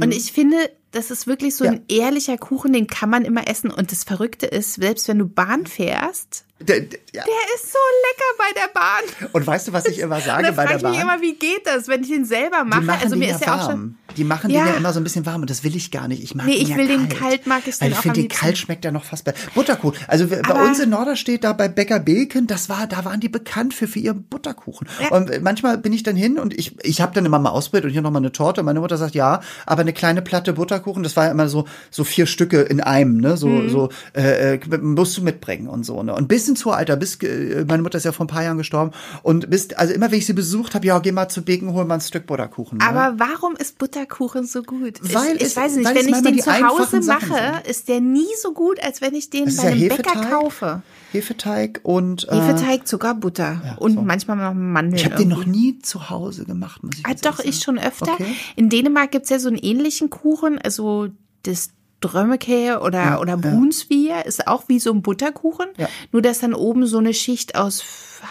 Und 0.00 0.08
mhm. 0.08 0.12
ich 0.12 0.32
finde, 0.32 0.70
das 0.90 1.10
ist 1.10 1.26
wirklich 1.26 1.54
so 1.54 1.64
ja. 1.64 1.72
ein 1.72 1.84
ehrlicher 1.88 2.38
Kuchen, 2.38 2.72
den 2.72 2.86
kann 2.86 3.10
man 3.10 3.24
immer 3.24 3.48
essen. 3.48 3.70
Und 3.70 3.92
das 3.92 4.04
Verrückte 4.04 4.46
ist, 4.46 4.74
selbst 4.74 5.08
wenn 5.08 5.18
du 5.18 5.26
Bahn 5.26 5.66
fährst, 5.66 6.44
der, 6.60 6.80
der, 6.80 6.98
ja. 7.12 7.24
der 7.24 7.54
ist 7.54 7.72
so 7.72 7.78
lecker 8.08 8.24
bei 8.38 8.60
der 8.60 8.68
Bahn. 8.72 9.30
Und 9.32 9.46
weißt 9.46 9.68
du, 9.68 9.72
was 9.72 9.86
ich 9.86 9.98
immer 9.98 10.20
sage 10.20 10.52
bei 10.56 10.66
der 10.66 10.78
Bahn? 10.78 10.92
Ich 10.92 10.98
mich 10.98 11.00
immer, 11.00 11.20
wie 11.20 11.34
geht 11.34 11.66
das, 11.66 11.88
wenn 11.88 12.02
ich 12.02 12.08
den 12.08 12.24
selber 12.24 12.64
mache? 12.64 12.92
Also 13.00 13.16
mir 13.16 13.30
ist 13.30 13.44
ja 13.44 13.60
auch 13.60 13.70
schon 13.70 13.97
die 14.18 14.24
machen 14.24 14.50
Ja. 14.50 14.64
den 14.64 14.72
ja 14.72 14.76
immer 14.78 14.92
so 14.92 15.00
ein 15.00 15.04
bisschen 15.04 15.24
warm 15.24 15.40
und 15.42 15.48
das 15.50 15.64
will 15.64 15.74
ich 15.76 15.90
gar 15.90 16.08
nicht. 16.08 16.22
Ich 16.22 16.34
mag 16.34 16.46
Nee, 16.46 16.54
den 16.54 16.62
ich 16.62 16.68
ja 16.68 16.76
will 16.76 16.88
den 16.88 17.08
kalt. 17.08 17.20
kalt, 17.20 17.46
mag 17.46 17.62
ich 17.66 17.80
Weil 17.80 17.88
den 17.88 17.92
ich 17.92 17.98
auch 17.98 18.02
finde, 18.02 18.20
den 18.20 18.28
kalt 18.28 18.58
schmeckt 18.58 18.84
ja 18.84 18.90
noch 18.90 19.04
fast 19.04 19.24
besser. 19.24 19.38
Butterkuchen. 19.54 19.98
Also 20.08 20.30
wir- 20.30 20.42
bei 20.42 20.50
Aber- 20.54 20.64
uns 20.64 20.78
in 20.80 20.90
Norderstedt, 20.90 21.44
da 21.44 21.52
bei 21.52 21.68
Bäcker 21.68 22.00
Belken, 22.00 22.46
das 22.46 22.68
war, 22.68 22.86
da 22.86 23.04
waren 23.04 23.20
die 23.20 23.28
bekannt 23.28 23.72
für, 23.74 23.86
für 23.86 23.98
ihren 24.00 24.24
Butterkuchen. 24.24 24.88
Ja. 25.00 25.16
Und 25.16 25.42
manchmal 25.42 25.78
bin 25.78 25.92
ich 25.92 26.02
dann 26.02 26.16
hin 26.16 26.38
und 26.38 26.52
ich, 26.58 26.76
ich 26.84 27.00
habe 27.00 27.14
dann 27.14 27.24
immer 27.24 27.38
mal 27.38 27.50
ausprobiert 27.50 27.84
und 27.86 27.90
hier 27.92 28.02
noch 28.02 28.10
mal 28.10 28.18
eine 28.18 28.32
Torte. 28.32 28.62
Meine 28.62 28.80
Mutter 28.80 28.96
sagt, 28.96 29.14
ja, 29.14 29.40
aber 29.66 29.82
eine 29.82 29.92
kleine 29.92 30.20
Platte 30.22 30.52
Butterkuchen, 30.52 31.02
das 31.02 31.16
war 31.16 31.26
ja 31.26 31.30
immer 31.30 31.48
so, 31.48 31.64
so 31.90 32.04
vier 32.04 32.26
Stücke 32.26 32.60
in 32.62 32.80
einem, 32.80 33.18
ne, 33.18 33.36
so, 33.36 33.46
Mhm. 33.48 33.68
so, 33.70 33.88
äh, 34.16 34.54
äh, 34.56 34.78
musst 34.80 35.16
du 35.16 35.22
mitbringen 35.22 35.68
und 35.68 35.84
so, 35.86 36.02
ne. 36.02 36.14
Und 36.14 36.26
bis 36.28 36.48
ins 36.48 36.64
hohe 36.64 36.74
Alter, 36.74 36.96
bis, 36.96 37.16
äh, 37.22 37.64
meine 37.68 37.82
Mutter 37.82 37.98
ist 37.98 38.04
ja 38.04 38.12
vor 38.12 38.24
ein 38.24 38.28
paar 38.28 38.42
Jahren 38.42 38.58
gestorben 38.58 38.90
und 39.22 39.48
bis, 39.50 39.72
also 39.74 39.94
immer 39.94 40.10
wenn 40.10 40.18
ich 40.18 40.26
sie 40.26 40.32
besucht 40.32 40.74
habe, 40.74 40.86
ja, 40.86 40.98
geh 40.98 41.12
mal 41.12 41.28
zu 41.28 41.42
Beken, 41.42 41.72
hol 41.72 41.84
mal 41.84 41.94
ein 41.94 42.00
Stück 42.00 42.26
Butterkuchen. 42.26 42.78
ne? 42.78 42.84
Aber 42.86 43.14
warum 43.18 43.54
ist 43.56 43.78
Butterkuchen 43.78 44.07
so 44.44 44.62
gut? 44.62 45.00
Weil 45.14 45.36
ich, 45.36 45.42
ich 45.42 45.46
es- 45.48 45.56
weiß 45.56 45.76
nicht, 45.76 45.88
wenn 45.88 45.96
es 46.12 46.18
ich 46.18 46.22
den 46.24 46.38
zu 46.40 46.52
Hause 46.68 47.00
mache, 47.02 47.62
ist 47.68 47.88
der 47.88 48.00
nie 48.00 48.26
so 48.42 48.52
gut, 48.52 48.82
als 48.82 49.00
wenn 49.00 49.14
ich 49.14 49.30
den 49.30 49.44
bei 49.46 49.62
ja 49.64 49.68
einem 49.70 49.88
Bäcker 49.88 50.10
Hefeteig. 50.14 50.30
kaufe. 50.30 50.82
Hefeteig 51.12 51.80
und 51.84 52.28
äh, 52.28 52.34
Hefeteig, 52.40 52.86
Zucker, 52.86 53.14
Butter 53.14 53.76
und 53.80 53.94
so. 53.94 54.02
manchmal 54.02 54.36
noch 54.36 54.54
Mandeln. 54.54 54.94
ich 54.96 55.04
habe 55.06 55.16
den 55.16 55.28
noch 55.28 55.46
nie 55.46 55.78
zu 55.78 56.10
Hause 56.10 56.44
gemacht, 56.44 56.82
muss 56.82 56.98
ich 56.98 57.06
Ah, 57.06 57.14
doch, 57.22 57.38
ich 57.40 57.60
schon 57.60 57.78
öfter. 57.78 58.12
Okay. 58.12 58.34
In 58.56 58.68
Dänemark 58.68 59.10
gibt's 59.12 59.30
ja 59.30 59.38
so 59.38 59.48
einen 59.48 59.56
ähnlichen 59.58 60.10
Kuchen, 60.10 60.58
also 60.58 61.08
das 61.44 61.70
Drömmeke 62.00 62.80
oder, 62.80 62.98
Ja, 63.02 63.20
oder 63.20 63.30
ja. 63.30 63.36
Brunsvier 63.36 64.24
ist 64.26 64.46
auch 64.46 64.64
wie 64.68 64.78
so 64.78 64.92
ein 64.92 65.02
Butterkuchen, 65.02 65.66
Ja. 65.78 65.88
nur 66.12 66.22
dass 66.22 66.40
dann 66.40 66.54
oben 66.54 66.86
so 66.86 66.98
eine 66.98 67.12
Schicht 67.14 67.54
aus 67.56 67.82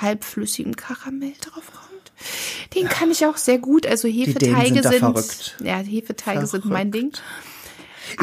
halbflüssigem 0.02 0.76
Karamell 0.76 1.34
drauf 1.42 1.64
kommt. 1.74 1.87
Den 2.76 2.88
kann 2.88 3.12
ich 3.12 3.26
auch 3.26 3.38
sehr 3.38 3.58
gut. 3.58 3.86
Also 3.88 4.08
Hefeteige 4.08 4.82
sind 4.82 4.92
sind, 4.92 5.00
verrückt. 5.00 5.58
ja, 5.64 5.78
Hefeteige 5.78 6.46
sind 6.48 6.66
mein 6.66 6.92
Ding. 6.92 7.12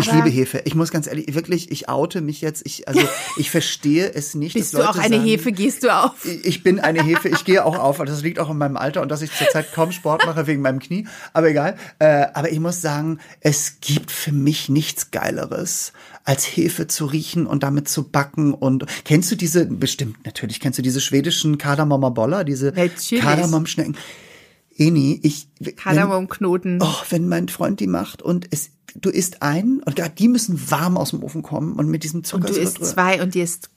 Ich 0.01 0.09
Aber- 0.09 0.17
liebe 0.17 0.31
Hefe. 0.31 0.63
Ich 0.65 0.75
muss 0.75 0.91
ganz 0.91 1.07
ehrlich, 1.07 1.35
wirklich, 1.35 1.71
ich 1.71 1.91
oute 1.91 2.23
mich 2.23 2.41
jetzt. 2.41 2.63
Ich, 2.65 2.89
also, 2.89 3.01
ich 3.37 3.51
verstehe 3.51 4.11
es 4.15 4.35
nicht. 4.35 4.55
Bist 4.55 4.73
du 4.73 4.79
auch 4.79 4.95
Leute 4.95 5.01
eine 5.01 5.17
sagen, 5.17 5.29
Hefe, 5.29 5.53
gehst 5.53 5.83
du 5.83 5.95
auf? 5.95 6.25
Ich 6.25 6.63
bin 6.63 6.81
eine 6.81 7.03
Hefe, 7.03 7.29
ich 7.29 7.45
gehe 7.45 7.63
auch 7.65 7.79
auf, 7.79 7.99
das 7.99 8.23
liegt 8.23 8.39
auch 8.39 8.49
in 8.51 8.57
meinem 8.57 8.79
Alter 8.79 9.03
und 9.03 9.11
dass 9.11 9.21
ich 9.21 9.31
zurzeit 9.33 9.73
kaum 9.75 9.93
Sport 9.93 10.25
mache 10.25 10.47
wegen 10.47 10.63
meinem 10.63 10.79
Knie, 10.79 11.07
aber 11.35 11.49
egal. 11.51 11.77
Äh, 11.99 12.29
aber 12.33 12.51
ich 12.51 12.61
muss 12.61 12.81
sagen, 12.81 13.19
es 13.41 13.81
gibt 13.83 14.11
für 14.11 14.33
mich 14.33 14.71
nichts 14.71 15.11
Geileres, 15.11 15.93
als 16.25 16.45
Hefe 16.45 16.87
zu 16.87 17.05
riechen 17.07 17.47
und 17.47 17.63
damit 17.63 17.89
zu 17.89 18.09
backen. 18.09 18.55
Und 18.55 18.87
kennst 19.05 19.31
du 19.31 19.37
diese, 19.37 19.67
bestimmt 19.67 20.25
natürlich, 20.25 20.59
kennst 20.59 20.79
du 20.79 20.83
diese 20.83 21.01
schwedischen 21.01 21.59
Kardamommer 21.59 22.11
Boller, 22.11 22.45
diese. 22.45 22.73
Kardamomschnecken? 22.73 23.97
Eni, 24.77 25.21
ich. 25.23 25.49
Kardamomknoten. 25.77 26.81
Oh, 26.83 27.03
wenn 27.11 27.29
mein 27.29 27.49
Freund 27.49 27.79
die 27.79 27.87
macht 27.87 28.23
und 28.23 28.49
es, 28.51 28.71
du 28.95 29.11
isst 29.11 29.43
einen 29.43 29.83
und 29.83 30.03
die 30.19 30.29
müssen 30.29 30.71
warm 30.71 30.97
aus 30.97 31.11
dem 31.11 31.23
Ofen 31.23 31.43
kommen 31.43 31.75
und 31.75 31.89
mit 31.89 32.03
diesem 32.03 32.25
Zucker 32.25 32.49
und 32.49 32.57
du 32.57 32.61
isst 32.61 32.85
zwei 32.85 33.23
und 33.23 33.35
dir 33.35 33.45
ist 33.45 33.71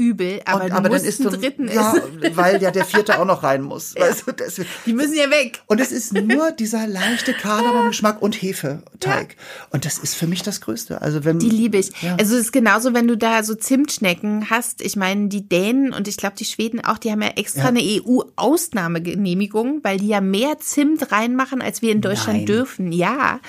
übel, 0.00 0.40
aber 0.46 0.64
und, 0.64 0.70
du 0.70 0.76
aber 0.76 0.88
dann 0.88 1.04
ist 1.04 1.20
du, 1.20 1.30
dritten 1.30 1.68
ja, 1.68 1.92
essen. 1.94 2.02
weil 2.36 2.62
ja 2.62 2.70
der 2.70 2.84
vierte 2.84 3.20
auch 3.20 3.24
noch 3.26 3.42
rein 3.42 3.62
muss. 3.62 3.94
Weißt 3.96 4.26
du, 4.26 4.32
das, 4.32 4.60
Die 4.86 4.92
müssen 4.92 5.14
ja 5.14 5.30
weg. 5.30 5.60
und 5.66 5.80
es 5.80 5.92
ist 5.92 6.14
nur 6.14 6.52
dieser 6.52 6.86
leichte 6.86 7.34
Kardamomgeschmack 7.34 8.22
und 8.22 8.40
Hefeteig. 8.40 9.36
Und 9.70 9.84
das 9.84 9.98
ist 9.98 10.14
für 10.14 10.26
mich 10.26 10.42
das 10.42 10.60
Größte. 10.62 11.02
Also 11.02 11.24
wenn 11.24 11.38
Die 11.38 11.50
liebe 11.50 11.76
ich. 11.76 11.90
Ja. 12.02 12.16
Also 12.18 12.34
es 12.34 12.40
ist 12.46 12.52
genauso, 12.52 12.94
wenn 12.94 13.06
du 13.06 13.16
da 13.16 13.42
so 13.42 13.54
Zimtschnecken 13.54 14.48
hast. 14.50 14.80
Ich 14.80 14.96
meine, 14.96 15.28
die 15.28 15.46
Dänen 15.48 15.92
und 15.92 16.08
ich 16.08 16.16
glaube 16.16 16.36
die 16.38 16.44
Schweden 16.46 16.82
auch, 16.84 16.98
die 16.98 17.10
haben 17.12 17.22
ja 17.22 17.28
extra 17.36 17.62
Ja. 17.62 17.68
eine 17.68 17.80
EU-Ausnahmegenehmigung, 17.80 19.80
weil 19.82 19.98
die 19.98 20.08
ja 20.08 20.20
mehr 20.20 20.58
Zimt 20.58 21.12
reinmachen, 21.12 21.60
als 21.62 21.82
wir 21.82 21.92
in 21.92 22.00
Deutschland 22.00 22.38
Nein. 22.38 22.46
dürfen. 22.46 22.92
Ja. 22.92 23.40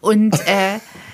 Und 0.00 0.34
äh, 0.46 0.78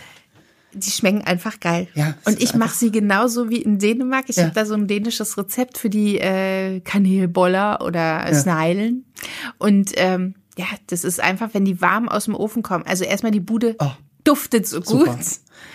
die 0.73 0.91
schmecken 0.91 1.23
einfach 1.23 1.61
geil. 1.61 1.89
Ja, 1.95 2.15
und 2.25 2.43
ich 2.43 2.55
mache 2.55 2.77
sie 2.77 2.91
genauso 2.91 3.49
wie 3.51 3.63
in 3.63 3.79
Dänemark. 3.79 4.27
Ich 4.29 4.37
Ja. 4.37 4.45
habe 4.45 4.55
da 4.55 4.67
so 4.67 4.75
ein 4.75 4.87
dänisches 4.87 5.37
Rezept 5.39 5.79
für 5.79 5.91
die 5.91 6.19
äh, 6.19 6.81
Kanelboller 6.81 7.81
oder 7.83 8.33
Sneilen. 8.35 9.05
Und 9.59 9.93
ähm, 9.97 10.35
ja, 10.59 10.67
das 10.89 11.05
ist 11.05 11.21
einfach, 11.21 11.51
wenn 11.55 11.65
die 11.65 11.81
warm 11.81 12.09
aus 12.09 12.27
dem 12.27 12.35
Ofen 12.35 12.63
kommen. 12.63 12.85
Also 12.87 13.05
erstmal 13.05 13.33
die 13.33 13.41
Bude 13.41 13.77
Oh. 13.79 13.91
duftet 14.25 14.67
so 14.67 14.81
gut. 14.81 15.07
Super. 15.07 15.19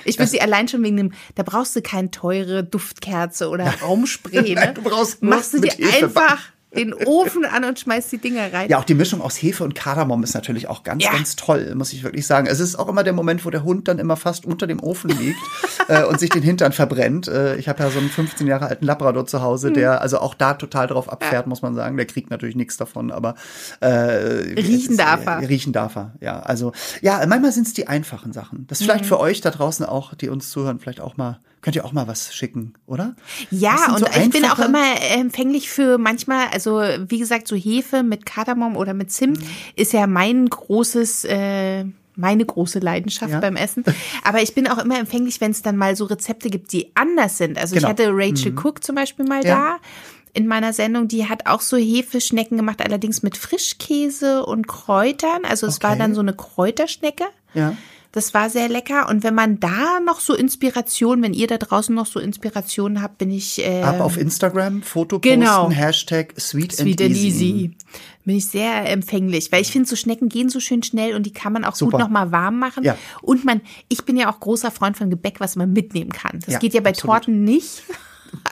Ich 0.06 0.18
würde 0.20 0.30
sie 0.30 0.42
allein 0.42 0.68
schon 0.68 0.84
wegen 0.84 0.96
dem, 0.98 1.14
da 1.36 1.44
brauchst 1.44 1.76
du 1.76 1.82
keine 1.82 2.12
teure 2.12 2.64
Duftkerze 2.64 3.50
oder 3.50 3.66
Raumspray. 3.82 4.56
Ne? 4.56 4.72
Du 4.76 4.82
brauchst 4.82 5.22
Machst 5.24 5.54
du 5.54 5.60
dir 5.60 5.74
einfach 6.02 6.40
den 6.76 6.94
Ofen 6.94 7.46
an 7.46 7.64
und 7.66 7.80
schmeißt 7.80 8.12
die 8.12 8.18
Dinger 8.18 8.52
rein. 8.52 8.70
Ja, 8.70 8.80
auch 8.80 8.84
die 8.84 8.94
Mischung 8.96 9.22
aus 9.22 9.36
Hefe 9.42 9.64
und 9.64 9.76
Kardamom 9.76 10.24
ist 10.24 10.34
natürlich 10.34 10.68
auch 10.68 10.84
ganz, 10.84 11.04
Ja. 11.04 11.12
ganz 11.12 11.36
toll, 11.36 11.74
muss 11.76 11.94
ich 11.94 12.04
wirklich 12.04 12.26
sagen. 12.26 12.48
Es 12.48 12.60
ist 12.60 12.76
auch 12.78 12.88
immer 12.88 13.04
der 13.04 13.14
Moment, 13.14 13.46
wo 13.46 13.50
der 13.50 13.64
Hund 13.64 13.88
dann 13.88 14.00
immer 14.00 14.16
fast 14.18 14.46
unter 14.46 14.66
dem 14.68 14.80
Ofen 14.82 15.10
liegt 15.12 15.40
äh, 15.88 16.04
und 16.04 16.20
sich 16.20 16.30
den 16.32 16.42
Hintern 16.44 16.72
verbrennt. 16.72 17.28
Äh, 17.28 17.56
ich 17.58 17.70
habe 17.70 17.84
ja 17.84 17.90
so 17.90 18.00
einen 18.00 18.10
15 18.10 18.48
Jahre 18.48 18.68
alten 18.68 18.86
Labrador 18.86 19.26
zu 19.26 19.42
Hause, 19.42 19.68
Hm. 19.68 19.74
der 19.76 20.02
also 20.02 20.20
auch 20.20 20.34
da 20.34 20.54
total 20.56 20.88
drauf 20.88 21.12
abfährt, 21.12 21.48
muss 21.48 21.62
man 21.62 21.76
sagen. 21.76 21.96
Der 21.98 22.06
kriegt 22.08 22.30
natürlich 22.32 22.56
nichts 22.56 22.78
davon, 22.78 23.12
aber 23.12 23.36
äh, 23.80 23.88
Riechen 23.90 24.92
ist, 24.92 25.00
darf 25.00 25.26
er. 25.26 25.42
Äh, 25.42 25.46
riechen 25.46 25.74
darf 25.74 25.96
er, 25.96 26.14
ja. 26.22 26.40
Also 26.40 26.72
ja, 27.02 27.24
manchmal 27.28 27.52
sind 27.52 27.68
es 27.68 27.74
die 27.74 27.88
einfachen 27.88 28.34
Sachen. 28.34 28.66
Das 28.68 28.80
ist 28.80 28.88
Mhm. 28.88 28.92
vielleicht 28.92 29.06
für 29.06 29.20
euch 29.20 29.42
da 29.42 29.52
draußen 29.52 29.86
auch, 29.86 30.14
die 30.16 30.30
uns 30.30 30.50
zuhören, 30.50 30.80
vielleicht 30.80 31.02
auch 31.02 31.18
mal, 31.18 31.40
könnt 31.64 31.76
ihr 31.76 31.84
auch 31.86 31.94
mal 31.94 32.08
was 32.08 32.36
schicken, 32.36 32.74
oder? 32.86 33.16
Ja, 33.50 33.94
und 33.94 34.00
so 34.00 34.06
ich 34.06 34.30
bin 34.30 34.46
auch 34.46 34.60
immer 34.60 34.84
empfänglich 35.18 35.70
für 35.70 35.98
manchmal, 35.98 36.48
also 36.54 36.82
wie 37.08 37.18
gesagt, 37.18 37.48
so 37.48 37.56
Hefe 37.56 38.04
mit 38.04 38.28
Kardamom 38.28 38.76
oder 38.78 38.94
mit 38.94 39.12
Zimt 39.12 39.40
Mhm. 39.40 39.48
ist 39.76 39.94
ja 39.94 40.06
mein 40.06 40.48
großes, 40.48 41.24
äh, 41.26 41.86
meine 42.16 42.46
große 42.46 42.78
Leidenschaft 42.78 43.32
Ja. 43.32 43.40
beim 43.40 43.56
Essen. 43.56 43.84
Aber 44.24 44.44
ich 44.44 44.54
bin 44.54 44.68
auch 44.68 44.78
immer 44.78 45.00
empfänglich, 45.00 45.42
wenn 45.42 45.50
es 45.50 45.64
dann 45.64 45.78
mal 45.78 45.96
so 45.96 46.06
Rezepte 46.06 46.50
gibt, 46.52 46.72
die 46.74 46.92
anders 46.96 47.40
sind. 47.40 47.58
Also 47.58 47.74
Genau. 47.76 47.88
ich 47.88 47.90
hatte 47.90 48.10
Rachel 48.14 48.54
Cook 48.56 48.84
zum 48.84 48.96
Beispiel 48.96 49.26
mal 49.26 49.44
Ja. 49.44 49.56
da. 49.56 49.78
In 50.36 50.48
meiner 50.48 50.74
Sendung, 50.74 51.08
die 51.08 51.30
hat 51.30 51.46
auch 51.48 51.62
so 51.62 51.78
Hefeschnecken 51.78 52.58
gemacht, 52.58 52.82
allerdings 52.84 53.22
mit 53.24 53.38
Frischkäse 53.38 54.46
und 54.46 54.68
Kräutern. 54.68 55.46
Also 55.48 55.68
es 55.68 55.82
war 55.82 55.92
Okay. 55.92 56.00
dann 56.00 56.14
so 56.16 56.22
eine 56.22 56.34
Kräuterschnecke. 56.34 57.24
Ja. 57.54 57.76
Das 58.14 58.34
war 58.36 58.50
sehr 58.52 58.70
lecker. 58.70 59.10
Und 59.10 59.24
wenn 59.24 59.34
man 59.34 59.60
da 59.60 60.00
noch 60.06 60.20
so 60.20 60.36
Inspiration, 60.36 61.24
wenn 61.24 61.34
ihr 61.34 61.48
da 61.48 61.58
draußen 61.58 61.94
noch 61.96 62.06
so 62.06 62.20
Inspirationen 62.20 63.02
habt, 63.02 63.18
bin 63.18 63.32
ich 63.32 63.60
äh, 63.66 63.82
Ab 63.82 64.00
auf 64.02 64.18
Instagram, 64.18 64.84
Foto 64.84 65.20
Genau. 65.20 65.64
posten, 65.66 65.72
Hashtag 65.72 66.34
sweet, 66.40 66.74
Sweet 66.76 67.02
and 67.02 67.16
easy. 67.16 67.72
Bin 68.24 68.36
ich 68.38 68.46
sehr 68.46 68.88
empfänglich, 68.90 69.52
weil 69.52 69.62
ich 69.64 69.72
finde, 69.72 69.90
so 69.90 69.96
Schnecken 69.96 70.30
gehen 70.30 70.48
so 70.50 70.60
schön 70.60 70.84
schnell 70.84 71.16
und 71.16 71.26
die 71.26 71.34
kann 71.34 71.52
man 71.54 71.66
auch 71.66 71.74
Super. 71.76 71.92
gut 71.98 72.00
nochmal 72.02 72.32
warm 72.32 72.60
machen. 72.60 72.84
Ja. 72.84 72.96
Und 73.24 73.46
man, 73.46 73.62
ich 73.90 74.06
bin 74.06 74.16
ja 74.16 74.32
auch 74.32 74.40
großer 74.40 74.70
Freund 74.70 74.96
von 74.96 75.10
Gebäck, 75.10 75.40
was 75.40 75.56
man 75.56 75.74
mitnehmen 75.74 76.12
kann. 76.12 76.40
Das 76.46 76.54
Ja, 76.54 76.60
geht 76.60 76.76
ja 76.76 76.82
bei 76.82 76.92
absolut. 76.92 77.16
Torten 77.16 77.44
nicht, 77.44 77.82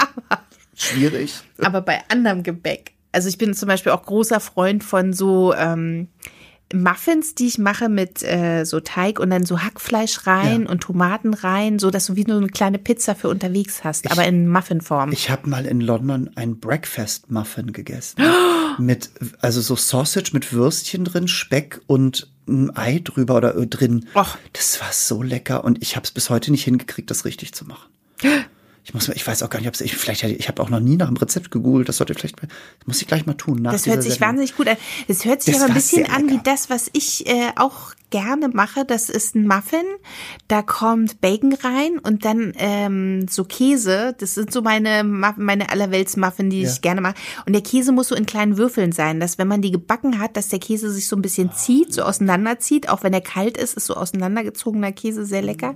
Schwierig. 0.75 1.35
aber 1.59 1.81
bei 1.81 2.01
anderem 2.09 2.43
Gebäck. 2.43 2.93
Also 3.11 3.29
ich 3.29 3.37
bin 3.37 3.53
zum 3.53 3.67
Beispiel 3.67 3.91
auch 3.91 4.03
großer 4.03 4.39
Freund 4.39 4.83
von 4.83 5.13
so 5.13 5.53
ähm, 5.53 6.07
Muffins, 6.73 7.35
die 7.35 7.47
ich 7.47 7.57
mache 7.57 7.89
mit 7.89 8.23
äh, 8.23 8.63
so 8.65 8.79
Teig 8.79 9.19
und 9.19 9.29
dann 9.29 9.45
so 9.45 9.59
Hackfleisch 9.59 10.27
rein 10.27 10.63
Ja. 10.63 10.69
und 10.69 10.81
Tomaten 10.81 11.33
rein, 11.33 11.79
so 11.79 11.91
dass 11.91 12.07
du 12.07 12.15
wie 12.15 12.23
nur 12.25 12.37
eine 12.37 12.47
kleine 12.49 12.77
Pizza 12.79 13.15
für 13.15 13.29
unterwegs 13.29 13.83
hast, 13.83 14.11
aber 14.11 14.25
in 14.25 14.47
Muffinform. 14.47 15.11
Ich 15.11 15.29
habe 15.29 15.49
mal 15.49 15.65
in 15.65 15.81
London 15.81 16.29
ein 16.35 16.59
Breakfast 16.59 17.31
Muffin 17.31 17.71
gegessen. 17.73 18.21
mit, 18.77 19.09
also 19.39 19.61
so 19.61 19.75
Sausage 19.75 20.31
mit 20.33 20.53
Würstchen 20.53 21.03
drin, 21.05 21.27
Speck 21.27 21.81
und 21.87 22.29
ein 22.47 22.75
Ei 22.75 23.01
drüber 23.03 23.35
oder 23.37 23.55
äh, 23.55 23.67
drin. 23.67 24.07
Och. 24.15 24.37
Das 24.53 24.81
war 24.81 24.91
so 24.91 25.21
lecker 25.23 25.63
und 25.63 25.81
ich 25.81 25.95
habe 25.95 26.03
es 26.05 26.11
bis 26.11 26.29
heute 26.29 26.51
nicht 26.51 26.63
hingekriegt, 26.63 27.09
das 27.11 27.25
richtig 27.25 27.53
zu 27.53 27.65
machen. 27.65 27.89
Ich 28.83 28.93
muss, 28.93 29.09
ich 29.09 29.25
weiß 29.25 29.43
auch 29.43 29.49
gar 29.49 29.59
nicht, 29.59 29.67
ob 29.67 29.75
es, 29.75 29.81
ich, 29.81 29.95
vielleicht, 29.95 30.23
ich 30.23 30.47
habe 30.47 30.61
auch 30.61 30.69
noch 30.69 30.79
nie 30.79 30.97
nach 30.97 31.07
dem 31.07 31.17
Rezept 31.17 31.51
gegoogelt. 31.51 31.87
Das 31.87 31.97
sollte 31.97 32.13
vielleicht, 32.15 32.41
das 32.41 32.49
muss 32.87 33.01
ich 33.01 33.07
gleich 33.07 33.25
mal 33.25 33.35
tun. 33.35 33.61
Nach 33.61 33.71
Das 33.71 33.85
hört 33.85 34.01
sich 34.01 34.13
Sendung. 34.13 34.29
wahnsinnig 34.29 34.55
gut 34.57 34.67
an. 34.67 34.77
Das 35.07 35.23
hört 35.25 35.43
sich 35.43 35.53
Das 35.53 35.63
aber 35.63 35.71
ein 35.71 35.75
bisschen 35.75 36.09
an 36.09 36.29
wie 36.29 36.39
das, 36.43 36.69
was 36.69 36.89
ich 36.93 37.27
äh, 37.27 37.51
auch 37.57 37.93
gerne 38.11 38.49
mache. 38.49 38.85
Das 38.85 39.09
ist 39.09 39.33
ein 39.35 39.47
Muffin. 39.47 39.83
Da 40.47 40.61
kommt 40.61 41.19
Bacon 41.21 41.53
rein 41.53 41.97
und 41.97 42.23
dann 42.25 42.53
ähm, 42.57 43.27
so 43.27 43.43
Käse. 43.43 44.15
Das 44.19 44.35
sind 44.35 44.51
so 44.53 44.61
meine 44.61 45.03
meine 45.03 45.69
allerwelts-Muffin, 45.71 46.51
die 46.51 46.61
Ja. 46.61 46.69
ich 46.69 46.81
gerne 46.81 47.01
mache. 47.01 47.15
Und 47.47 47.53
der 47.53 47.63
Käse 47.63 47.91
muss 47.91 48.09
so 48.09 48.15
in 48.15 48.27
kleinen 48.27 48.57
Würfeln 48.57 48.91
sein, 48.91 49.19
dass 49.19 49.39
wenn 49.39 49.47
man 49.47 49.63
die 49.63 49.71
gebacken 49.71 50.19
hat, 50.19 50.37
dass 50.37 50.49
der 50.49 50.59
Käse 50.59 50.91
sich 50.91 51.07
so 51.07 51.15
ein 51.15 51.23
bisschen 51.23 51.51
zieht, 51.51 51.93
so 51.93 52.03
auseinanderzieht. 52.03 52.87
Auch 52.89 53.01
wenn 53.01 53.13
er 53.13 53.21
kalt 53.21 53.57
ist, 53.57 53.75
ist 53.75 53.87
so 53.87 53.95
auseinandergezogener 53.95 54.91
Käse 54.91 55.25
sehr 55.25 55.41
lecker. 55.41 55.73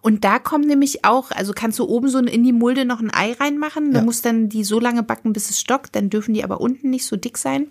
Und 0.00 0.24
da 0.24 0.38
kommt 0.38 0.66
nämlich 0.66 1.04
auch, 1.04 1.30
also 1.32 1.52
kannst 1.54 1.78
du 1.78 1.84
oben 1.84 2.08
so 2.08 2.18
in 2.20 2.44
die 2.44 2.52
Mulde 2.52 2.84
noch 2.86 3.00
ein 3.00 3.12
Ei 3.12 3.32
reinmachen. 3.32 3.90
Du 3.90 3.98
Ja. 3.98 4.04
musst 4.04 4.24
dann 4.24 4.48
die 4.48 4.64
so 4.64 4.80
lange 4.80 5.02
backen, 5.02 5.32
bis 5.32 5.50
es 5.50 5.60
stockt. 5.60 5.96
Dann 5.96 6.08
dürfen 6.08 6.32
die 6.32 6.44
aber 6.44 6.60
unten 6.60 6.90
nicht 6.90 7.04
so 7.04 7.16
dick 7.16 7.36
sein. 7.36 7.66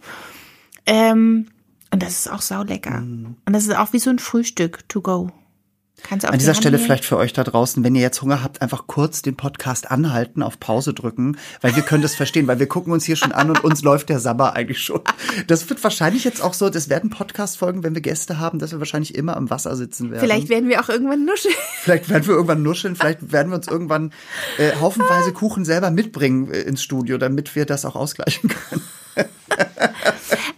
Ähm, 0.85 1.47
und 1.91 2.01
das 2.01 2.11
ist 2.11 2.31
auch 2.31 2.41
saulecker. 2.41 2.97
Und 2.97 3.37
das 3.45 3.63
ist 3.63 3.75
auch 3.75 3.93
wie 3.93 3.99
so 3.99 4.09
ein 4.09 4.19
Frühstück 4.19 4.87
to 4.89 5.01
go. 5.01 5.31
Kannst 6.03 6.25
auf 6.25 6.31
An 6.31 6.37
die 6.37 6.39
dieser 6.39 6.53
Hand 6.53 6.63
Stelle 6.63 6.79
vielleicht 6.79 7.05
für 7.05 7.17
euch 7.17 7.33
da 7.33 7.43
draußen, 7.43 7.83
wenn 7.83 7.95
ihr 7.95 8.01
jetzt 8.01 8.21
Hunger 8.21 8.43
habt, 8.43 8.61
einfach 8.61 8.87
kurz 8.87 9.21
den 9.21 9.35
Podcast 9.35 9.91
anhalten, 9.91 10.41
auf 10.41 10.59
Pause 10.59 10.93
drücken, 10.93 11.37
weil 11.61 11.75
wir 11.75 11.83
können 11.83 12.01
das 12.01 12.15
verstehen, 12.15 12.47
weil 12.47 12.59
wir 12.59 12.67
gucken 12.67 12.91
uns 12.91 13.05
hier 13.05 13.15
schon 13.15 13.31
an 13.31 13.49
und 13.49 13.63
uns 13.63 13.81
läuft 13.83 14.09
der 14.09 14.19
Sabber 14.19 14.55
eigentlich 14.55 14.79
schon. 14.79 15.01
Das 15.47 15.69
wird 15.69 15.83
wahrscheinlich 15.83 16.23
jetzt 16.23 16.41
auch 16.41 16.53
so, 16.53 16.69
das 16.69 16.89
werden 16.89 17.09
Podcast-Folgen, 17.09 17.83
wenn 17.83 17.93
wir 17.93 18.01
Gäste 18.01 18.39
haben, 18.39 18.59
dass 18.59 18.71
wir 18.71 18.79
wahrscheinlich 18.79 19.15
immer 19.15 19.37
am 19.37 19.49
Wasser 19.49 19.75
sitzen 19.75 20.11
werden. 20.11 20.21
Vielleicht 20.21 20.49
werden 20.49 20.69
wir 20.69 20.81
auch 20.81 20.89
irgendwann 20.89 21.25
nuscheln. 21.25 21.53
Vielleicht 21.81 22.09
werden 22.09 22.27
wir 22.27 22.33
irgendwann 22.33 22.63
nuscheln, 22.63 22.95
vielleicht 22.95 23.19
werden 23.31 23.51
wir 23.51 23.57
uns 23.57 23.67
irgendwann 23.67 24.11
äh, 24.57 24.71
haufenweise 24.79 25.33
Kuchen 25.33 25.65
selber 25.65 25.91
mitbringen 25.91 26.51
äh, 26.51 26.61
ins 26.61 26.81
Studio, 26.81 27.17
damit 27.17 27.55
wir 27.55 27.65
das 27.65 27.85
auch 27.85 27.95
ausgleichen 27.95 28.49
können. 28.49 28.81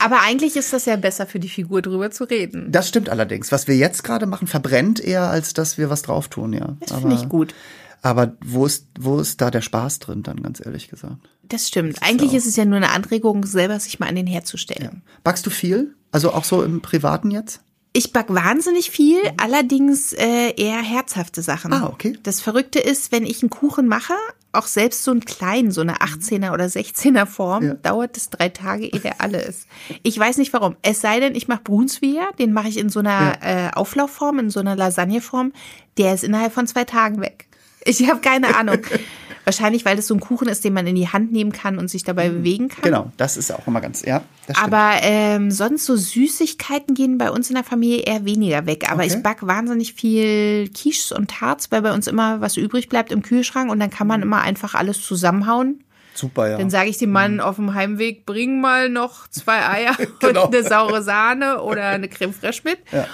Aber 0.04 0.20
eigentlich 0.22 0.58
ist 0.58 0.74
das 0.74 0.86
ja 0.86 0.98
besser 0.98 1.26
für 1.26 1.40
die 1.40 1.50
Figur, 1.50 1.82
drüber 1.82 2.12
zu 2.12 2.26
reden. 2.26 2.72
Das 2.72 2.90
stimmt 2.90 3.10
allerdings. 3.10 3.52
Was 3.52 3.68
wir 3.68 3.76
jetzt 3.78 4.04
gerade 4.04 4.26
machen, 4.26 4.48
verbrennt 4.48 5.00
eher, 5.00 5.30
als 5.30 5.54
dass 5.54 5.78
wir 5.78 5.90
was 5.90 6.02
drauf 6.02 6.28
tun, 6.28 6.52
ja. 6.52 6.76
Das 6.82 7.00
finde 7.00 7.16
ich 7.16 7.30
gut. 7.30 7.54
Aber 8.02 8.34
wo 8.44 8.66
ist, 8.66 8.88
wo 9.00 9.20
ist 9.20 9.40
da 9.40 9.50
der 9.50 9.62
Spaß 9.62 10.00
drin, 10.00 10.24
dann 10.24 10.44
ganz 10.44 10.62
ehrlich 10.64 10.90
gesagt? 10.90 11.16
Das 11.44 11.70
stimmt. 11.70 12.00
Eigentlich 12.02 12.34
ist 12.34 12.46
es 12.46 12.58
ja 12.58 12.66
nur 12.66 12.76
eine 12.76 12.92
Anregung, 12.92 13.46
selber 13.46 13.80
sich 13.80 14.00
mal 14.00 14.10
an 14.10 14.16
den 14.16 14.28
Herd 14.28 14.46
zu 14.46 14.58
stellen. 14.58 15.04
Backst 15.24 15.46
du 15.46 15.50
viel? 15.50 15.96
Also 16.12 16.34
auch 16.34 16.44
so 16.44 16.64
im 16.64 16.82
Privaten 16.82 17.32
jetzt? 17.32 17.62
Ich 17.94 18.12
back 18.12 18.26
wahnsinnig 18.28 18.92
viel, 18.92 19.20
allerdings 19.38 20.12
äh, 20.14 20.52
eher 20.58 20.82
herzhafte 20.82 21.42
Sachen. 21.42 21.72
Ah, 21.72 21.88
okay. 21.88 22.18
Das 22.24 22.42
Verrückte 22.42 22.80
ist, 22.80 23.12
wenn 23.14 23.26
ich 23.26 23.42
einen 23.42 23.52
Kuchen 23.52 23.88
mache, 23.88 24.16
auch 24.54 24.68
selbst 24.68 25.04
so 25.04 25.12
einen 25.12 25.26
kleinen, 25.26 25.72
so 25.72 25.82
eine 25.82 25.98
18er 25.98 26.54
oder 26.54 26.66
16er 26.66 27.26
Form, 27.26 27.64
Ja. 27.64 27.74
dauert 27.74 28.16
es 28.18 28.30
drei 28.30 28.50
Tage, 28.50 28.86
ehe 28.86 29.00
der 29.00 29.20
alle 29.20 29.42
ist. 29.42 29.68
Ich 30.04 30.18
weiß 30.18 30.38
nicht 30.38 30.54
warum. 30.54 30.76
Es 30.84 31.02
sei 31.02 31.20
denn, 31.20 31.36
ich 31.36 31.48
mache 31.48 31.62
Brunsvier, 31.64 32.30
den 32.40 32.54
mache 32.54 32.68
ich 32.70 32.78
in 32.78 32.90
so 32.90 33.00
einer 33.00 33.38
äh, 33.42 33.72
Auflaufform, 33.74 34.40
in 34.40 34.50
so 34.50 34.60
einer 34.60 34.76
Lasagneform. 34.76 35.52
Der 35.98 36.14
ist 36.14 36.24
innerhalb 36.24 36.54
von 36.54 36.68
zwei 36.68 36.84
Tagen 36.86 37.20
weg. 37.22 37.48
Ich 37.86 38.08
habe 38.10 38.22
keine 38.22 38.56
Ahnung. 38.56 38.78
Wahrscheinlich, 39.46 39.84
weil 39.86 39.96
das 39.98 40.08
so 40.08 40.14
ein 40.14 40.20
Kuchen 40.22 40.48
ist, 40.48 40.64
den 40.64 40.74
man 40.74 40.88
in 40.88 40.96
die 40.96 41.10
Hand 41.10 41.32
nehmen 41.34 41.52
kann 41.52 41.78
und 41.78 41.90
sich 41.90 42.04
dabei 42.04 42.30
bewegen 42.30 42.70
kann. 42.70 42.82
Genau, 42.84 43.12
das 43.18 43.36
ist 43.36 43.52
auch 43.52 43.68
immer 43.68 43.82
ganz, 43.82 44.02
ja. 44.04 44.22
Aber 44.62 44.94
ähm, 45.02 45.52
sonst 45.52 45.86
so 45.86 45.96
Süßigkeiten 45.98 46.96
gehen 46.96 47.18
bei 47.18 47.30
uns 47.30 47.50
in 47.50 47.56
der 47.56 47.64
Familie 47.64 48.00
eher 48.04 48.24
weniger 48.26 48.66
weg. 48.66 48.90
Aber 48.90 49.04
Okay. 49.04 49.14
ich 49.18 49.24
back 49.24 49.46
wahnsinnig 49.46 49.94
viel 49.94 50.70
Quiches 50.70 51.12
und 51.12 51.30
Tarts, 51.32 51.72
weil 51.72 51.82
bei 51.82 51.94
uns 51.94 52.08
immer 52.08 52.40
was 52.42 52.56
übrig 52.58 52.88
bleibt 52.90 53.12
im 53.12 53.22
Kühlschrank 53.22 53.70
und 53.72 53.80
dann 53.80 53.90
kann 53.90 54.08
man 54.08 54.22
immer 54.22 54.42
einfach 54.42 54.76
alles 54.76 55.02
zusammenhauen. 55.02 55.84
Super, 56.16 56.48
ja. 56.52 56.58
Dann 56.58 56.70
sage 56.70 56.90
ich 56.90 56.98
dem 57.00 57.12
Mann 57.12 57.40
auf 57.40 57.56
dem 57.56 57.74
Heimweg, 57.74 58.26
bring 58.26 58.62
mal 58.62 58.88
noch 58.88 59.28
zwei 59.30 59.68
Eier 59.68 59.96
Genau. 60.20 60.46
und 60.46 60.56
eine 60.56 60.64
saure 60.68 61.02
Sahne 61.02 61.62
oder 61.64 61.88
eine 61.90 62.08
Creme 62.08 62.34
fraiche 62.34 62.62
mit. 62.66 62.78
Ja. 62.92 63.08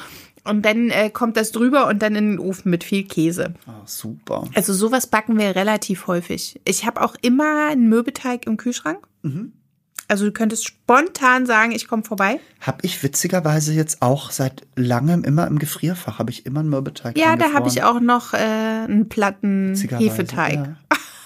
Und 0.45 0.63
dann 0.63 0.89
äh, 0.89 1.09
kommt 1.09 1.37
das 1.37 1.51
drüber 1.51 1.87
und 1.87 2.01
dann 2.01 2.15
in 2.15 2.31
den 2.31 2.39
Ofen 2.39 2.69
mit 2.69 2.83
viel 2.83 3.03
Käse. 3.03 3.53
Ah, 3.65 3.81
super. 3.85 4.45
Also 4.55 4.73
sowas 4.73 5.07
backen 5.07 5.37
wir 5.37 5.55
relativ 5.55 6.07
häufig. 6.07 6.59
Ich 6.65 6.85
habe 6.85 7.01
auch 7.01 7.15
immer 7.21 7.69
einen 7.69 7.89
Mürbeteig 7.89 8.45
im 8.47 8.57
Kühlschrank. 8.57 8.99
Mhm. 9.21 9.53
Also 10.07 10.25
du 10.25 10.31
könntest 10.31 10.67
spontan 10.67 11.45
sagen, 11.45 11.71
ich 11.71 11.87
komme 11.87 12.01
vorbei. 12.03 12.39
Hab 12.61 12.83
ich 12.83 13.03
witzigerweise 13.03 13.73
jetzt 13.73 14.01
auch 14.01 14.31
seit 14.31 14.65
langem 14.75 15.23
immer 15.23 15.45
im 15.45 15.59
Gefrierfach, 15.59 16.17
habe 16.17 16.31
ich 16.31 16.47
immer 16.47 16.61
einen 16.61 16.69
Mürbeteig 16.69 17.15
Ja, 17.15 17.35
da 17.35 17.53
habe 17.53 17.67
ich 17.69 17.83
auch 17.83 17.99
noch 17.99 18.33
äh, 18.33 18.37
einen 18.37 19.07
platten 19.07 19.75
Hefeteig, 19.75 20.55
Ja. 20.55 20.75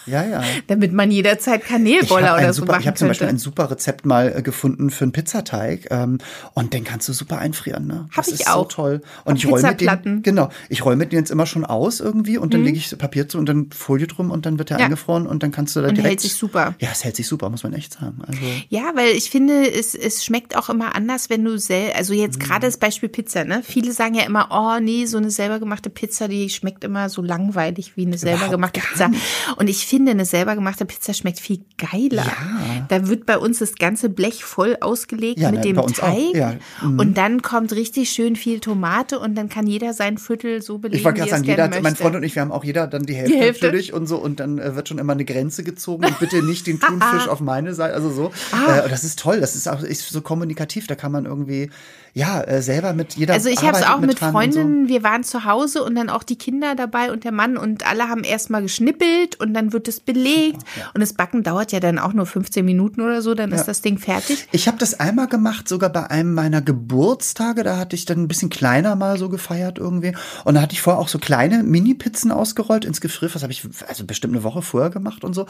Ja, 0.06 0.24
ja. 0.26 0.44
damit 0.68 0.94
man 0.94 1.12
jederzeit 1.12 1.64
Kanelboller 1.66 2.28
habe 2.30 2.38
oder 2.40 2.48
ein 2.48 2.54
so 2.54 2.62
super, 2.62 2.72
machen 2.74 2.82
ich 2.82 2.88
hab 2.88 2.98
zum 2.98 3.08
Beispiel 3.08 3.28
ein 3.28 3.38
super 3.38 3.72
Rezept 3.72 4.06
mal 4.06 4.34
äh, 4.38 4.42
gefunden 4.42 4.90
für 4.90 5.04
einen 5.06 5.12
Pizzateig 5.12 5.88
ähm, 5.92 6.18
und 6.54 6.74
den 6.74 6.84
kannst 6.84 7.08
du 7.10 7.14
super 7.14 7.38
einfrieren. 7.40 7.88
Ne? 7.88 8.08
Hab 8.12 8.26
das 8.26 8.28
ich 8.28 8.42
ist 8.42 8.48
auch. 8.50 8.64
so 8.64 8.76
toll. 8.76 9.02
Und 9.26 9.34
Auf 9.34 9.40
ich. 9.82 9.92
Mhm. 9.92 10.04
den, 10.04 10.24
genau, 10.24 10.50
ich 10.70 10.84
mit 10.96 11.12
den 11.12 11.20
jetzt 11.20 11.32
immer 11.32 11.46
schon 11.46 11.66
aus 11.66 12.00
irgendwie 12.00 12.38
und 12.38 12.54
dann 12.54 12.64
lege 12.64 12.78
ich 12.78 12.98
Papier 12.98 13.28
zu 13.28 13.38
und 13.38 13.48
dann 13.48 13.70
Folie 13.72 14.08
drum 14.08 14.32
und 14.32 14.46
dann 14.46 14.58
wird 14.60 14.70
der 14.70 14.80
Ja. 14.80 14.86
eingefroren 14.86 15.28
und 15.28 15.44
dann 15.44 15.52
kannst 15.52 15.76
du 15.76 15.82
da 15.82 15.88
Und 15.88 15.96
direkt. 15.98 16.10
hält 16.12 16.22
sich 16.22 16.34
super. 16.36 16.76
Ja, 16.80 16.90
es 16.92 17.04
hält 17.04 17.16
sich 17.16 17.28
super, 17.28 17.50
muss 17.50 17.64
man 17.64 17.74
echt 17.74 17.94
sagen. 17.94 18.20
Also 18.28 18.40
Ja, 18.70 18.92
weil 18.96 19.10
ich 19.16 19.30
finde, 19.30 19.72
es, 19.72 19.96
es 19.96 20.24
schmeckt 20.26 20.56
auch 20.58 20.70
immer 20.70 20.96
anders, 20.96 21.30
wenn 21.30 21.44
du 21.44 21.58
sel 21.58 21.92
also 21.96 22.14
Mhm. 22.14 22.20
jetzt 22.20 22.40
gerade 22.40 22.66
das 22.68 22.78
Beispiel 22.78 23.10
Pizza, 23.10 23.44
ne? 23.46 23.62
Viele 23.64 23.92
sagen 23.92 24.16
ja 24.16 24.24
immer, 24.24 24.50
oh 24.52 24.80
nee, 24.82 25.06
so 25.06 25.18
eine 25.18 25.32
selber 25.32 25.60
gemachte 25.60 25.90
Pizza, 25.90 26.28
die 26.28 26.50
schmeckt 26.50 26.84
immer 26.84 27.10
so 27.10 27.22
langweilig 27.22 27.94
wie 27.96 28.06
eine 28.06 28.18
selber 28.18 28.36
Überhaupt 28.48 28.52
gemachte 28.52 28.80
Pizza. 28.82 29.10
Und 29.58 29.70
ich 29.70 29.86
finde, 29.94 30.12
eine 30.12 30.26
selber 30.26 30.56
gemachte 30.56 30.86
Pizza 30.86 31.14
schmeckt 31.14 31.40
viel 31.40 31.60
geiler. 31.78 32.26
Ja. 32.26 32.86
Da 32.90 33.08
wird 33.08 33.28
bei 33.28 33.38
uns 33.38 33.60
das 33.60 33.76
ganze 33.76 34.10
Blech 34.10 34.44
voll 34.44 34.76
ausgelegt 34.82 35.40
Ja, 35.40 35.52
mit 35.52 35.64
ne, 35.64 35.74
dem. 35.74 35.94
Teig. 35.94 36.34
Ja, 36.34 36.56
mhm. 36.82 37.00
Und 37.00 37.16
dann 37.16 37.44
kommt 37.44 37.74
richtig 37.74 38.10
schön 38.10 38.36
viel 38.36 38.60
Tomate 38.60 39.20
und 39.20 39.36
dann 39.36 39.50
kann 39.50 39.68
jeder 39.68 39.94
sein 39.94 40.18
Viertel 40.18 40.64
so 40.64 40.80
belegen, 40.80 40.98
ich 40.98 41.06
wollte 41.06 41.20
gerade 41.20 41.30
er 41.30 41.38
sagen, 41.38 41.48
jeder, 41.48 41.82
mein. 41.82 41.96
Freund 41.96 42.16
und 42.16 42.24
ich, 42.24 42.34
wir 42.34 42.42
haben 42.42 42.52
auch 42.52 42.64
jeder 42.64 42.88
dann 42.88 43.06
die 43.06 43.14
Hälfte, 43.14 43.34
Die 43.36 43.40
Hälfte. 43.40 43.66
natürlich 43.68 43.94
und 43.94 44.08
so 44.08 44.18
und 44.18 44.40
dann 44.40 44.58
äh, 44.58 44.76
wird 44.76 44.90
schon 44.90 44.98
immer 44.98 45.14
eine 45.14 45.26
Grenze 45.26 45.64
gezogen 45.64 46.06
und 46.06 46.18
bitte 46.18 46.42
nicht 46.42 46.66
den 46.66 46.80
Thunfisch 46.80 47.28
auf 47.28 47.40
meine 47.40 47.76
Seite, 47.76 47.94
also 47.94 48.10
so. 48.10 48.32
Ah. 48.52 48.80
Äh, 48.80 48.90
das 48.90 49.04
ist 49.04 49.20
toll, 49.20 49.42
das 49.42 49.56
ist 49.56 49.68
auch 49.68 49.84
ist 49.84 50.10
so 50.10 50.22
kommunikativ, 50.22 50.88
da 50.88 50.96
kann 50.96 51.12
man 51.12 51.26
irgendwie 51.26 51.70
ja 52.14 52.42
äh, 52.42 52.62
selber 52.62 52.94
mit 52.94 53.16
jeder 53.16 53.34
Also 53.34 53.50
ich 53.50 53.64
habe 53.64 53.78
es 53.78 53.84
auch 53.84 54.00
mit 54.00 54.20
dran 54.22 54.36
und 54.36 54.54
so. 54.54 54.60
Freundinnen, 54.60 54.88
wir 54.88 55.04
waren 55.04 55.24
zu 55.24 55.46
Hause 55.46 55.84
und 55.84 55.96
dann 55.96 56.10
auch 56.10 56.24
die 56.24 56.38
Kinder 56.38 56.76
dabei 56.76 57.12
und 57.12 57.24
der 57.24 57.32
Mann 57.32 57.58
und 57.58 57.86
alle 57.88 58.10
haben 58.10 58.24
erstmal 58.24 58.62
geschnippelt 58.62 59.40
und 59.40 59.54
dann 59.54 59.74
wird 59.74 59.88
es 59.88 60.00
belegt 60.00 60.62
und 60.94 61.02
das 61.02 61.14
Backen 61.14 61.44
dauert 61.44 61.72
ja 61.72 61.80
dann 61.80 62.00
auch 62.00 62.14
nur 62.14 62.26
15 62.26 62.64
Minuten 62.64 63.02
oder 63.02 63.22
so, 63.22 63.34
dann 63.34 63.52
ist 63.52 63.66
das 63.66 63.82
Ding 63.82 63.98
fertig. 63.98 64.48
Ich 64.52 64.68
habe 64.68 64.78
das 64.78 65.00
einmal 65.00 65.28
gemacht, 65.28 65.68
sogar 65.68 65.90
bei 65.90 66.10
einem 66.10 66.34
meiner 66.34 66.62
Geburtstage. 66.62 67.64
Da 67.64 67.78
hatte 67.78 67.96
ich 67.96 68.06
dann 68.06 68.20
ein 68.20 68.28
bisschen 68.28 68.50
kleiner 68.50 68.96
mal 68.96 69.18
so 69.18 69.30
gefeiert 69.30 69.78
irgendwie. 69.78 70.16
Und 70.44 70.56
da 70.56 70.62
hatte 70.62 70.74
ich 70.74 70.82
vorher 70.82 71.00
auch 71.02 71.08
so 71.08 71.20
kleine 71.20 71.64
Mini-Pizzen 71.64 72.32
ausgerollt 72.32 72.86
ins 72.86 73.02
Gefrierfach. 73.02 73.36
Das 73.36 73.44
habe 73.44 73.54
ich 73.54 73.68
also 73.88 74.06
bestimmt 74.06 74.34
eine 74.34 74.44
Woche 74.44 74.62
vorher 74.62 74.90
gemacht 74.90 75.24
und 75.24 75.34
so. 75.34 75.48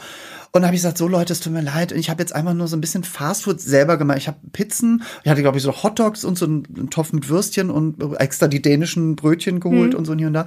Und 0.52 0.62
da 0.62 0.66
habe 0.66 0.76
ich 0.76 0.82
gesagt, 0.82 0.98
so 0.98 1.08
Leute, 1.08 1.32
es 1.32 1.40
tut 1.40 1.52
mir 1.52 1.62
leid. 1.62 1.92
Ich 1.92 2.10
habe 2.10 2.22
jetzt 2.22 2.34
einfach 2.34 2.54
nur 2.54 2.68
so 2.68 2.76
ein 2.76 2.80
bisschen 2.80 3.04
Fastfood 3.04 3.60
selber 3.60 3.96
gemacht. 3.96 4.18
Ich 4.18 4.28
habe 4.28 4.38
Pizzen, 4.52 5.02
ich 5.22 5.30
hatte 5.30 5.42
glaube 5.42 5.58
ich 5.58 5.62
so 5.62 5.82
Hotdogs 5.82 6.24
und 6.24 6.38
so 6.38 6.46
einen, 6.54 6.76
einen 6.76 6.90
Topf 6.90 7.12
mit 7.12 7.28
Würstchen 7.28 7.70
und 7.70 8.02
extra 8.18 8.48
die 8.48 8.62
dänischen 8.62 9.16
Brötchen 9.16 9.60
geholt 9.60 9.94
und 9.94 10.04
so 10.04 10.14
hier 10.14 10.28
und 10.28 10.34
da. 10.34 10.46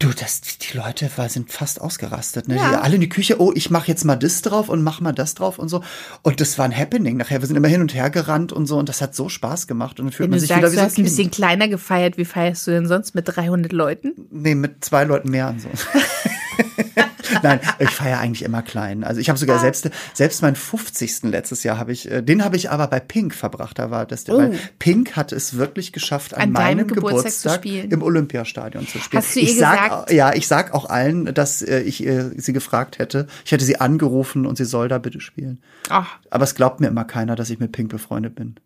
Du, 0.00 0.08
das, 0.08 0.40
die 0.40 0.76
Leute 0.76 1.08
sind 1.28 1.52
fast 1.52 1.80
ausgerastet. 1.80 2.48
Ne? 2.48 2.56
Ja. 2.56 2.70
Die, 2.70 2.76
alle 2.76 2.94
in 2.96 3.00
die 3.00 3.08
Küche, 3.08 3.40
oh, 3.40 3.52
ich 3.54 3.70
mache 3.70 3.86
jetzt 3.86 4.04
mal 4.04 4.16
das 4.16 4.42
drauf 4.42 4.68
und 4.68 4.82
mach 4.82 5.00
mal 5.00 5.12
das 5.12 5.34
drauf 5.34 5.58
und 5.58 5.68
so. 5.68 5.82
Und 6.22 6.40
das 6.40 6.58
war 6.58 6.64
ein 6.64 6.76
Happening. 6.76 7.16
Nachher, 7.16 7.40
wir 7.40 7.46
sind 7.46 7.56
immer 7.56 7.68
hin 7.68 7.80
und 7.80 7.94
her 7.94 8.10
gerannt 8.10 8.52
und 8.52 8.66
so 8.66 8.76
und 8.76 8.88
das 8.88 9.00
hat 9.00 9.14
so 9.14 9.28
Spaß 9.28 9.68
gemacht. 9.68 10.00
Und 10.00 10.06
dann 10.06 10.12
fühlt 10.12 10.26
Wenn 10.26 10.30
man 10.30 10.36
du 10.38 10.40
sich 10.40 10.48
sagst, 10.48 10.62
wieder 10.62 10.72
wie 10.72 10.74
du 10.74 10.78
so 10.78 10.82
ein 10.82 10.90
hast 10.90 10.98
ein 10.98 11.04
bisschen 11.04 11.30
kleiner 11.30 11.68
gefeiert, 11.68 12.18
wie 12.18 12.24
feierst 12.24 12.66
du 12.66 12.72
denn 12.72 12.88
sonst 12.88 13.14
mit 13.14 13.28
300 13.28 13.72
Leuten? 13.72 14.14
Nee, 14.30 14.56
mit 14.56 14.84
zwei 14.84 15.04
Leuten 15.04 15.30
mehr 15.30 15.48
und 15.48 15.60
so. 15.60 15.68
Nein, 17.42 17.60
ich 17.78 17.90
feiere 17.90 18.18
eigentlich 18.20 18.42
immer 18.42 18.62
klein. 18.62 19.04
Also 19.04 19.20
ich 19.20 19.28
habe 19.28 19.36
Ah. 19.36 19.40
sogar 19.40 19.58
selbst 19.58 19.90
selbst 20.12 20.42
meinen 20.42 20.56
50. 20.56 21.30
letztes 21.30 21.62
Jahr 21.62 21.78
habe 21.78 21.92
ich, 21.92 22.10
äh, 22.10 22.22
den 22.22 22.44
habe 22.44 22.56
ich 22.56 22.70
aber 22.70 22.86
bei 22.86 23.00
Pink 23.00 23.34
verbracht. 23.34 23.78
Da 23.78 23.90
war 23.90 24.06
das, 24.06 24.28
Oh. 24.28 24.38
weil 24.38 24.58
Pink 24.78 25.16
hat 25.16 25.32
es 25.32 25.56
wirklich 25.56 25.92
geschafft, 25.92 26.34
an, 26.34 26.42
An 26.42 26.52
meinem 26.52 26.86
Geburtstag 26.88 27.62
Geburtstag, 27.62 27.92
im 27.92 28.02
Olympiastadion 28.02 28.86
zu 28.86 28.98
spielen. 28.98 29.22
Hast 29.22 29.34
du 29.36 29.40
ihr 29.40 29.46
ich 29.48 29.58
sag, 29.58 29.82
gesagt- 29.84 30.12
Ja, 30.12 30.32
ich 30.34 30.46
sag 30.46 30.74
auch 30.74 30.88
allen, 30.88 31.32
dass 31.34 31.62
äh, 31.62 31.80
ich 31.80 32.04
äh, 32.06 32.30
sie 32.36 32.52
gefragt 32.52 32.98
hätte. 32.98 33.26
Ich 33.44 33.52
hätte 33.52 33.64
sie 33.64 33.80
angerufen 33.80 34.46
und 34.46 34.56
sie 34.56 34.64
soll 34.64 34.88
da 34.88 34.98
bitte 34.98 35.20
spielen. 35.20 35.60
Ach, 35.88 36.06
Aber 36.30 36.44
es 36.44 36.54
glaubt 36.54 36.80
mir 36.80 36.88
immer 36.88 37.04
keiner, 37.04 37.36
dass 37.36 37.50
ich 37.50 37.58
mit 37.58 37.72
Pink 37.72 37.88
befreundet 37.90 38.34
bin. 38.34 38.56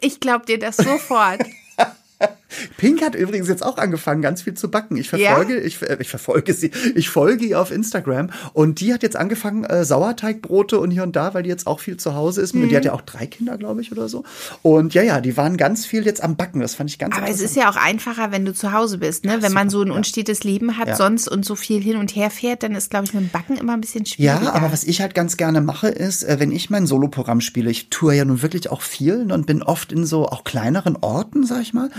ich 0.00 0.20
glaub 0.20 0.46
dir 0.46 0.58
das 0.58 0.76
sofort. 0.76 1.42
Pink 2.76 3.02
hat 3.02 3.14
übrigens 3.14 3.48
jetzt 3.48 3.64
auch 3.64 3.78
angefangen, 3.78 4.22
ganz 4.22 4.42
viel 4.42 4.54
zu 4.54 4.70
backen. 4.70 4.96
Ich 4.96 5.08
verfolge, 5.08 5.58
ich, 5.58 5.82
äh, 5.82 5.96
ich 6.00 6.08
verfolge 6.08 6.54
sie, 6.54 6.70
ich 6.94 7.08
folge 7.08 7.44
ihr 7.44 7.60
auf 7.60 7.70
Instagram 7.70 8.30
und 8.52 8.80
die 8.80 8.92
hat 8.92 9.02
jetzt 9.02 9.16
angefangen, 9.16 9.64
äh, 9.64 9.84
Sauerteigbrote 9.84 10.78
und 10.78 10.90
hier 10.90 11.02
und 11.02 11.16
da, 11.16 11.34
weil 11.34 11.42
die 11.42 11.48
jetzt 11.50 11.66
auch 11.66 11.80
viel 11.80 11.96
zu 11.96 12.14
Hause 12.14 12.40
ist. 12.42 12.54
Mhm. 12.54 12.68
Die 12.68 12.76
hat 12.76 12.84
ja 12.84 12.92
auch 12.92 13.00
drei 13.02 13.26
Kinder, 13.26 13.56
glaube 13.58 13.80
ich, 13.80 13.92
oder 13.92 14.08
so. 14.08 14.24
Und 14.62 14.94
ja, 14.94 15.02
ja, 15.02 15.20
die 15.20 15.36
waren 15.36 15.56
ganz 15.56 15.86
viel 15.86 16.04
jetzt 16.04 16.22
am 16.22 16.36
Backen. 16.36 16.60
Das 16.60 16.74
fand 16.74 16.90
ich 16.90 16.98
ganz 16.98 17.16
Aber 17.16 17.28
es 17.28 17.40
ist 17.40 17.56
ja 17.56 17.70
auch 17.70 17.76
einfacher, 17.76 18.32
wenn 18.32 18.44
du 18.44 18.52
zu 18.54 18.72
Hause 18.72 18.98
bist, 18.98 19.24
ne? 19.24 19.38
Wenn 19.40 19.52
man 19.52 19.70
so 19.70 19.82
ein 19.82 19.90
unstetes 19.90 20.44
Leben 20.44 20.78
hat 20.78 20.88
Ja. 20.88 20.96
sonst 20.96 21.28
und 21.28 21.44
so 21.44 21.54
viel 21.56 21.80
hin 21.82 21.96
und 21.96 22.14
her 22.16 22.30
fährt, 22.30 22.62
dann 22.62 22.74
ist, 22.74 22.90
glaube 22.90 23.06
ich, 23.06 23.14
mit 23.14 23.24
dem 23.24 23.30
Backen 23.30 23.56
immer 23.56 23.74
ein 23.74 23.80
bisschen 23.80 24.06
schwieriger. 24.06 24.44
Ja, 24.44 24.52
aber 24.52 24.72
was 24.72 24.84
ich 24.84 25.00
halt 25.00 25.14
ganz 25.14 25.36
gerne 25.36 25.60
mache, 25.60 25.88
ist, 25.88 26.22
äh, 26.22 26.38
wenn 26.38 26.52
ich 26.52 26.70
mein 26.70 26.86
Soloprogramm 26.86 27.40
spiele, 27.40 27.70
ich 27.70 27.90
tue 27.90 28.14
ja 28.14 28.24
nun 28.24 28.42
wirklich 28.42 28.70
auch 28.70 28.82
viel 28.82 29.32
und 29.32 29.46
bin 29.46 29.62
oft 29.62 29.92
in 29.92 30.04
so 30.06 30.26
auch 30.26 30.44
kleineren 30.44 30.96
Orten, 31.00 31.44
sag 31.46 31.62
ich 31.62 31.74
mal. 31.74 31.90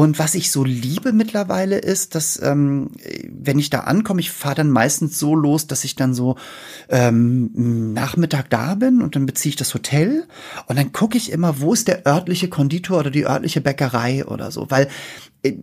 Und 0.00 0.18
was 0.18 0.34
ich 0.34 0.50
so 0.50 0.64
liebe 0.64 1.12
mittlerweile 1.12 1.76
ist, 1.76 2.14
dass 2.14 2.40
ähm, 2.42 2.88
wenn 3.28 3.58
ich 3.58 3.68
da 3.68 3.80
ankomme, 3.80 4.22
ich 4.22 4.30
fahre 4.30 4.54
dann 4.54 4.70
meistens 4.70 5.18
so 5.18 5.34
los, 5.34 5.66
dass 5.66 5.84
ich 5.84 5.94
dann 5.94 6.14
so 6.14 6.36
ähm, 6.88 7.92
Nachmittag 7.92 8.48
da 8.48 8.76
bin 8.76 9.02
und 9.02 9.14
dann 9.14 9.26
beziehe 9.26 9.50
ich 9.50 9.56
das 9.56 9.74
Hotel 9.74 10.26
und 10.68 10.78
dann 10.78 10.92
gucke 10.92 11.18
ich 11.18 11.30
immer, 11.30 11.60
wo 11.60 11.74
ist 11.74 11.86
der 11.86 12.06
örtliche 12.06 12.48
Konditor 12.48 13.00
oder 13.00 13.10
die 13.10 13.26
örtliche 13.26 13.60
Bäckerei 13.60 14.24
oder 14.24 14.50
so, 14.50 14.70
weil 14.70 14.88
äh, 15.42 15.56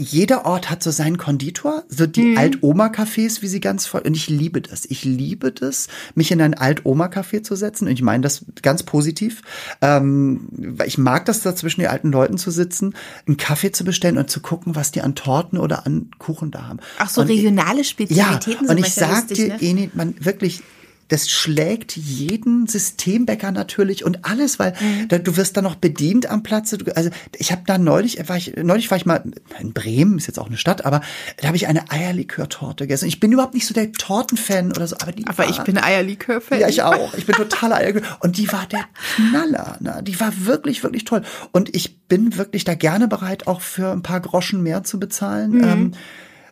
jeder 0.00 0.46
Ort 0.46 0.70
hat 0.70 0.80
so 0.80 0.92
seinen 0.92 1.18
Konditor, 1.18 1.82
so 1.88 2.06
die 2.06 2.22
Mhm. 2.22 2.38
Alt-Oma-Cafés, 2.38 3.42
wie 3.42 3.48
sie 3.48 3.58
ganz 3.58 3.84
voll. 3.84 4.02
Und 4.02 4.16
ich 4.16 4.28
liebe 4.28 4.60
das. 4.60 4.84
Ich 4.84 5.04
liebe 5.04 5.50
das, 5.50 5.88
mich 6.14 6.30
in 6.30 6.40
ein 6.40 6.54
Alt-Oma-Café 6.54 7.42
zu 7.42 7.56
setzen. 7.56 7.88
Und 7.88 7.94
ich 7.94 8.02
meine 8.02 8.22
das 8.22 8.44
ganz 8.62 8.84
positiv. 8.84 9.42
Ähm, 9.82 10.76
ich 10.86 10.98
mag 10.98 11.24
das, 11.24 11.42
da 11.42 11.56
zwischen 11.56 11.80
den 11.80 11.90
alten 11.90 12.12
Leuten 12.12 12.38
zu 12.38 12.52
sitzen, 12.52 12.94
einen 13.26 13.36
Kaffee 13.38 13.72
zu 13.72 13.84
bestellen 13.84 14.18
und 14.18 14.30
zu 14.30 14.38
gucken, 14.38 14.76
was 14.76 14.92
die 14.92 15.02
an 15.02 15.16
Torten 15.16 15.58
oder 15.58 15.84
an 15.84 16.10
Kuchen 16.18 16.52
da 16.52 16.68
haben. 16.68 16.78
Auch 17.00 17.08
so 17.08 17.22
und 17.22 17.26
regionale 17.26 17.78
ja, 17.78 17.84
Spezialitäten 17.84 18.60
und 18.60 18.68
sind 18.68 18.78
ich 18.86 18.94
sag 18.94 19.26
dir, 19.26 19.48
ne? 19.48 19.58
Eni, 19.60 19.90
man 19.94 20.14
wirklich, 20.24 20.62
das 21.08 21.30
schlägt 21.30 21.96
jeden 21.96 22.66
Systembäcker 22.66 23.50
natürlich 23.50 24.04
und 24.04 24.24
alles, 24.26 24.58
weil 24.58 24.74
Mhm. 24.80 25.08
da, 25.08 25.18
du 25.18 25.36
wirst 25.36 25.56
dann 25.56 25.64
noch 25.64 25.74
bedient 25.76 26.26
am 26.30 26.42
Platze. 26.42 26.76
Du, 26.78 26.94
also 26.94 27.08
ich 27.36 27.50
habe 27.50 27.62
da 27.66 27.78
neulich, 27.78 28.28
war 28.28 28.36
ich, 28.36 28.54
neulich 28.56 28.90
war 28.90 28.98
ich 28.98 29.06
mal 29.06 29.22
in 29.58 29.72
Bremen, 29.72 30.18
ist 30.18 30.26
jetzt 30.26 30.38
auch 30.38 30.48
eine 30.48 30.56
Stadt, 30.58 30.84
aber 30.84 31.00
da 31.38 31.46
habe 31.48 31.56
ich 31.56 31.66
eine 31.66 31.90
Eierlikör-Torte 31.90 32.84
gegessen. 32.84 33.06
Ich 33.08 33.20
bin 33.20 33.32
überhaupt 33.32 33.54
nicht 33.54 33.66
so 33.66 33.72
der 33.74 33.90
Tortenfan 33.92 34.70
oder 34.72 34.86
so, 34.86 34.96
aber 35.00 35.12
die 35.12 35.26
Aber 35.26 35.38
war, 35.38 35.48
ich 35.50 35.58
bin 35.60 35.78
Eierlikör-Fan. 35.78 36.60
ja, 36.60 36.68
ich 36.68 36.82
auch. 36.82 37.14
Ich 37.14 37.26
bin 37.26 37.34
totaler 37.36 37.76
Eierlikör. 37.76 38.02
Und 38.20 38.36
die 38.36 38.52
war 38.52 38.66
der 38.66 38.84
Knaller. 39.16 39.76
Ne? 39.80 40.00
Die 40.02 40.20
war 40.20 40.32
wirklich, 40.44 40.82
wirklich 40.82 41.04
toll. 41.04 41.22
Und 41.52 41.74
ich 41.74 42.00
bin 42.06 42.36
wirklich 42.36 42.64
da 42.64 42.74
gerne 42.74 43.08
bereit, 43.08 43.46
auch 43.46 43.60
für 43.62 43.92
ein 43.92 44.02
paar 44.02 44.20
Groschen 44.20 44.62
mehr 44.62 44.84
zu 44.84 45.00
bezahlen. 45.00 45.52
Mhm. 45.52 45.64
Ähm, 45.64 45.92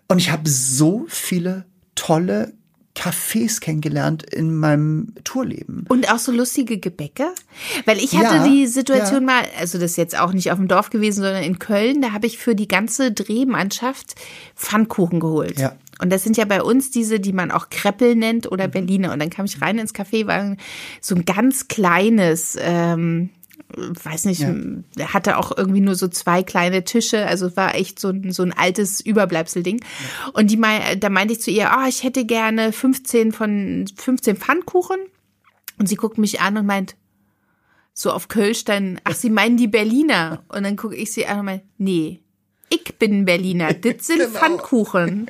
und 0.08 0.18
ich 0.18 0.30
habe 0.30 0.48
so 0.48 1.04
viele 1.08 1.64
tolle 1.94 2.52
Cafés 2.96 3.60
kennengelernt 3.60 4.22
in 4.22 4.56
meinem 4.56 5.12
Tourleben. 5.24 5.84
Und 5.88 6.10
auch 6.10 6.18
so 6.18 6.32
lustige 6.32 6.78
Gebäcke? 6.78 7.26
Weil 7.84 7.98
ich 7.98 8.16
hatte 8.16 8.36
Ja, 8.36 8.48
die 8.48 8.66
Situation 8.66 9.26
ja. 9.28 9.34
mal, 9.34 9.42
also 9.58 9.78
das 9.78 9.92
ist 9.92 9.96
jetzt 9.96 10.18
auch 10.18 10.32
nicht 10.32 10.50
auf 10.50 10.58
dem 10.58 10.66
Dorf 10.66 10.90
gewesen, 10.90 11.22
sondern 11.22 11.42
in 11.42 11.58
Köln, 11.58 12.00
da 12.00 12.12
habe 12.12 12.26
ich 12.26 12.38
für 12.38 12.54
die 12.54 12.68
ganze 12.68 13.12
Drehmannschaft 13.12 14.14
Pfannkuchen 14.56 15.20
geholt. 15.20 15.58
Ja. 15.58 15.76
Und 16.00 16.12
das 16.12 16.24
sind 16.24 16.36
ja 16.36 16.44
bei 16.44 16.62
uns 16.62 16.90
diese, 16.90 17.20
die 17.20 17.32
man 17.32 17.50
auch 17.50 17.70
Kreppel 17.70 18.16
nennt 18.16 18.50
oder 18.50 18.68
Berliner. 18.68 19.12
Und 19.12 19.18
dann 19.18 19.30
kam 19.30 19.46
ich 19.46 19.60
rein 19.62 19.78
ins 19.78 19.94
Café, 19.94 20.26
war 20.26 20.56
so 21.00 21.14
ein 21.14 21.24
ganz 21.24 21.68
kleines, 21.68 22.56
ähm, 22.60 23.30
weiß 23.68 24.24
nicht, 24.26 24.42
hatte 25.12 25.38
auch 25.38 25.56
irgendwie 25.56 25.80
nur 25.80 25.94
so 25.96 26.08
zwei 26.08 26.42
kleine 26.42 26.84
Tische, 26.84 27.26
also 27.26 27.46
es 27.46 27.56
war 27.56 27.74
echt 27.74 27.98
so 27.98 28.08
ein, 28.10 28.30
so 28.32 28.42
ein 28.42 28.52
altes 28.52 29.00
Überbleibselding. 29.00 29.80
Und 30.32 30.50
die 30.50 30.56
mei- 30.56 30.94
da 30.96 31.08
meinte 31.08 31.34
ich 31.34 31.40
zu 31.40 31.50
ihr, 31.50 31.72
ah, 31.72 31.86
ich 31.88 32.02
hätte 32.04 32.24
gerne 32.24 32.72
15 32.72 33.32
von 33.32 33.86
15 33.96 34.36
Pfannkuchen. 34.36 34.98
Und 35.78 35.88
sie 35.88 35.96
guckt 35.96 36.16
mich 36.18 36.40
an 36.40 36.56
und 36.56 36.66
meint, 36.66 36.96
so 37.92 38.10
auf 38.12 38.28
Kölsch 38.28 38.64
dann, 38.64 39.00
ach, 39.04 39.14
Sie 39.14 39.30
meinen 39.30 39.56
die 39.56 39.68
Berliner? 39.68 40.44
Und 40.48 40.64
dann 40.64 40.76
gucke 40.76 40.94
ich 40.96 41.12
sie 41.12 41.26
an 41.26 41.40
und 41.40 41.44
meine, 41.46 41.62
nee, 41.78 42.20
ich 42.68 42.98
bin 42.98 43.24
Berliner, 43.24 43.72
das 43.80 44.06
sind 44.06 44.18
Genau. 44.18 44.30
Pfannkuchen. 44.30 45.26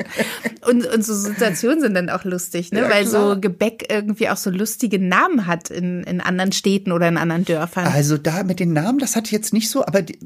Und, 0.69 0.87
und 0.87 1.05
so 1.05 1.15
Situationen 1.15 1.81
sind 1.81 1.95
dann 1.95 2.11
auch 2.11 2.25
lustig, 2.25 2.73
ne? 2.73 2.81
Ja, 2.81 2.91
weil 2.91 3.05
klar. 3.07 3.35
so 3.35 3.41
Gebäck 3.41 3.87
irgendwie 3.91 4.29
auch 4.29 4.37
so 4.37 4.51
lustige 4.51 4.99
Namen 4.99 5.47
hat 5.47 5.71
in, 5.71 6.03
in 6.05 6.21
anderen 6.21 6.53
Städten 6.53 6.93
oder 6.93 7.09
in 7.09 7.17
anderen 7.17 7.45
Dörfern. 7.45 7.87
Also 7.87 8.17
da 8.19 8.43
mit 8.43 8.61
den 8.61 8.73
Namen, 8.73 8.99
das 8.99 9.17
hatte 9.17 9.27
ich 9.27 9.33
jetzt 9.33 9.53
nicht 9.53 9.71
so, 9.71 9.85
aber 9.85 10.03
die, 10.03 10.19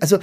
also 0.00 0.18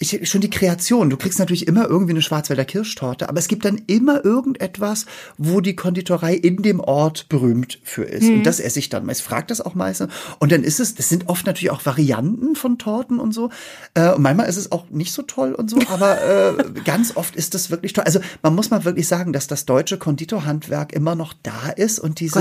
ich, 0.00 0.28
schon 0.30 0.40
die 0.40 0.50
Kreation. 0.50 1.10
Du 1.10 1.18
kriegst 1.18 1.38
natürlich 1.38 1.68
immer 1.68 1.86
irgendwie 1.86 2.12
eine 2.12 2.22
Schwarzwälder 2.22 2.64
Kirschtorte, 2.64 3.28
aber 3.28 3.38
es 3.38 3.48
gibt 3.48 3.66
dann 3.66 3.82
immer 3.86 4.24
irgendetwas, 4.24 5.04
wo 5.36 5.60
die 5.60 5.76
Konditorei 5.76 6.34
in 6.34 6.62
dem 6.62 6.80
Ort 6.80 7.28
berühmt 7.28 7.78
für 7.84 8.04
ist. 8.04 8.28
Und 8.28 8.44
das 8.44 8.60
esse 8.60 8.78
ich 8.78 8.88
dann. 8.88 9.08
Ich 9.10 9.18
frage 9.18 9.46
das 9.48 9.60
auch 9.60 9.74
meistens. 9.74 10.12
Und 10.38 10.52
dann 10.52 10.64
ist 10.64 10.80
es, 10.80 10.94
das 10.94 11.10
sind 11.10 11.28
oft 11.28 11.44
natürlich 11.46 11.70
auch 11.70 11.84
Varianten 11.84 12.56
von 12.56 12.78
Torten 12.78 13.20
und 13.20 13.32
so. 13.32 13.50
Äh, 13.92 14.12
und 14.12 14.22
manchmal 14.22 14.48
ist 14.48 14.56
es 14.56 14.72
auch 14.72 14.88
nicht 14.88 15.12
so 15.12 15.20
toll 15.22 15.52
und 15.52 15.68
so, 15.68 15.78
aber 15.88 16.22
äh, 16.22 16.64
ganz 16.84 17.16
oft 17.16 17.36
ist 17.36 17.52
das 17.52 17.70
wirklich 17.70 17.92
toll. 17.92 18.04
Also 18.04 18.20
man 18.42 18.54
muss 18.54 18.70
mal 18.70 18.84
wirklich 18.86 19.06
sagen, 19.06 19.34
dass 19.34 19.48
das 19.48 19.66
deutsche 19.66 19.98
Konditorhandwerk 19.98 20.94
immer 20.94 21.14
noch 21.14 21.34
da 21.42 21.68
ist 21.76 21.98
und 21.98 22.20
diese. 22.20 22.40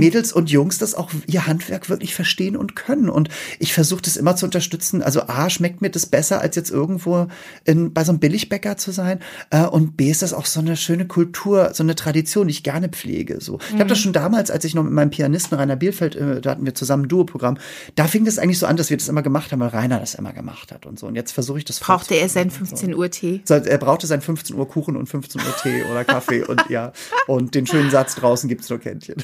Mädels 0.00 0.32
und 0.32 0.50
Jungs 0.50 0.78
das 0.78 0.94
auch 0.96 1.10
ihr 1.28 1.46
Handwerk 1.46 1.88
wirklich 1.88 2.16
verstehen 2.16 2.56
und 2.56 2.74
können. 2.74 3.08
Und 3.08 3.28
ich 3.60 3.72
versuche 3.72 4.02
das 4.02 4.16
immer 4.16 4.34
zu 4.34 4.44
unterstützen. 4.44 5.02
Also 5.02 5.22
A, 5.28 5.48
schmeckt 5.50 5.82
mir 5.82 5.90
das 5.90 6.06
besser, 6.06 6.40
als 6.40 6.56
jetzt 6.56 6.70
irgendwo 6.96 7.28
in, 7.64 7.92
bei 7.92 8.04
so 8.04 8.12
einem 8.12 8.18
Billigbäcker 8.18 8.76
zu 8.76 8.90
sein. 8.90 9.20
Äh, 9.50 9.66
und 9.66 9.96
B, 9.96 10.10
ist 10.10 10.22
das 10.22 10.32
auch 10.32 10.46
so 10.46 10.60
eine 10.60 10.76
schöne 10.76 11.06
Kultur, 11.06 11.70
so 11.74 11.82
eine 11.82 11.94
Tradition, 11.94 12.48
die 12.48 12.52
ich 12.52 12.62
gerne 12.62 12.88
pflege. 12.88 13.40
So. 13.40 13.58
Ich 13.68 13.78
habe 13.78 13.88
das 13.88 13.98
schon 13.98 14.12
damals, 14.12 14.50
als 14.50 14.64
ich 14.64 14.74
noch 14.74 14.82
mit 14.82 14.92
meinem 14.92 15.10
Pianisten 15.10 15.56
Rainer 15.56 15.76
Bielfeld, 15.76 16.16
äh, 16.16 16.40
da 16.40 16.50
hatten 16.50 16.64
wir 16.64 16.74
zusammen 16.74 17.04
ein 17.04 17.08
Duo-Programm, 17.08 17.58
da 17.94 18.06
fing 18.06 18.24
das 18.24 18.38
eigentlich 18.38 18.58
so 18.58 18.66
an, 18.66 18.76
dass 18.76 18.90
wir 18.90 18.96
das 18.96 19.08
immer 19.08 19.22
gemacht 19.22 19.52
haben, 19.52 19.60
weil 19.60 19.68
Rainer 19.68 20.00
das 20.00 20.14
immer 20.14 20.32
gemacht 20.32 20.72
hat 20.72 20.86
und 20.86 20.98
so. 20.98 21.06
Und 21.06 21.14
jetzt 21.14 21.32
versuche 21.32 21.58
ich 21.58 21.64
das 21.64 21.80
Brauchte 21.80 22.14
er 22.14 22.28
seinen 22.28 22.50
15 22.50 22.94
Uhr 22.94 23.10
Tee? 23.10 23.42
So, 23.44 23.54
er 23.54 23.78
brauchte 23.78 24.06
seinen 24.06 24.22
15 24.22 24.56
Uhr 24.56 24.68
Kuchen 24.68 24.96
und 24.96 25.06
15 25.06 25.40
Uhr 25.40 25.56
Tee 25.62 25.84
oder 25.90 26.04
Kaffee 26.04 26.42
und 26.42 26.68
ja. 26.68 26.92
Und 27.26 27.54
den 27.54 27.66
schönen 27.66 27.90
Satz 27.90 28.14
draußen 28.14 28.48
gibt's 28.48 28.68
nur 28.70 28.78
Kännchen. 28.78 29.16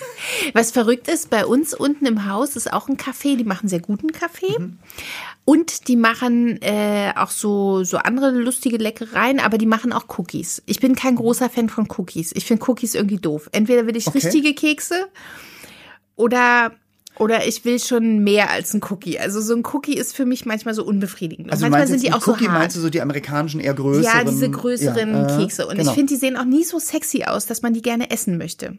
Was 0.53 0.71
verrückt 0.71 1.09
ist, 1.09 1.31
bei 1.31 1.47
uns 1.47 1.75
unten 1.75 2.07
im 2.07 2.29
Haus 2.29 2.57
ist 2.57 2.73
auch 2.73 2.89
ein 2.89 2.97
Café, 2.97 3.37
die 3.37 3.45
machen 3.45 3.69
sehr 3.69 3.81
guten 3.81 4.13
Kaffee. 4.13 4.57
Und 5.45 5.89
die 5.89 5.97
machen 5.97 6.61
äh, 6.63 7.13
auch 7.17 7.31
so, 7.31 7.83
so 7.83 7.97
andere 7.99 8.31
lustige 8.31 8.77
Leckereien, 8.77 9.41
aber 9.41 9.59
die 9.59 9.67
machen 9.67 9.93
auch 9.93 10.07
Cookies. 10.17 10.63
Ich 10.67 10.79
bin 10.79 10.95
kein 10.95 11.17
großer 11.17 11.51
Fan 11.51 11.69
von 11.69 11.89
Cookies. 11.97 12.31
Ich 12.35 12.45
finde 12.45 12.65
Cookies 12.71 12.95
irgendwie 12.95 13.17
doof. 13.17 13.49
Entweder 13.53 13.87
will 13.87 13.97
ich 13.97 14.07
Okay. 14.07 14.19
richtige 14.19 14.55
Kekse 14.55 15.09
oder, 16.15 16.73
oder 17.19 17.47
ich 17.47 17.65
will 17.65 17.79
schon 17.79 18.25
mehr 18.25 18.51
als 18.51 18.73
ein 18.75 18.81
Cookie. 18.91 19.19
Also 19.19 19.41
so 19.41 19.55
ein 19.55 19.63
Cookie 19.73 19.95
ist 19.95 20.17
für 20.17 20.25
mich 20.25 20.47
manchmal 20.47 20.75
so 20.75 20.85
unbefriedigend. 20.85 21.51
Also 21.51 21.63
manchmal 21.63 21.87
sind 21.87 22.03
die 22.03 22.13
auch 22.13 22.27
Cookie, 22.27 22.45
so 22.45 22.51
hart. 22.51 22.61
meinst 22.61 22.77
du 22.77 22.81
so 22.81 22.91
die 22.91 23.01
amerikanischen 23.03 23.61
eher 23.61 23.75
größeren? 23.75 24.05
Ja, 24.05 24.25
diese 24.25 24.51
größeren 24.51 25.13
Ja, 25.13 25.39
äh, 25.39 25.41
Kekse. 25.43 25.67
Und 25.67 25.77
genau. 25.77 25.91
ich 25.91 25.95
finde, 25.95 26.13
die 26.15 26.19
sehen 26.19 26.37
auch 26.37 26.45
nie 26.45 26.65
so 26.65 26.79
sexy 26.79 27.25
aus, 27.25 27.47
dass 27.47 27.63
man 27.63 27.75
die 27.75 27.83
gerne 27.83 28.11
essen 28.11 28.39
möchte. 28.39 28.79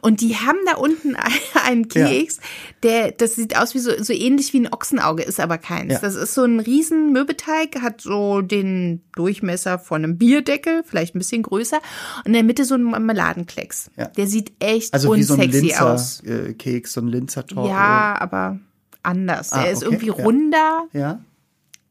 Und 0.00 0.20
die 0.20 0.36
haben 0.36 0.58
da 0.66 0.76
unten 0.76 1.16
einen 1.66 1.86
Ja. 1.94 2.06
Keks, 2.08 2.38
der, 2.82 3.12
das 3.12 3.36
sieht 3.36 3.56
aus 3.56 3.74
wie 3.74 3.78
so, 3.78 3.90
so 4.02 4.12
ähnlich 4.12 4.52
wie 4.52 4.60
ein 4.60 4.72
Ochsenauge, 4.72 5.22
ist 5.22 5.40
aber 5.40 5.58
keins. 5.58 5.92
Ja. 5.94 5.98
Das 6.00 6.14
ist 6.14 6.34
so 6.34 6.44
ein 6.44 6.60
riesen 6.60 7.12
Mürbeteig, 7.12 7.80
hat 7.80 8.00
so 8.00 8.42
den 8.42 9.00
Durchmesser 9.14 9.78
von 9.78 10.04
einem 10.04 10.18
Bierdeckel, 10.18 10.82
vielleicht 10.86 11.14
ein 11.14 11.18
bisschen 11.18 11.42
größer. 11.42 11.78
Und 12.18 12.26
in 12.26 12.32
der 12.34 12.42
Mitte 12.42 12.64
so 12.64 12.74
ein 12.74 12.82
Marmeladenklecks. 12.82 13.90
Ja. 13.96 14.06
Der 14.08 14.26
sieht 14.26 14.52
echt 14.58 14.92
Also 14.94 15.14
wie 15.14 15.22
so 15.22 15.34
ein 15.34 15.40
unsexy 15.46 15.74
aus. 15.74 16.22
Linzer 16.24 16.48
äh, 16.48 16.54
Keks, 16.54 16.92
so 16.92 17.00
ein 17.00 17.08
Linzer 17.08 17.42
Torte. 17.62 17.74
Ja, 17.74 18.16
aber 18.20 18.58
anders. 19.02 19.52
Ah, 19.52 19.64
er 19.64 19.72
ist 19.72 19.78
okay, 19.84 19.94
irgendwie 19.94 20.06
ja. 20.08 20.24
runder. 20.24 20.84
Ja. 20.92 21.20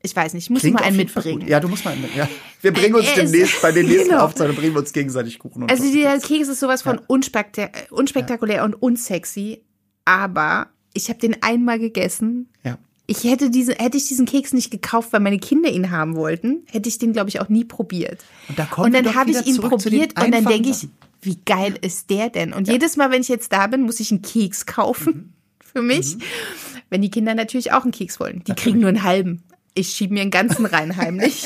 Ich 0.03 0.15
weiß 0.15 0.33
nicht, 0.33 0.45
ich 0.45 0.49
muss 0.49 0.61
Klingt 0.61 0.75
mal 0.79 0.83
einen 0.83 0.97
mitbringen. 0.97 1.47
Ja, 1.47 1.59
du 1.59 1.67
musst 1.67 1.85
mal 1.85 1.91
einen 1.91 2.01
mit. 2.01 2.15
Ja. 2.15 2.27
Wir 2.61 2.73
bringen 2.73 2.95
uns 2.95 3.05
Er 3.05 3.23
ist- 3.23 3.31
demnächst 3.33 3.61
bei 3.61 3.71
den 3.71 3.87
nächsten 3.87 4.09
Genau. 4.09 4.23
Aufzeichnungen 4.23 4.59
bringen 4.59 4.73
wir 4.75 4.79
uns 4.81 4.93
gegenseitig 4.93 5.39
Kuchen 5.39 5.63
und 5.63 5.71
Also 5.71 5.91
der 5.91 6.19
Keks 6.19 6.47
ist 6.47 6.59
sowas 6.59 6.81
von 6.83 6.99
unspekta 7.07 7.69
unspektakulär 7.89 8.63
und 8.63 8.75
unsexy, 8.75 9.61
aber 10.05 10.67
ich 10.93 11.09
habe 11.09 11.19
den 11.19 11.41
einmal 11.41 11.79
gegessen. 11.79 12.49
Ja. 12.63 12.77
Ich 13.07 13.23
hätte 13.23 13.49
diese, 13.49 13.73
hätte 13.73 13.97
ich 13.97 14.07
diesen 14.07 14.25
Keks 14.27 14.53
nicht 14.53 14.69
gekauft, 14.71 15.11
weil 15.11 15.19
meine 15.21 15.39
Kinder 15.39 15.69
ihn 15.71 15.89
haben 15.91 16.15
wollten, 16.15 16.63
hätte 16.71 16.87
ich 16.87 16.97
den, 16.99 17.13
glaube 17.13 17.29
ich, 17.29 17.39
auch 17.41 17.49
nie 17.49 17.65
probiert. 17.65 18.23
Und 18.47 18.57
da 18.59 18.65
kommen 18.65 18.87
und 18.87 18.93
dann 18.93 19.15
habe 19.15 19.31
ich 19.31 19.45
ihn 19.45 19.57
probiert 19.57 20.21
und 20.23 20.31
dann 20.31 20.45
denke 20.45 20.69
ich, 20.69 20.87
wie 21.23 21.37
geil 21.45 21.75
ist 21.81 22.09
der 22.09 22.29
denn? 22.29 22.53
Und 22.53 22.67
jedes 22.67 22.95
Mal, 22.97 23.11
wenn 23.11 23.21
ich 23.21 23.27
jetzt 23.27 23.51
da 23.53 23.67
bin, 23.67 23.81
muss 23.81 23.99
ich 23.99 24.11
einen 24.11 24.21
Keks 24.21 24.65
kaufen 24.65 25.13
Mhm. 25.13 25.33
Für 25.73 25.81
mich. 25.81 26.17
Wenn 26.89 27.01
die 27.01 27.11
Kinder 27.11 27.33
natürlich 27.35 27.71
auch 27.71 27.83
einen 27.83 27.91
Keks 27.91 28.19
wollen. 28.19 28.43
Die 28.47 28.53
kriegen 28.53 28.79
nur 28.79 28.89
einen 28.89 29.03
halben. 29.03 29.43
Ich 29.73 29.89
schiebe 29.89 30.13
mir 30.13 30.21
einen 30.21 30.31
ganzen 30.31 30.65
rein 30.65 30.95
heimlich. 30.97 31.45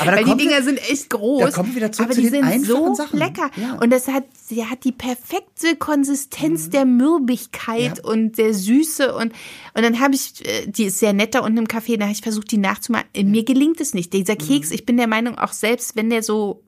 Aber 0.00 0.12
Weil 0.12 0.24
die 0.24 0.30
wir- 0.30 0.36
Dinger 0.36 0.62
sind 0.62 0.78
echt 0.90 1.10
groß. 1.10 1.42
da 1.42 1.50
kommen 1.50 1.68
wir 1.70 1.76
wieder 1.76 1.92
zurück 1.92 2.06
aber 2.08 2.14
zu 2.14 2.22
die 2.22 2.28
sind 2.28 2.64
so 2.64 2.94
Sachen. 2.94 3.18
lecker. 3.18 3.50
Ja. 3.56 3.74
Und 3.74 3.90
das 3.90 4.08
hat, 4.08 4.24
sie 4.46 4.64
hat 4.64 4.84
die 4.84 4.92
perfekte 4.92 5.76
Konsistenz 5.76 6.70
der 6.70 6.86
Mürbigkeit 6.86 7.98
Ja. 7.98 8.04
und 8.04 8.38
der 8.38 8.54
Süße. 8.54 9.14
Und, 9.14 9.32
und 9.74 9.82
dann 9.82 10.00
habe 10.00 10.14
ich, 10.14 10.46
äh, 10.46 10.66
die 10.66 10.84
ist 10.84 10.98
sehr 10.98 11.12
nett 11.12 11.34
da 11.34 11.40
unten 11.40 11.58
im 11.58 11.66
Café, 11.66 11.96
da 11.98 12.04
habe 12.04 12.12
ich 12.12 12.22
versucht, 12.22 12.50
die 12.52 12.58
nachzumachen. 12.58 13.06
Äh, 13.14 13.24
Mir 13.24 13.44
gelingt 13.44 13.80
es 13.82 13.92
nicht. 13.92 14.12
Dieser 14.14 14.36
Keks, 14.36 14.70
ich 14.70 14.86
bin 14.86 14.96
der 14.96 15.08
Meinung, 15.08 15.36
auch 15.38 15.52
selbst 15.52 15.94
wenn 15.96 16.08
der 16.08 16.22
so 16.22 16.62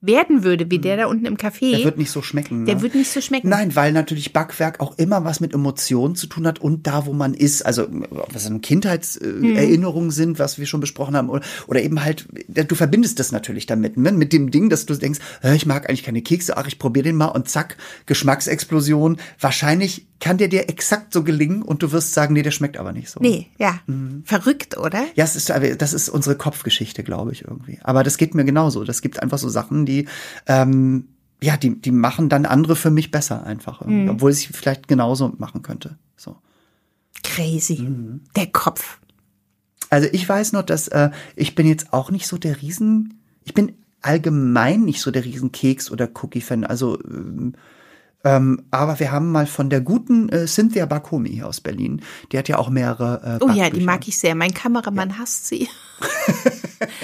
werden 0.00 0.44
würde, 0.44 0.70
wie 0.70 0.78
der 0.78 0.96
da 0.96 1.06
unten 1.06 1.26
im 1.26 1.36
Café, 1.36 1.70
Der 1.76 1.84
wird 1.84 1.98
nicht 1.98 2.10
so 2.10 2.22
schmecken. 2.22 2.66
der 2.66 2.76
ne? 2.76 2.82
wird 2.82 2.94
nicht 2.94 3.10
so 3.10 3.20
schmecken. 3.20 3.48
Nein, 3.48 3.74
weil 3.74 3.92
natürlich 3.92 4.32
Backwerk 4.32 4.80
auch 4.80 4.96
immer 4.98 5.24
was 5.24 5.40
mit 5.40 5.52
Emotionen 5.52 6.14
zu 6.14 6.26
tun 6.26 6.46
hat 6.46 6.60
und 6.60 6.86
da, 6.86 7.06
wo 7.06 7.12
man 7.12 7.34
ist. 7.34 7.66
Also 7.66 7.86
was 8.32 8.46
in 8.46 8.60
Kindheitserinnerungen 8.60 10.10
sind, 10.10 10.38
was 10.38 10.58
wir 10.58 10.66
schon 10.66 10.80
besprochen 10.80 11.16
haben. 11.16 11.28
Oder, 11.30 11.44
oder 11.66 11.82
eben 11.82 12.04
halt, 12.04 12.26
du 12.48 12.74
verbindest 12.74 13.18
das 13.18 13.32
natürlich 13.32 13.66
damit, 13.66 13.96
ne? 13.96 14.12
mit 14.12 14.32
dem 14.32 14.50
Ding, 14.50 14.68
dass 14.68 14.86
du 14.86 14.94
denkst, 14.94 15.18
"Hä, 15.42 15.54
ich 15.56 15.66
mag 15.66 15.88
eigentlich 15.88 16.04
keine 16.04 16.22
Kekse, 16.22 16.56
ach, 16.56 16.66
ich 16.66 16.78
probiere 16.78 17.04
den 17.04 17.16
mal 17.16 17.26
und 17.26 17.48
zack, 17.48 17.76
Geschmacksexplosion. 18.06 19.18
Wahrscheinlich 19.40 20.06
kann 20.20 20.36
der 20.38 20.48
dir 20.48 20.68
exakt 20.68 21.12
so 21.12 21.22
gelingen 21.22 21.62
und 21.62 21.82
du 21.82 21.92
wirst 21.92 22.12
sagen, 22.12 22.34
nee, 22.34 22.42
der 22.42 22.50
schmeckt 22.50 22.76
aber 22.76 22.92
nicht 22.92 23.08
so. 23.08 23.20
Nee, 23.20 23.46
ja. 23.58 23.78
Mhm. 23.86 24.22
Verrückt, 24.24 24.76
oder? 24.76 25.04
Ja, 25.14 25.24
es 25.24 25.36
ist, 25.36 25.48
das 25.78 25.92
ist 25.92 26.08
unsere 26.08 26.36
Kopfgeschichte, 26.36 27.04
glaube 27.04 27.32
ich, 27.32 27.42
irgendwie. 27.44 27.78
Aber 27.82 28.02
das 28.02 28.16
geht 28.16 28.34
mir 28.34 28.44
genauso. 28.44 28.82
Das 28.84 29.00
gibt 29.00 29.22
einfach 29.22 29.38
so 29.38 29.48
Sachen, 29.48 29.86
die, 29.88 30.06
ähm, 30.46 31.08
ja, 31.42 31.56
die, 31.56 31.80
die 31.80 31.90
machen 31.90 32.28
dann 32.28 32.46
andere 32.46 32.76
für 32.76 32.90
mich 32.90 33.10
besser 33.10 33.44
einfach. 33.44 33.84
Mhm. 33.84 34.08
Obwohl 34.08 34.30
ich 34.30 34.48
vielleicht 34.48 34.88
genauso 34.88 35.34
machen 35.38 35.62
könnte. 35.62 35.98
So. 36.16 36.36
Crazy. 37.24 37.80
Mhm. 37.80 38.20
Der 38.36 38.46
Kopf. 38.46 39.00
Also 39.90 40.08
ich 40.12 40.28
weiß 40.28 40.52
noch, 40.52 40.62
dass 40.62 40.88
äh, 40.88 41.10
ich 41.34 41.54
bin 41.54 41.66
jetzt 41.66 41.92
auch 41.92 42.10
nicht 42.10 42.26
so 42.26 42.38
der 42.38 42.60
Riesen. 42.60 43.20
Ich 43.44 43.54
bin 43.54 43.74
allgemein 44.02 44.84
nicht 44.84 45.00
so 45.00 45.10
der 45.10 45.24
riesen 45.24 45.50
Keks- 45.52 45.90
oder 45.90 46.08
Cookie-Fan. 46.14 46.64
Also 46.64 46.98
ähm, 47.04 47.54
ähm, 48.24 48.64
aber 48.72 48.98
wir 48.98 49.12
haben 49.12 49.30
mal 49.30 49.46
von 49.46 49.70
der 49.70 49.80
guten 49.80 50.28
äh, 50.30 50.46
Cynthia 50.46 50.86
Bakomi 50.86 51.30
hier 51.30 51.46
aus 51.46 51.60
Berlin, 51.60 52.02
die 52.32 52.38
hat 52.38 52.48
ja 52.48 52.58
auch 52.58 52.68
mehrere. 52.68 53.38
Äh, 53.40 53.44
oh 53.44 53.50
ja, 53.50 53.70
die 53.70 53.80
mag 53.80 54.08
ich 54.08 54.18
sehr. 54.18 54.34
Mein 54.34 54.52
Kameramann 54.52 55.10
ja. 55.10 55.18
hasst 55.18 55.46
sie. 55.46 55.68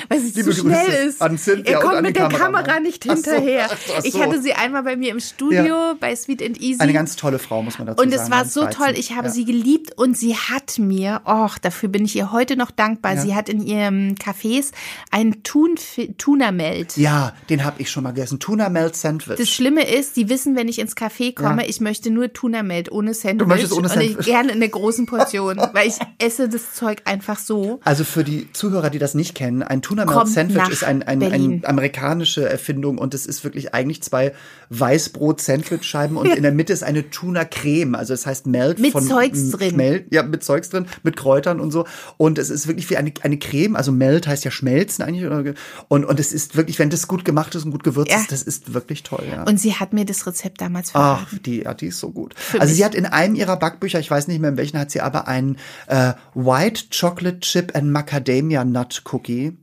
Weil 0.08 0.20
sie 0.20 0.32
zu 0.32 0.52
schnell 0.52 1.08
ist. 1.08 1.20
er 1.20 1.80
kommt 1.80 2.02
mit 2.02 2.16
der 2.16 2.28
Kamera 2.28 2.78
nicht 2.78 3.04
hinterher. 3.04 3.68
Ach 3.70 3.76
so, 3.76 3.92
ach 3.96 4.02
so. 4.02 4.08
Ich 4.08 4.20
hatte 4.20 4.40
sie 4.40 4.54
einmal 4.54 4.84
bei 4.84 4.96
mir 4.96 5.10
im 5.10 5.18
Studio 5.18 5.64
ja. 5.64 5.96
bei 5.98 6.14
Sweet 6.14 6.42
and 6.42 6.60
Easy. 6.60 6.80
Eine 6.80 6.92
ganz 6.92 7.16
tolle 7.16 7.40
Frau, 7.40 7.62
muss 7.62 7.78
man 7.78 7.88
dazu 7.88 8.02
und 8.02 8.10
sagen. 8.10 8.20
Und 8.20 8.26
es 8.26 8.30
war 8.30 8.44
so 8.44 8.66
toll. 8.66 8.94
Ich 8.96 9.12
habe 9.12 9.28
ja. 9.28 9.32
sie 9.32 9.44
geliebt 9.44 9.96
und 9.96 10.16
sie 10.16 10.36
hat 10.36 10.78
mir, 10.78 11.22
oh, 11.24 11.48
dafür 11.62 11.88
bin 11.88 12.04
ich 12.04 12.14
ihr 12.14 12.30
heute 12.30 12.56
noch 12.56 12.70
dankbar. 12.70 13.16
Sie 13.16 13.34
hat 13.34 13.48
in 13.48 13.64
ihrem 13.64 14.14
Cafés 14.14 14.72
ein 15.10 15.42
Thun 15.42 15.74
Tuna 16.18 16.52
Melt. 16.52 16.96
Ja, 16.96 17.34
den 17.50 17.64
habe 17.64 17.82
ich 17.82 17.90
schon 17.90 18.04
mal 18.04 18.12
gegessen. 18.12 18.38
Tuna 18.38 18.68
Melt 18.68 18.94
Sandwich. 18.94 19.38
Das 19.38 19.48
Schlimme 19.48 19.88
ist, 19.88 20.16
die 20.16 20.28
wissen, 20.28 20.54
wenn 20.54 20.68
ich 20.68 20.78
ins 20.78 20.96
Café 20.96 21.03
komme, 21.34 21.66
ich 21.66 21.80
möchte 21.80 22.10
nur 22.10 22.32
Tuna 22.32 22.62
Melt 22.62 22.90
ohne 22.90 23.14
Sandwich. 23.14 23.38
Du 23.38 23.46
möchtest 23.46 23.72
ohne 23.72 23.88
Sandwich. 23.88 24.16
Und 24.16 24.20
ich, 24.20 24.26
gerne 24.26 24.52
in 24.52 24.60
der 24.60 24.68
großen 24.68 25.06
Portion, 25.14 25.58
weil 25.72 25.88
ich 25.88 25.96
esse 26.18 26.48
das 26.48 26.74
Zeug 26.74 27.02
einfach 27.04 27.38
so. 27.38 27.80
Also 27.84 28.04
für 28.04 28.24
die 28.24 28.52
Zuhörer, 28.52 28.90
die 28.90 28.98
das 28.98 29.14
nicht 29.14 29.34
kennen, 29.34 29.62
ein 29.62 29.82
Tuna 29.82 30.04
Melt 30.04 30.28
Sandwich 30.28 30.68
ist 30.68 30.84
ein, 30.84 31.02
ein, 31.02 31.22
eine 31.22 31.60
amerikanische 31.64 32.48
Erfindung 32.48 32.98
und 32.98 33.14
es 33.14 33.26
ist 33.26 33.44
wirklich 33.44 33.74
eigentlich 33.74 34.02
zwei 34.02 34.32
Weißbrot-Sandwich-Scheiben 34.70 36.16
und 36.16 36.34
in 36.34 36.42
der 36.42 36.52
Mitte 36.52 36.72
ist 36.72 36.82
eine 36.82 37.10
Tuna-Creme. 37.10 37.94
Also 37.94 38.14
es 38.14 38.26
heißt 38.26 38.46
Melt 38.46 38.78
mit 38.78 38.92
von 38.92 39.04
Zeugs 39.06 39.50
drin. 39.50 39.70
Schmel 39.70 40.06
ja, 40.10 40.22
mit 40.22 40.44
Zeugs 40.44 40.70
drin, 40.70 40.86
mit 41.02 41.16
Kräutern 41.16 41.60
und 41.60 41.70
so. 41.70 41.86
Und 42.16 42.38
es 42.38 42.50
ist 42.50 42.66
wirklich 42.66 42.88
wie 42.90 42.96
eine, 42.96 43.12
eine 43.22 43.38
Creme. 43.38 43.76
Also 43.76 43.92
Melt 43.92 44.26
heißt 44.26 44.44
ja 44.44 44.50
schmelzen 44.50 45.04
eigentlich. 45.04 45.54
Und, 45.88 46.04
und 46.04 46.20
es 46.20 46.32
ist 46.32 46.56
wirklich, 46.56 46.78
wenn 46.78 46.90
das 46.90 47.08
gut 47.08 47.24
gemacht 47.24 47.54
ist 47.54 47.64
und 47.64 47.70
gut 47.70 47.84
gewürzt 47.84 48.10
ja. 48.10 48.18
ist, 48.18 48.32
das 48.32 48.42
ist 48.42 48.74
wirklich 48.74 49.02
toll. 49.02 49.24
Ja. 49.30 49.44
Und 49.44 49.60
sie 49.60 49.74
hat 49.74 49.92
mir 49.92 50.04
das 50.04 50.26
Rezept 50.26 50.60
damals. 50.60 50.93
Ach, 50.94 51.26
die, 51.44 51.62
ja, 51.62 51.74
die 51.74 51.88
ist 51.88 51.98
so 51.98 52.10
gut. 52.10 52.34
Für 52.38 52.60
also 52.60 52.70
mich. 52.70 52.78
sie 52.78 52.84
hat 52.84 52.94
in 52.94 53.04
einem 53.04 53.34
ihrer 53.34 53.56
Backbücher, 53.56 53.98
ich 53.98 54.10
weiß 54.10 54.28
nicht 54.28 54.40
mehr 54.40 54.50
in 54.50 54.56
welchen, 54.56 54.78
hat 54.78 54.90
sie 54.90 55.00
aber 55.00 55.26
einen 55.28 55.56
äh, 55.88 56.12
White 56.34 56.84
Chocolate 56.98 57.40
Chip 57.40 57.76
and 57.76 57.90
Macadamia 57.90 58.64
Nut 58.64 59.02
Cookie. 59.12 59.56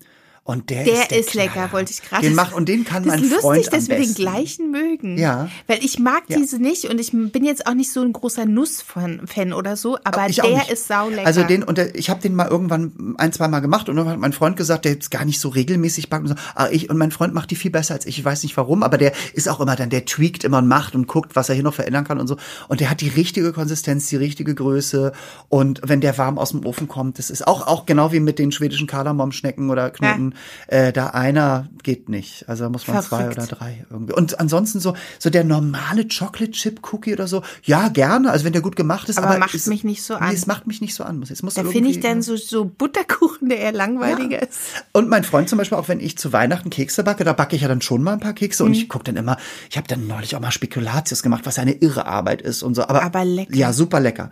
Und 0.43 0.71
der, 0.71 0.83
der 0.83 0.93
ist, 0.93 1.11
der 1.11 1.19
ist 1.19 1.33
lecker, 1.35 1.71
wollte 1.71 1.91
ich 1.91 2.01
gerade 2.01 2.23
Den 2.23 2.33
macht 2.33 2.55
und 2.55 2.67
den 2.67 2.83
kann 2.83 3.03
das 3.03 3.21
mein 3.21 3.29
Freund 3.29 3.57
lustig, 3.57 3.69
dass 3.69 3.89
wir 3.89 3.97
den 3.97 4.15
gleichen 4.15 4.71
mögen. 4.71 5.19
Ja. 5.19 5.49
Weil 5.67 5.85
ich 5.85 5.99
mag 5.99 6.23
ja. 6.29 6.37
diese 6.37 6.57
nicht 6.57 6.85
und 6.85 6.99
ich 6.99 7.11
bin 7.11 7.45
jetzt 7.45 7.67
auch 7.67 7.75
nicht 7.75 7.91
so 7.91 8.01
ein 8.01 8.11
großer 8.11 8.47
Nuss-Fan 8.47 9.53
oder 9.53 9.77
so, 9.77 9.99
aber 10.03 10.27
ich 10.29 10.37
der 10.37 10.67
ist 10.71 10.87
saulecker. 10.87 11.27
Also 11.27 11.43
den 11.43 11.63
und 11.63 11.77
der, 11.77 11.93
ich 11.93 12.09
habe 12.09 12.21
den 12.21 12.33
mal 12.33 12.47
irgendwann 12.47 13.15
ein, 13.19 13.31
zwei 13.33 13.47
Mal 13.49 13.59
gemacht 13.59 13.87
und 13.87 13.97
dann 13.97 14.07
hat 14.07 14.17
mein 14.17 14.33
Freund 14.33 14.57
gesagt, 14.57 14.85
der 14.85 14.93
jetzt 14.93 15.11
gar 15.11 15.25
nicht 15.25 15.39
so 15.39 15.49
regelmäßig 15.49 16.09
backt 16.09 16.23
und 16.23 16.29
so. 16.29 16.35
Ah, 16.55 16.69
ich 16.71 16.89
und 16.89 16.97
mein 16.97 17.11
Freund 17.11 17.35
macht 17.35 17.51
die 17.51 17.55
viel 17.55 17.69
besser 17.69 17.93
als 17.93 18.07
ich. 18.07 18.17
Ich 18.17 18.25
weiß 18.25 18.41
nicht 18.41 18.57
warum, 18.57 18.81
aber 18.81 18.97
der 18.97 19.13
ist 19.33 19.47
auch 19.47 19.59
immer 19.59 19.75
dann, 19.75 19.91
der 19.91 20.05
tweakt 20.05 20.43
immer 20.43 20.57
und 20.57 20.67
macht 20.67 20.95
und 20.95 21.05
guckt, 21.05 21.35
was 21.35 21.49
er 21.49 21.55
hier 21.55 21.63
noch 21.63 21.75
verändern 21.75 22.03
kann 22.03 22.19
und 22.19 22.25
so. 22.25 22.37
Und 22.67 22.79
der 22.79 22.89
hat 22.89 23.01
die 23.01 23.09
richtige 23.09 23.53
Konsistenz, 23.53 24.07
die 24.07 24.15
richtige 24.15 24.55
Größe 24.55 25.11
und 25.49 25.81
wenn 25.85 26.01
der 26.01 26.17
warm 26.17 26.39
aus 26.39 26.49
dem 26.49 26.65
Ofen 26.65 26.87
kommt, 26.87 27.19
das 27.19 27.29
ist 27.29 27.47
auch 27.47 27.67
auch 27.67 27.85
genau 27.85 28.11
wie 28.11 28.19
mit 28.19 28.39
den 28.39 28.51
schwedischen 28.51 28.87
Kardamomschnecken 28.87 29.69
oder 29.69 29.91
Knoten, 29.91 30.30
ja. 30.30 30.30
Äh, 30.67 30.91
da 30.91 31.07
einer 31.07 31.67
geht 31.83 32.09
nicht. 32.09 32.47
Also 32.47 32.65
da 32.65 32.69
muss 32.69 32.87
man 32.87 33.01
Verrückt. 33.01 33.33
zwei 33.35 33.43
oder 33.43 33.47
drei 33.47 33.85
irgendwie. 33.89 34.13
Und 34.13 34.39
ansonsten 34.39 34.79
so, 34.79 34.95
so 35.19 35.29
der 35.29 35.43
normale 35.43 36.07
Chocolate 36.07 36.51
Chip 36.51 36.81
Cookie 36.91 37.13
oder 37.13 37.27
so, 37.27 37.43
ja, 37.63 37.89
gerne. 37.89 38.31
Also 38.31 38.45
wenn 38.45 38.53
der 38.53 38.61
gut 38.61 38.75
gemacht 38.75 39.09
ist. 39.09 39.17
Aber, 39.17 39.27
aber 39.27 39.39
macht 39.39 39.53
es, 39.53 39.67
mich 39.67 39.83
nicht 39.83 40.03
so 40.03 40.15
an. 40.15 40.29
Nee, 40.29 40.35
es 40.35 40.47
macht 40.47 40.67
mich 40.67 40.81
nicht 40.81 40.95
so 40.95 41.03
an. 41.03 41.21
Jetzt 41.21 41.43
muss 41.43 41.55
da 41.55 41.63
finde 41.63 41.89
ich 41.89 41.99
dann 41.99 42.21
so, 42.21 42.35
so 42.35 42.65
Butterkuchen, 42.65 43.49
der 43.49 43.59
eher 43.59 43.71
langweiliger 43.71 44.41
ja. 44.41 44.47
ist. 44.47 44.59
Und 44.91 45.09
mein 45.09 45.23
Freund 45.23 45.49
zum 45.49 45.57
Beispiel, 45.57 45.77
auch 45.77 45.87
wenn 45.87 45.99
ich 45.99 46.17
zu 46.17 46.33
Weihnachten 46.33 46.69
Kekse 46.69 47.03
backe, 47.03 47.23
da 47.23 47.33
backe 47.33 47.55
ich 47.55 47.61
ja 47.61 47.67
dann 47.67 47.81
schon 47.81 48.03
mal 48.03 48.13
ein 48.13 48.19
paar 48.19 48.33
Kekse. 48.33 48.63
Mhm. 48.63 48.69
Und 48.69 48.73
ich 48.75 48.89
gucke 48.89 49.05
dann 49.05 49.15
immer, 49.15 49.37
ich 49.69 49.77
habe 49.77 49.87
dann 49.87 50.07
neulich 50.07 50.35
auch 50.35 50.39
mal 50.39 50.51
Spekulatius 50.51 51.23
gemacht, 51.23 51.45
was 51.45 51.59
eine 51.59 51.73
irre 51.73 52.05
Arbeit 52.05 52.41
ist 52.41 52.63
und 52.63 52.75
so. 52.75 52.83
Aber, 52.83 53.03
aber 53.03 53.25
lecker. 53.25 53.55
Ja, 53.55 53.73
super 53.73 53.99
lecker. 53.99 54.31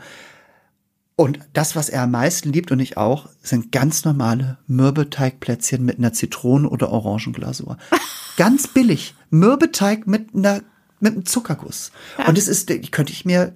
Und 1.20 1.40
das, 1.52 1.76
was 1.76 1.90
er 1.90 2.04
am 2.04 2.12
meisten 2.12 2.54
liebt 2.54 2.72
und 2.72 2.80
ich 2.80 2.96
auch, 2.96 3.28
sind 3.44 3.74
ganz 3.74 4.06
normale 4.06 4.58
Mürbeteigplätzchen 4.68 5.84
mit 5.84 5.98
einer 5.98 6.14
Zitronen- 6.14 6.66
oder 6.66 6.94
Orangenglasur. 6.94 7.78
ganz 8.38 8.70
billig. 8.70 9.16
Mürbeteig 9.30 10.08
mit 10.08 10.34
einer, 10.34 10.62
mit 11.02 11.12
einem 11.12 11.26
Zuckerguss. 11.26 11.92
Ja. 12.18 12.30
Und 12.30 12.38
es 12.38 12.48
ist, 12.48 12.72
könnte 12.94 13.12
ich 13.12 13.26
mir 13.26 13.54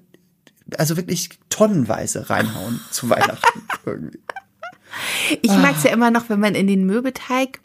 also 0.77 0.97
wirklich 0.97 1.29
tonnenweise 1.47 2.29
reinhauen 2.29 2.81
zu 2.91 3.09
Weihnachten 3.09 3.61
irgendwie. 3.85 4.19
Ich 5.41 5.51
mag 5.51 5.77
es 5.77 5.83
ja 5.83 5.91
immer 5.91 6.11
noch, 6.11 6.27
wenn 6.27 6.41
man 6.41 6.55
in 6.55 6.67
den 6.67 6.85
Mürbeteig 6.85 7.61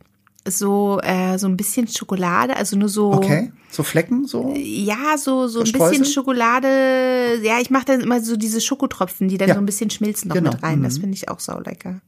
so 0.47 1.01
äh, 1.03 1.39
so 1.39 1.47
ein 1.47 1.57
bisschen 1.57 1.89
Schokolade, 1.89 2.57
also 2.57 2.77
nur 2.77 2.89
so 2.89 3.13
Okay, 3.13 3.53
so 3.71 3.83
Flecken 3.83 4.27
so? 4.27 4.55
Ja, 4.57 5.17
so 5.19 5.49
so 5.49 5.61
ein 5.61 5.73
bisschen 5.73 6.05
Schokolade. 6.05 7.41
Ja, 7.43 7.61
ich 7.61 7.71
mache 7.71 7.87
dann 7.87 8.01
immer 8.01 8.21
so 8.21 8.37
diese 8.37 8.61
Schokotropfen, 8.61 9.29
die 9.29 9.39
dann 9.39 9.49
ja. 9.49 9.55
so 9.55 9.61
ein 9.61 9.67
bisschen 9.67 9.91
schmilzen 9.91 10.29
noch 10.29 10.37
genau. 10.37 10.53
mit 10.53 10.63
rein. 10.63 10.83
Das 10.83 10.97
mhm. 10.97 11.03
finde 11.03 11.17
ich 11.17 11.29
auch 11.29 11.41
sau 11.41 11.61
lecker. 11.61 12.01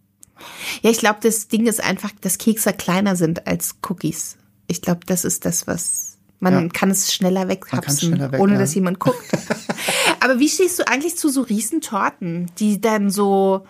Ja, 0.82 0.90
ich 0.90 0.98
glaube, 0.98 1.18
das 1.22 1.48
Ding 1.48 1.66
ist 1.66 1.82
einfach, 1.82 2.10
dass 2.20 2.38
Kekse 2.38 2.72
kleiner 2.72 3.16
sind 3.16 3.46
als 3.46 3.76
Cookies. 3.88 4.36
Ich 4.66 4.80
glaube, 4.80 5.00
das 5.06 5.24
ist 5.24 5.44
das, 5.44 5.66
was 5.66 6.16
man 6.38 6.54
ja. 6.54 6.68
kann 6.68 6.90
es 6.90 7.12
schneller 7.12 7.48
weghapsen, 7.48 8.18
weg, 8.18 8.40
ohne 8.40 8.54
ja. 8.54 8.58
dass 8.58 8.74
jemand 8.74 8.98
guckt. 8.98 9.22
Aber 10.20 10.38
wie 10.38 10.48
stehst 10.48 10.78
du 10.78 10.88
eigentlich 10.88 11.16
zu 11.16 11.28
so 11.28 11.42
Riesentorten, 11.42 12.50
die 12.58 12.80
dann 12.80 13.10
so 13.10 13.66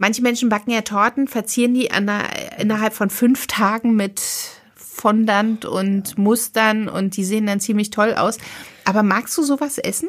Manche 0.00 0.22
Menschen 0.22 0.48
backen 0.48 0.70
ja 0.70 0.80
Torten, 0.80 1.28
verzieren 1.28 1.74
die 1.74 1.90
einer, 1.90 2.22
innerhalb 2.58 2.94
von 2.94 3.10
fünf 3.10 3.46
Tagen 3.46 3.96
mit 3.96 4.22
Fondant 4.74 5.66
und 5.66 6.16
Mustern 6.16 6.88
und 6.88 7.18
die 7.18 7.24
sehen 7.24 7.44
dann 7.44 7.60
ziemlich 7.60 7.90
toll 7.90 8.14
aus. 8.14 8.38
Aber 8.86 9.02
magst 9.02 9.36
du 9.36 9.42
sowas 9.42 9.76
essen? 9.76 10.08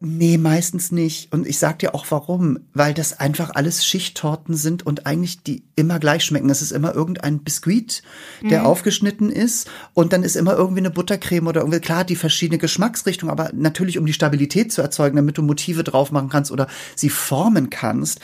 Nee, 0.00 0.38
meistens 0.38 0.90
nicht. 0.92 1.30
Und 1.30 1.46
ich 1.46 1.58
sag 1.58 1.78
dir 1.78 1.94
auch 1.94 2.06
warum. 2.08 2.60
Weil 2.72 2.94
das 2.94 3.20
einfach 3.20 3.50
alles 3.54 3.84
Schichttorten 3.84 4.54
sind 4.54 4.84
und 4.84 5.06
eigentlich 5.06 5.42
die 5.42 5.62
immer 5.76 5.98
gleich 6.00 6.24
schmecken. 6.24 6.50
Es 6.50 6.62
ist 6.62 6.72
immer 6.72 6.94
irgendein 6.94 7.44
Biskuit, 7.44 8.02
der 8.42 8.60
mhm. 8.60 8.66
aufgeschnitten 8.66 9.30
ist. 9.30 9.70
Und 9.92 10.12
dann 10.12 10.24
ist 10.24 10.36
immer 10.36 10.54
irgendwie 10.56 10.80
eine 10.80 10.90
Buttercreme 10.90 11.46
oder 11.46 11.60
irgendwie, 11.60 11.80
klar, 11.80 12.02
die 12.02 12.16
verschiedene 12.16 12.58
Geschmacksrichtungen, 12.58 13.30
aber 13.30 13.50
natürlich, 13.52 13.98
um 13.98 14.06
die 14.06 14.12
Stabilität 14.12 14.72
zu 14.72 14.82
erzeugen, 14.82 15.16
damit 15.16 15.38
du 15.38 15.42
Motive 15.42 15.84
drauf 15.84 16.10
machen 16.10 16.30
kannst 16.30 16.50
oder 16.50 16.66
sie 16.96 17.10
formen 17.10 17.70
kannst 17.70 18.18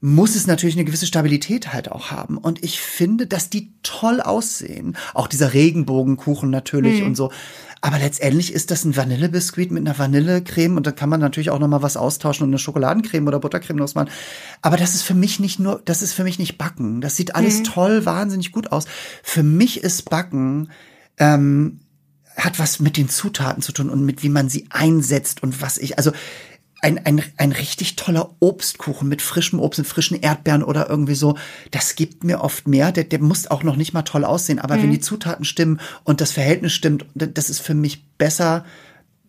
muss 0.00 0.34
es 0.34 0.46
natürlich 0.46 0.76
eine 0.76 0.86
gewisse 0.86 1.06
Stabilität 1.06 1.72
halt 1.72 1.92
auch 1.92 2.10
haben. 2.10 2.38
Und 2.38 2.64
ich 2.64 2.80
finde, 2.80 3.26
dass 3.26 3.50
die 3.50 3.72
toll 3.82 4.20
aussehen. 4.20 4.96
Auch 5.12 5.26
dieser 5.26 5.52
Regenbogenkuchen 5.52 6.48
natürlich 6.48 7.00
mhm. 7.00 7.08
und 7.08 7.14
so. 7.16 7.30
Aber 7.82 7.98
letztendlich 7.98 8.52
ist 8.52 8.70
das 8.70 8.84
ein 8.84 8.96
Vanillebiskuit 8.96 9.70
mit 9.70 9.86
einer 9.86 9.98
Vanillecreme 9.98 10.76
und 10.76 10.86
da 10.86 10.92
kann 10.92 11.08
man 11.08 11.20
natürlich 11.20 11.50
auch 11.50 11.58
noch 11.58 11.68
mal 11.68 11.82
was 11.82 11.96
austauschen 11.96 12.44
und 12.44 12.50
eine 12.50 12.58
Schokoladencreme 12.58 13.26
oder 13.26 13.40
Buttercreme 13.40 13.78
draus 13.78 13.94
machen. 13.94 14.10
Aber 14.62 14.76
das 14.76 14.94
ist 14.94 15.02
für 15.02 15.14
mich 15.14 15.40
nicht 15.40 15.58
nur, 15.58 15.80
das 15.84 16.02
ist 16.02 16.12
für 16.12 16.24
mich 16.24 16.38
nicht 16.38 16.58
Backen. 16.58 17.00
Das 17.00 17.16
sieht 17.16 17.34
alles 17.34 17.60
mhm. 17.60 17.64
toll, 17.64 18.06
wahnsinnig 18.06 18.52
gut 18.52 18.72
aus. 18.72 18.86
Für 19.22 19.42
mich 19.42 19.82
ist 19.82 20.08
Backen 20.10 20.70
ähm, 21.18 21.80
hat 22.36 22.58
was 22.58 22.80
mit 22.80 22.96
den 22.96 23.08
Zutaten 23.08 23.62
zu 23.62 23.72
tun 23.72 23.90
und 23.90 24.04
mit 24.04 24.22
wie 24.22 24.28
man 24.28 24.48
sie 24.48 24.66
einsetzt 24.70 25.42
und 25.42 25.60
was 25.60 25.78
ich, 25.78 25.98
also 25.98 26.12
ein, 26.82 27.04
ein, 27.04 27.22
ein 27.36 27.52
richtig 27.52 27.96
toller 27.96 28.30
Obstkuchen 28.40 29.08
mit 29.08 29.22
frischem 29.22 29.60
Obst 29.60 29.78
und 29.78 29.84
frischen 29.84 30.20
Erdbeeren 30.20 30.62
oder 30.62 30.88
irgendwie 30.88 31.14
so, 31.14 31.36
das 31.70 31.94
gibt 31.94 32.24
mir 32.24 32.40
oft 32.40 32.66
mehr. 32.66 32.92
Der, 32.92 33.04
der 33.04 33.20
muss 33.20 33.50
auch 33.50 33.62
noch 33.62 33.76
nicht 33.76 33.92
mal 33.92 34.02
toll 34.02 34.24
aussehen, 34.24 34.58
aber 34.58 34.76
mhm. 34.76 34.82
wenn 34.82 34.90
die 34.92 35.00
Zutaten 35.00 35.44
stimmen 35.44 35.80
und 36.04 36.20
das 36.20 36.32
Verhältnis 36.32 36.72
stimmt, 36.72 37.06
das 37.14 37.50
ist 37.50 37.60
für 37.60 37.74
mich 37.74 38.04
besser 38.16 38.64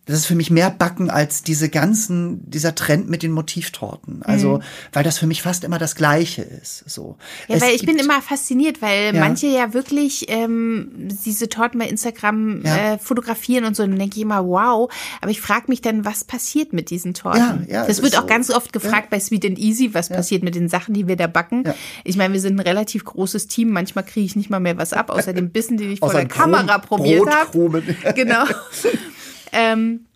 das 0.04 0.18
ist 0.18 0.26
für 0.26 0.34
mich 0.34 0.50
mehr 0.50 0.68
Backen 0.68 1.10
als 1.10 1.44
diese 1.44 1.68
ganzen, 1.68 2.50
dieser 2.50 2.74
Trend 2.74 3.08
mit 3.08 3.22
den 3.22 3.30
Motivtorten. 3.30 4.22
Also, 4.24 4.58
mhm. 4.58 4.62
weil 4.92 5.04
das 5.04 5.18
für 5.18 5.28
mich 5.28 5.42
fast 5.42 5.62
immer 5.62 5.78
das 5.78 5.94
Gleiche 5.94 6.42
ist. 6.42 6.82
So. 6.90 7.16
Ja, 7.46 7.56
es 7.56 7.62
weil 7.62 7.76
ich 7.76 7.86
bin 7.86 7.98
immer 7.98 8.20
fasziniert, 8.20 8.82
weil 8.82 9.14
ja. 9.14 9.20
manche 9.20 9.46
ja 9.46 9.74
wirklich 9.74 10.26
ähm, 10.28 10.90
diese 11.24 11.48
Torten 11.48 11.78
bei 11.78 11.86
Instagram 11.86 12.62
ja. 12.64 12.94
äh, 12.94 12.98
fotografieren 12.98 13.64
und 13.64 13.76
so. 13.76 13.84
Und 13.84 13.90
dann 13.90 14.00
denke 14.00 14.16
ich 14.16 14.22
immer, 14.22 14.44
wow. 14.44 14.92
Aber 15.20 15.30
ich 15.30 15.40
frage 15.40 15.66
mich 15.68 15.82
dann, 15.82 16.04
was 16.04 16.24
passiert 16.24 16.72
mit 16.72 16.90
diesen 16.90 17.14
Torten? 17.14 17.66
Ja, 17.68 17.82
ja, 17.82 17.86
das 17.86 18.02
wird 18.02 18.16
auch 18.16 18.22
so. 18.22 18.26
ganz 18.26 18.50
oft 18.50 18.72
gefragt 18.72 19.08
bei 19.08 19.20
Sweet 19.20 19.44
and 19.46 19.58
Easy, 19.60 19.94
was 19.94 20.08
passiert 20.08 20.42
mit 20.42 20.56
den 20.56 20.68
Sachen, 20.68 20.94
die 20.94 21.06
wir 21.06 21.14
da 21.14 21.28
backen. 21.28 21.62
Ich 22.02 22.16
meine, 22.16 22.34
wir 22.34 22.40
sind 22.40 22.56
ein 22.56 22.60
relativ 22.60 23.04
großes 23.04 23.46
Team. 23.46 23.70
Manchmal 23.70 24.04
kriege 24.04 24.26
ich 24.26 24.34
nicht 24.34 24.50
mal 24.50 24.58
mehr 24.58 24.76
was 24.76 24.92
ab, 24.92 25.10
außer 25.10 25.32
dem 25.32 25.50
Bissen, 25.50 25.76
den 25.76 25.92
ich 25.92 26.00
vor 26.00 26.12
der 26.12 26.26
Kamera 26.26 26.78
probiert 26.78 27.28
habe. 27.30 27.52
Genau. 28.14 28.44
Ähm, 29.52 30.06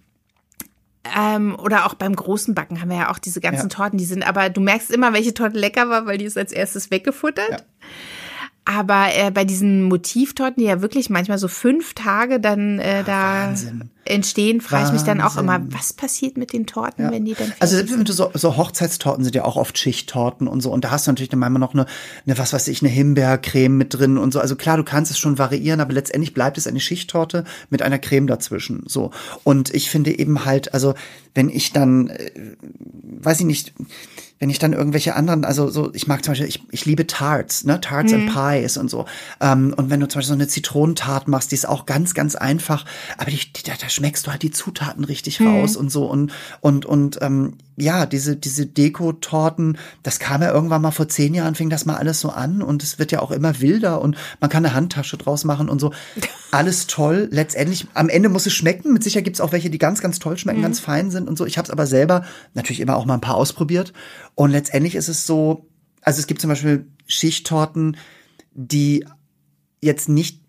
ähm, 1.16 1.57
oder 1.59 1.87
auch 1.87 1.95
beim 1.95 2.16
großen 2.16 2.55
Backen 2.55 2.80
haben 2.80 2.91
wir 2.91 2.97
ja 2.97 3.11
auch 3.11 3.18
diese 3.18 3.41
ganzen 3.41 3.68
ja. 3.68 3.76
Torten, 3.76 3.99
die 3.99 4.05
sind, 4.05 4.26
aber 4.26 4.51
du 4.51 4.61
merkst 4.61 4.91
immer, 4.91 5.12
welche 5.12 5.34
Torte 5.34 5.59
lecker 5.59 5.89
war, 5.89 6.07
weil 6.07 6.18
die 6.18 6.24
ist 6.24 6.37
als 6.37 6.53
erstes 6.53 6.91
weggefuttert. 6.91 7.51
Ja. 7.51 7.57
Aber 8.69 9.07
äh, 9.14 9.31
bei 9.31 9.45
diesen 9.45 9.85
Motivtorten, 9.85 10.61
die 10.61 10.69
ja 10.69 10.83
wirklich 10.83 11.09
manchmal 11.09 11.39
so 11.39 11.47
fünf 11.47 11.95
Tage 11.95 12.41
dann 12.41 12.81
äh, 12.81 13.05
da 13.05 13.47
Wahnsinn. 13.47 13.91
entstehen, 14.05 14.61
frage 14.61 14.87
ich 14.87 14.93
mich 14.93 15.03
dann 15.03 15.21
auch 15.21 15.37
immer, 15.37 15.61
was 15.71 15.93
passiert 15.93 16.37
mit 16.37 16.53
den 16.53 16.67
Torten, 16.67 17.12
wenn 17.12 17.25
die 17.25 17.35
dann 17.35 17.53
Also 17.61 17.77
selbst 17.77 17.95
so, 18.09 18.33
so 18.35 18.57
Hochzeitstorten 18.57 19.23
sind 19.23 19.37
ja 19.37 19.45
auch 19.45 19.55
oft 19.55 19.79
Schichttorten 19.79 20.49
und 20.49 20.62
so. 20.62 20.73
Und 20.73 20.85
da 20.85 20.91
hast 20.91 21.07
du 21.07 21.12
natürlich 21.12 21.29
dann 21.29 21.39
manchmal 21.39 21.61
noch 21.61 21.75
eine, 21.75 21.87
eine, 22.27 22.39
was 22.39 22.53
weiß 22.53 22.67
ich, 22.67 22.83
eine 22.83 22.91
Himbeercreme 22.91 23.77
mit 23.77 23.95
drin 23.95 24.19
und 24.19 24.33
so. 24.33 24.41
Also 24.41 24.57
klar, 24.57 24.77
du 24.77 24.83
kannst 24.83 25.12
es 25.12 25.19
schon 25.19 25.39
variieren, 25.39 25.81
aber 25.81 25.93
letztendlich 25.93 26.35
bleibt 26.35 26.59
es 26.59 26.67
eine 26.67 26.81
Schichttorte 26.81 27.45
mit 27.71 27.83
einer 27.83 28.01
Creme 28.01 28.27
dazwischen. 28.27 28.83
So. 28.89 29.12
Und 29.45 29.73
ich 29.75 29.91
finde 29.91 30.19
eben 30.19 30.45
halt, 30.45 30.75
also 30.75 30.95
wenn 31.35 31.51
ich 31.51 31.73
dann, 31.73 32.09
äh, 32.09 32.33
weiß 33.03 33.39
ich 33.39 33.47
nicht, 33.47 33.75
wenn 34.39 34.51
ich 34.51 34.59
dann 34.59 34.72
irgendwelche 34.72 35.14
anderen, 35.14 35.45
also 35.45 35.68
so, 35.68 35.93
ich 35.95 36.07
mag 36.07 36.24
zum 36.24 36.32
Beispiel, 36.32 36.49
ich, 36.49 36.62
ich 36.70 36.84
liebe 36.84 37.07
Tarts, 37.07 37.64
ne, 37.64 37.80
Tarts 37.80 38.12
and 38.12 38.32
Pies 38.32 38.76
und 38.76 38.91
so. 38.91 39.07
Ähm, 39.41 39.74
und 39.76 39.89
wenn 39.89 40.01
du 40.01 40.09
zum 40.09 40.18
Beispiel 40.18 40.28
so 40.28 40.34
eine 40.34 40.49
Zitronentart 40.49 41.26
machst, 41.26 41.53
die 41.53 41.55
ist 41.55 41.66
auch 41.66 41.87
ganz, 41.87 42.12
ganz 42.12 42.37
einfach, 42.37 42.84
aber 43.16 43.30
die, 43.30 43.41
die, 43.53 43.62
da, 43.62 43.72
da 43.80 43.89
schmeckst 43.89 44.26
du 44.26 44.30
halt 44.30 44.43
die 44.43 44.51
Zutaten 44.51 45.05
richtig 45.05 45.41
raus 45.41 45.76
und 45.76 45.91
so 45.91 46.07
und 46.07 46.32
und 46.61 46.84
und 46.84 47.18
ähm, 47.22 47.55
ja, 47.77 48.07
diese 48.07 48.37
diese 48.37 48.66
Deko-Torten, 48.66 49.79
das 50.03 50.18
kam 50.18 50.43
ja 50.43 50.53
irgendwann 50.53 50.83
mal 50.83 50.91
vor 50.91 51.09
zehn 51.09 51.35
Jahren, 51.35 51.55
fing 51.55 51.70
das 51.70 51.85
mal 51.85 51.97
alles 51.97 52.20
so 52.20 52.31
an 52.31 52.62
und 52.62 52.83
es 52.83 52.99
wird 52.99 53.12
ja 53.12 53.20
auch 53.20 53.31
immer 53.31 53.61
wilder 53.61 54.01
und 54.01 54.16
man 54.41 54.49
kann 54.49 54.64
eine 54.64 54.74
Handtasche 54.74 55.16
draus 55.18 55.45
machen 55.45 55.68
und 55.68 55.81
so. 55.81 55.93
Alles 56.53 56.87
toll. 56.87 57.29
Letztendlich, 57.31 57.87
am 57.93 58.09
Ende 58.09 58.29
muss 58.29 58.47
es 58.47 58.55
schmecken. 58.55 58.93
Mit 58.93 59.03
Sicherheit 59.05 59.24
gibt's 59.24 59.41
auch 59.41 59.53
welche, 59.53 59.68
die 59.68 59.79
ganz, 59.79 60.01
ganz 60.01 60.18
toll 60.20 60.39
schmecken, 60.39 60.62
ganz 60.62 60.81
fein 60.81 61.11
sind 61.11 61.29
und 61.29 61.37
so. 61.37 61.45
Ich 61.45 61.59
habe 61.59 61.66
es 61.66 61.70
aber 61.70 61.87
selber 61.87 62.24
natürlich 62.55 62.81
immer 62.81 62.97
auch 62.97 63.05
mal 63.05 63.14
ein 63.14 63.20
paar 63.20 63.35
ausprobiert. 63.35 63.93
Und 64.35 64.53
letztendlich 64.53 64.95
ist 64.95 65.09
es 65.09 65.27
so, 65.27 65.66
also 66.01 66.20
es 66.20 66.27
gibt 66.27 66.41
zum 66.41 66.49
Beispiel 66.49 66.87
Schichttorten, 67.07 67.97
die 68.55 69.05
jetzt 69.83 70.09
nicht 70.09 70.45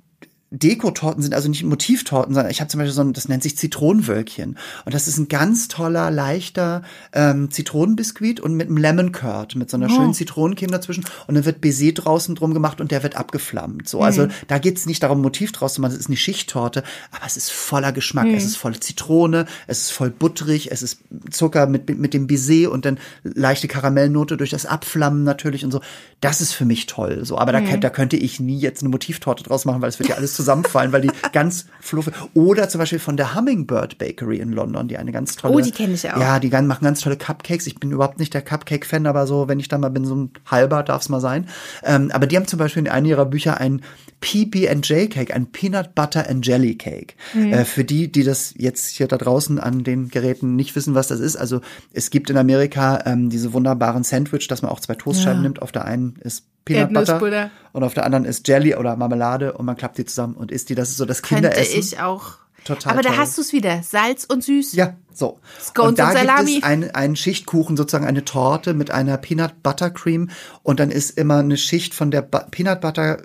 Dekotorten 0.50 1.22
sind, 1.22 1.34
also 1.34 1.50
nicht 1.50 1.64
Motivtorten, 1.64 2.34
sondern 2.34 2.50
ich 2.50 2.62
habe 2.62 2.70
zum 2.70 2.78
Beispiel 2.80 2.94
so 2.94 3.02
ein, 3.02 3.12
das 3.12 3.28
nennt 3.28 3.44
sich 3.44 3.58
Zitronenwölkchen. 3.58 4.58
Und 4.86 4.94
das 4.96 5.08
ist 5.10 5.18
ein 5.18 5.28
ganz 5.28 5.68
toller, 5.68 6.10
leichter 6.10 6.84
ähm, 7.12 7.52
Zitronenbiskuit 7.52 8.40
und 8.40 8.54
mit 8.56 8.68
einem 8.68 8.78
Lemon 8.78 9.12
Curd, 9.12 9.56
mit 9.56 9.70
so 9.70 9.76
einer 9.76 9.90
schönen 9.90 10.14
Zitronencreme 10.14 10.72
dazwischen. 10.72 11.04
Und 11.28 11.36
dann 11.36 11.44
wird 11.44 11.60
Baiser 11.60 11.92
draußen 11.92 12.34
drum 12.36 12.54
gemacht 12.54 12.80
und 12.80 12.92
der 12.92 13.04
wird 13.04 13.18
abgeflammt. 13.18 13.90
So, 13.90 14.00
also 14.02 14.28
da 14.48 14.58
geht's 14.58 14.86
nicht 14.86 15.04
darum, 15.04 15.22
Motiv 15.22 15.52
draus 15.52 15.74
zu 15.74 15.82
machen, 15.82 15.92
es 15.94 16.00
ist 16.00 16.08
eine 16.08 16.16
Schichttorte, 16.18 16.84
aber 17.12 17.26
es 17.26 17.36
ist 17.36 17.52
voller 17.52 17.92
Geschmack. 17.92 18.28
Es 18.38 18.46
ist 18.46 18.56
voll 18.56 18.80
Zitrone, 18.80 19.48
es 19.68 19.82
ist 19.82 19.92
voll 19.92 20.12
butterig, 20.12 20.72
es 20.72 20.82
ist 20.82 21.00
Zucker 21.30 21.68
mit, 21.68 21.98
mit 22.00 22.14
dem 22.14 22.28
Baiser 22.28 22.72
und 22.72 22.86
dann 22.86 23.00
leichte 23.24 23.68
Karamellnote 23.68 24.38
durch 24.38 24.52
das 24.52 24.66
Abflammen 24.66 25.24
natürlich 25.24 25.66
und 25.66 25.72
so. 25.72 25.82
Das 26.22 26.40
ist 26.40 26.54
für 26.54 26.66
mich 26.66 26.86
toll. 26.86 27.26
So, 27.26 27.38
aber 27.38 27.52
da, 27.52 27.60
könnt- 27.62 27.84
da 27.84 27.90
könnte 27.90 28.16
ich 28.16 28.40
nie 28.40 28.58
jetzt 28.60 28.82
eine 28.82 28.90
Motivtorte 28.90 29.44
draus 29.44 29.66
machen, 29.66 29.82
weil 29.82 29.90
es 29.90 30.00
wird 30.00 30.08
ja 30.10 30.16
alles 30.16 30.37
zusammenfallen, 30.38 30.94
weil 30.94 31.02
die 31.02 31.12
ganz 31.34 31.66
fluffig. 31.82 32.14
Oder 32.34 32.70
zum 32.70 32.80
Beispiel 32.80 33.00
von 33.00 33.18
der 33.18 33.36
Hummingbird 33.36 33.98
Bakery 33.98 34.38
in 34.38 34.54
London, 34.54 34.88
die 34.88 34.98
eine 34.98 35.12
ganz 35.12 35.36
tolle. 35.36 35.56
Oh, 35.56 35.60
die 35.60 35.72
kenne 35.72 35.94
ich 35.94 36.10
auch. 36.10 36.20
Ja, 36.20 36.40
die 36.40 36.50
machen 36.50 36.86
ganz 36.86 37.02
tolle 37.02 37.18
Cupcakes. 37.18 37.68
Ich 37.68 37.80
bin 37.80 37.92
überhaupt 37.92 38.20
nicht 38.20 38.34
der 38.34 38.42
Cupcake-Fan, 38.42 39.06
aber 39.06 39.28
so, 39.28 39.50
wenn 39.50 39.60
ich 39.60 39.68
da 39.68 39.78
mal 39.78 39.90
bin, 39.90 40.06
so 40.06 40.16
ein 40.16 40.32
halber 40.46 40.84
darf 40.84 41.02
es 41.02 41.10
mal 41.10 41.20
sein. 41.20 41.48
Ähm, 41.84 42.12
aber 42.12 42.28
die 42.28 42.38
haben 42.38 42.48
zum 42.48 42.60
Beispiel 42.60 42.84
in 42.84 42.90
einem 42.90 43.08
ihrer 43.08 43.26
Bücher 43.26 43.60
ein 43.60 43.82
PB&J 44.20 45.12
Cake, 45.12 45.34
ein 45.34 45.48
Peanut 45.48 45.94
Butter 45.96 46.30
and 46.30 46.46
Jelly 46.46 46.76
Cake. 46.76 47.16
Mhm. 47.34 47.54
Äh, 47.54 47.66
für 47.66 47.84
die, 47.84 48.12
die 48.12 48.24
das 48.24 48.54
jetzt 48.58 48.88
hier 48.88 49.08
da 49.08 49.18
draußen 49.18 49.60
an 49.60 49.84
den 49.84 50.10
Geräten 50.10 50.56
nicht 50.56 50.76
wissen, 50.76 50.96
was 50.96 51.08
das 51.08 51.20
ist. 51.20 51.36
Also 51.36 51.62
es 51.94 52.10
gibt 52.10 52.30
in 52.30 52.38
Amerika 52.38 53.04
ähm, 53.06 53.30
diese 53.30 53.54
wunderbaren 53.54 54.04
Sandwich, 54.04 54.48
dass 54.48 54.62
man 54.62 54.72
auch 54.72 54.80
zwei 54.80 54.96
Toastscheiben 54.96 55.42
nimmt. 55.42 55.62
Auf 55.62 55.72
der 55.72 55.86
einen 55.86 56.16
ist 56.22 56.46
Peanut 56.68 56.94
Butter 56.94 57.50
und 57.74 57.84
auf 57.84 57.94
der 57.94 58.06
anderen 58.06 58.26
ist 58.26 58.48
Jelly 58.48 58.76
oder 58.76 58.96
Marmelade 58.96 59.54
und 59.54 59.66
man 59.66 59.76
klappt 59.76 59.98
die 59.98 60.06
zusammen 60.06 60.36
und 60.36 60.52
isst 60.52 60.70
die. 60.70 60.76
Das 60.76 60.90
ist 60.90 60.98
so 60.98 61.06
das 61.06 61.22
könnte 61.22 61.50
Kinderessen. 61.50 61.80
ich 61.80 62.00
auch. 62.00 62.36
Total 62.66 62.94
Aber 62.94 63.02
da 63.02 63.10
toll. 63.10 63.18
hast 63.20 63.38
du 63.38 63.42
es 63.42 63.54
wieder, 63.54 63.82
Salz 63.82 64.26
und 64.26 64.44
süß. 64.44 64.74
Ja, 64.74 64.96
so. 65.14 65.40
Scones 65.62 65.90
und 65.92 66.00
da 66.00 66.08
und 66.10 66.18
Salami. 66.18 66.46
gibt 66.54 66.64
es 66.66 66.70
ein- 66.70 66.92
einen 66.94 67.16
Schichtkuchen, 67.16 67.78
sozusagen 67.78 68.06
eine 68.06 68.26
Torte 68.26 68.74
mit 68.74 68.92
einer 68.92 69.18
Peanut 69.18 69.64
Butter 69.64 69.90
Cream 69.90 70.30
und 70.64 70.80
dann 70.82 70.92
ist 70.92 71.18
immer 71.18 71.38
eine 71.38 71.56
Schicht 71.56 71.94
von 71.94 72.12
der 72.12 72.22
Bu 72.24 72.40
Peanut 72.52 72.82
Butter 72.82 73.20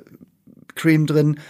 Cream 0.76 1.07
drin 1.07 1.40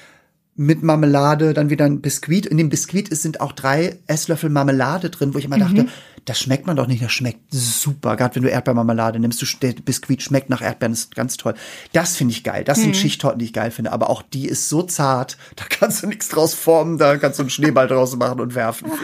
mit 0.55 0.83
Marmelade, 0.83 1.55
dann 1.55 1.71
wieder 1.71 1.85
ein 1.87 2.01
Biskuit. 2.01 2.47
In 2.47 2.57
dem 2.59 2.69
Biskuit 2.71 3.09
ist- 3.09 3.23
sind 3.23 3.41
auch 3.41 3.53
drei 3.53 3.99
Esslöffel 4.07 4.49
Marmelade 4.51 5.11
drin, 5.11 5.35
wo 5.35 5.39
ich 5.39 5.45
immer 5.47 5.59
dachte, 5.59 5.87
das 6.25 6.39
schmeckt 6.39 6.67
man 6.67 6.77
doch 6.77 6.87
nicht, 6.87 7.03
das 7.03 7.13
schmeckt 7.13 7.41
super. 7.51 8.17
Gerade 8.17 8.37
wenn 8.37 8.43
du 8.43 8.51
Erdbeermarmelade 8.51 9.19
nimmst, 9.19 9.43
du, 9.43 9.47
der 9.61 9.73
Biskuit 9.73 10.23
schmeckt 10.23 10.51
nach 10.51 10.63
Erdbeeren, 10.63 10.93
das 10.93 11.01
ist 11.01 11.15
ganz 11.15 11.37
toll. 11.37 11.55
Das 11.93 12.17
finde 12.17 12.33
ich 12.33 12.45
geil. 12.45 12.65
Das 12.65 12.79
sind 12.79 12.97
Schichttorten, 12.97 13.39
die 13.39 13.47
ich 13.47 13.53
geil 13.53 13.71
finde. 13.71 13.93
Aber 13.93 14.11
auch 14.11 14.23
die 14.23 14.47
ist 14.47 14.69
so 14.69 14.83
zart, 14.83 15.37
da 15.57 15.65
kannst 15.69 16.03
du 16.03 16.07
nichts 16.07 16.29
draus 16.29 16.55
formen, 16.55 16.99
da 16.99 17.17
kannst 17.17 17.39
du 17.39 17.43
einen 17.43 17.51
Schneeball 17.51 17.89
draus 17.89 18.17
machen 18.17 18.41
und 18.41 18.55
werfen. 18.55 18.91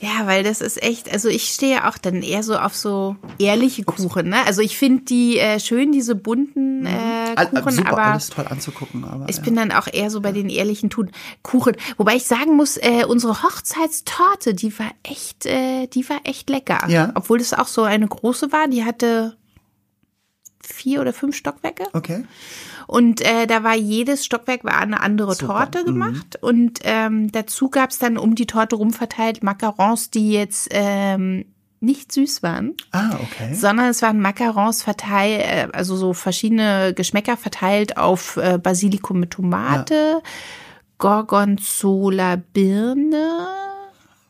Ja, 0.00 0.26
weil 0.26 0.42
das 0.42 0.60
ist 0.60 0.82
echt, 0.82 1.10
also 1.10 1.28
ich 1.28 1.44
stehe 1.48 1.88
auch 1.88 1.98
dann 1.98 2.22
eher 2.22 2.42
so 2.42 2.56
auf 2.56 2.76
so 2.76 3.16
ehrliche 3.38 3.84
Kuchen, 3.84 4.28
ne? 4.28 4.46
Also 4.46 4.60
ich 4.60 4.76
finde 4.76 5.04
die 5.04 5.38
äh, 5.38 5.60
schön, 5.60 5.92
diese 5.92 6.14
bunten 6.14 6.86
äh, 6.86 7.34
All- 7.36 7.46
Kuchen, 7.48 7.72
super, 7.72 7.92
aber 7.92 8.04
alles 8.04 8.30
toll 8.30 8.46
anzugucken. 8.48 9.04
Aber, 9.04 9.28
ich 9.28 9.36
ja. 9.36 9.42
bin 9.42 9.56
dann 9.56 9.72
auch 9.72 9.86
eher 9.92 10.10
so 10.10 10.20
bei 10.20 10.32
den 10.32 10.48
ehrlichen 10.48 10.90
Tun 10.90 11.10
Kuchen. 11.42 11.76
Wobei 11.96 12.16
ich 12.16 12.24
sagen 12.24 12.56
muss, 12.56 12.76
äh, 12.76 13.04
unsere 13.06 13.42
Hochzeitstorte, 13.42 14.54
die 14.54 14.78
war 14.78 14.90
echt, 15.02 15.46
äh, 15.46 15.86
die 15.86 16.08
war 16.08 16.20
echt 16.24 16.50
lecker. 16.50 16.86
Ja. 16.88 17.12
Obwohl 17.14 17.38
das 17.38 17.54
auch 17.54 17.66
so 17.68 17.82
eine 17.82 18.06
große 18.06 18.52
war, 18.52 18.68
die 18.68 18.84
hatte 18.84 19.36
vier 20.66 21.00
oder 21.00 21.12
fünf 21.12 21.36
Stockwerke. 21.36 21.84
Okay. 21.92 22.24
Und 22.86 23.20
äh, 23.20 23.46
da 23.46 23.64
war 23.64 23.74
jedes 23.74 24.24
Stockwerk 24.24 24.64
war 24.64 24.78
eine 24.78 25.00
andere 25.00 25.34
Super. 25.34 25.52
Mhm. 25.54 25.58
Torte 25.58 25.84
gemacht. 25.84 26.38
Und 26.42 26.80
ähm, 26.84 27.32
dazu 27.32 27.70
gab 27.70 27.90
es 27.90 27.98
dann 27.98 28.18
um 28.18 28.34
die 28.34 28.46
Torte 28.46 28.76
rum 28.76 28.92
verteilt 28.92 29.42
Macarons, 29.42 30.10
die 30.10 30.32
jetzt 30.32 30.68
ähm, 30.70 31.46
nicht 31.80 32.12
süß 32.12 32.42
waren, 32.42 32.74
Ah, 32.92 33.10
okay. 33.22 33.54
sondern 33.54 33.90
es 33.90 34.02
waren 34.02 34.20
Macarons 34.20 34.82
verteilt, 34.82 35.40
äh, 35.40 35.68
also 35.72 35.96
so 35.96 36.12
verschiedene 36.14 36.94
Geschmäcker 36.94 37.36
verteilt 37.36 37.96
auf 37.96 38.36
äh, 38.36 38.58
Basilikum 38.58 39.20
mit 39.20 39.30
Tomate, 39.32 40.22
Gorgonzola 40.98 42.36
Birne 42.36 43.46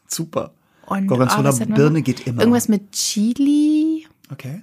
Super. 0.07 0.53
und 0.87 1.07
Gorgonzola 1.07 1.51
oh, 1.53 1.67
Birne 1.75 2.03
geht 2.03 2.27
immer. 2.27 2.41
Irgendwas 2.43 2.69
mit 2.69 2.93
Chili. 2.93 4.07
Okay. 4.33 4.63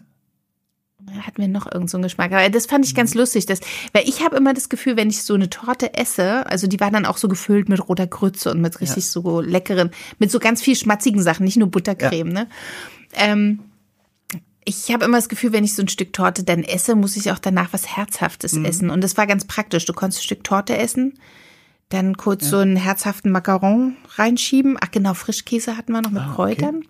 Hatten 1.26 1.41
wir 1.41 1.47
noch 1.47 1.66
irgendeinen 1.66 1.88
so 1.88 1.97
einen 1.97 2.04
Geschmack. 2.04 2.32
Aber 2.32 2.49
das 2.49 2.66
fand 2.66 2.86
ich 2.86 2.95
ganz 2.95 3.14
lustig. 3.14 3.45
Das, 3.45 3.60
weil 3.93 4.08
ich 4.08 4.24
habe 4.24 4.36
immer 4.38 4.54
das 4.54 4.70
Gefühl, 4.70 4.97
wenn 4.97 5.10
ich 5.10 5.24
so 5.24 5.34
eine 5.34 5.49
Torte 5.49 5.93
esse, 5.93 6.45
also 6.47 6.68
die 6.68 6.80
war 6.80 6.91
dann 6.91 7.06
auch 7.06 7.18
so 7.18 7.28
gefüllt 7.28 7.70
mit 7.70 7.88
roter 7.88 8.08
Grütze 8.08 8.52
und 8.52 8.62
mit 8.62 8.80
richtig 8.82 9.10
so 9.10 9.41
leckeren, 9.41 9.91
mit 10.20 10.32
so 10.32 10.39
ganz 10.39 10.62
viel 10.62 10.76
schmatzigen 10.76 11.22
Sachen, 11.22 11.43
nicht 11.43 11.58
nur 11.58 11.70
Buttercreme, 11.70 12.30
ne? 12.30 12.47
Ähm, 13.14 13.60
ich 14.64 14.91
habe 14.93 15.06
immer 15.06 15.18
das 15.18 15.30
Gefühl, 15.30 15.54
wenn 15.54 15.64
ich 15.64 15.76
so 15.76 15.82
ein 15.82 15.88
Stück 15.88 16.14
Torte 16.14 16.43
dann 16.43 16.64
esse, 16.64 16.95
muss 16.95 17.18
ich 17.18 17.32
auch 17.32 17.39
danach 17.39 17.74
was 17.74 17.97
Herzhaftes 17.97 18.56
essen. 18.56 18.91
Und 18.91 19.04
das 19.04 19.18
war 19.18 19.26
ganz 19.26 19.45
praktisch. 19.45 19.86
Du 19.86 19.93
konntest 19.93 20.22
ein 20.22 20.26
Stück 20.26 20.43
Torte 20.43 20.78
essen, 20.78 21.16
dann 21.91 22.17
kurz 22.17 22.49
so 22.49 22.57
einen 22.57 22.75
herzhaften 22.75 23.31
Macaron 23.31 23.95
reinschieben. 24.15 24.77
Ach 24.81 24.89
genau, 24.91 25.13
Frischkäse 25.13 25.77
hatten 25.77 25.91
wir 25.91 26.01
noch 26.01 26.11
mit 26.11 26.23
Kräutern. 26.33 26.83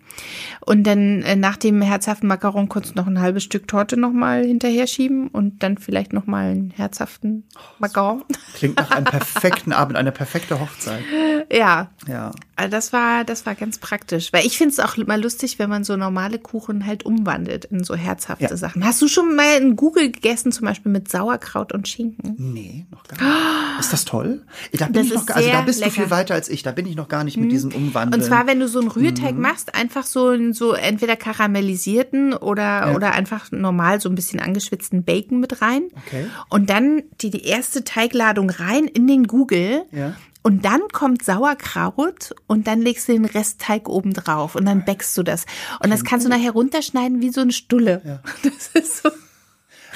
Und 0.60 0.84
dann 0.84 1.22
äh, 1.22 1.36
nach 1.36 1.56
dem 1.56 1.82
herzhaften 1.82 2.26
Macaron 2.28 2.68
kurz 2.68 2.94
noch 2.94 3.06
ein 3.06 3.20
halbes 3.20 3.42
Stück 3.44 3.66
Torte 3.66 3.96
nochmal 3.96 4.44
hinterher 4.44 4.86
schieben 4.86 5.28
und 5.28 5.62
dann 5.62 5.78
vielleicht 5.78 6.12
nochmal 6.12 6.50
einen 6.52 6.70
herzhaften 6.70 7.44
Macaron. 7.78 8.22
Klingt 8.54 8.76
nach 8.76 8.90
einem 8.90 9.04
perfekten 9.06 9.72
Abend, 9.72 9.96
eine 9.96 10.12
perfekte 10.12 10.60
Hochzeit. 10.60 11.02
Ja, 11.50 11.90
Ja. 12.06 12.30
also 12.56 12.70
das 12.70 12.92
war, 12.92 13.24
das 13.24 13.44
war 13.46 13.54
ganz 13.54 13.78
praktisch. 13.78 14.32
Weil 14.32 14.46
ich 14.46 14.56
finde 14.58 14.72
es 14.72 14.80
auch 14.80 14.96
immer 14.96 15.16
lustig, 15.16 15.58
wenn 15.58 15.68
man 15.70 15.82
so 15.84 15.96
normale 15.96 16.38
Kuchen 16.38 16.86
halt 16.86 17.04
umwandelt 17.04 17.64
in 17.66 17.82
so 17.82 17.94
herzhafte 17.96 18.44
Ja. 18.44 18.56
Sachen. 18.56 18.84
Hast 18.84 19.02
du 19.02 19.08
schon 19.08 19.34
mal 19.34 19.56
in 19.60 19.74
Google 19.76 20.10
gegessen, 20.12 20.52
zum 20.52 20.66
Beispiel 20.66 20.92
mit 20.92 21.10
Sauerkraut 21.10 21.72
und 21.72 21.88
Schinken? 21.88 22.36
Nee, 22.38 22.86
noch 22.90 23.02
gar 23.04 23.18
nicht. 23.18 23.80
Ist 23.80 23.92
das 23.92 24.04
toll? 24.04 24.42
Da 24.72 24.88
bin 24.92 25.02
Das 25.02 25.06
ich 25.06 25.14
noch, 25.14 25.22
ist 25.22 25.30
also 25.36 25.50
da 25.50 25.60
bist 25.62 25.80
du 25.84 25.90
viel 25.90 26.02
lecker. 26.04 26.10
Weiter 26.14 26.34
als 26.34 26.48
ich. 26.48 26.62
Da 26.62 26.72
bin 26.72 26.86
ich 26.86 26.94
noch 26.96 27.08
gar 27.08 27.24
nicht 27.24 27.36
mit 27.36 27.50
diesem 27.50 27.72
Umwandeln. 27.72 28.20
Und 28.22 28.26
zwar, 28.26 28.46
wenn 28.46 28.60
du 28.60 28.68
so 28.68 28.78
einen 28.80 28.88
Rührteig 28.88 29.36
machst, 29.36 29.74
einfach 29.74 30.04
so, 30.04 30.28
einen- 30.28 30.52
so 30.52 30.72
entweder 30.72 31.16
karamellisierten 31.16 32.34
oder, 32.34 32.92
oder 32.94 33.12
einfach 33.12 33.50
normal 33.52 34.00
so 34.00 34.08
ein 34.08 34.14
bisschen 34.14 34.40
angeschwitzten 34.40 35.04
Bacon 35.04 35.40
mit 35.40 35.62
rein. 35.62 35.82
Okay. 36.06 36.26
Und 36.48 36.70
dann 36.70 37.02
die, 37.20 37.30
die 37.30 37.44
erste 37.44 37.84
Teigladung 37.84 38.50
rein 38.50 38.84
in 38.86 39.06
den 39.06 39.26
Google. 39.26 39.84
Ja. 39.92 40.14
Und 40.44 40.64
dann 40.64 40.80
kommt 40.92 41.24
Sauerkraut 41.24 42.34
und 42.48 42.66
dann 42.66 42.80
legst 42.80 43.06
du 43.08 43.12
den 43.12 43.24
Rest 43.26 43.60
Teig 43.60 43.88
oben 43.88 44.12
drauf 44.12 44.56
und 44.56 44.64
dann 44.66 44.84
backst 44.84 45.16
du 45.16 45.22
das. 45.22 45.46
Und 45.82 45.90
das 45.90 46.02
kannst 46.04 46.26
du 46.26 46.30
nachher 46.30 46.50
runterschneiden 46.50 47.20
wie 47.22 47.30
so 47.30 47.40
eine 47.42 47.52
Stulle. 47.52 48.20
Das 48.42 48.82
ist 48.82 49.02
so. 49.04 49.10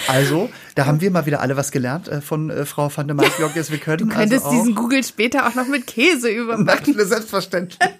Also, 0.08 0.50
da 0.74 0.86
haben 0.86 1.00
wir 1.00 1.10
mal 1.10 1.26
wieder 1.26 1.40
alle 1.40 1.56
was 1.56 1.70
gelernt 1.72 2.08
äh, 2.08 2.20
von 2.20 2.50
äh, 2.50 2.66
Frau 2.66 2.90
van 2.94 3.06
der 3.08 3.14
Maiklockes. 3.16 3.70
Wir 3.72 3.78
können 3.78 3.98
Du 3.98 4.06
könntest 4.14 4.44
also 4.44 4.56
auch, 4.56 4.60
diesen 4.62 4.74
Google 4.74 5.02
später 5.04 5.46
auch 5.48 5.54
noch 5.54 5.66
mit 5.68 5.86
Käse 5.86 6.28
überbacken. 6.30 6.94
Selbstverständlich. 6.98 7.78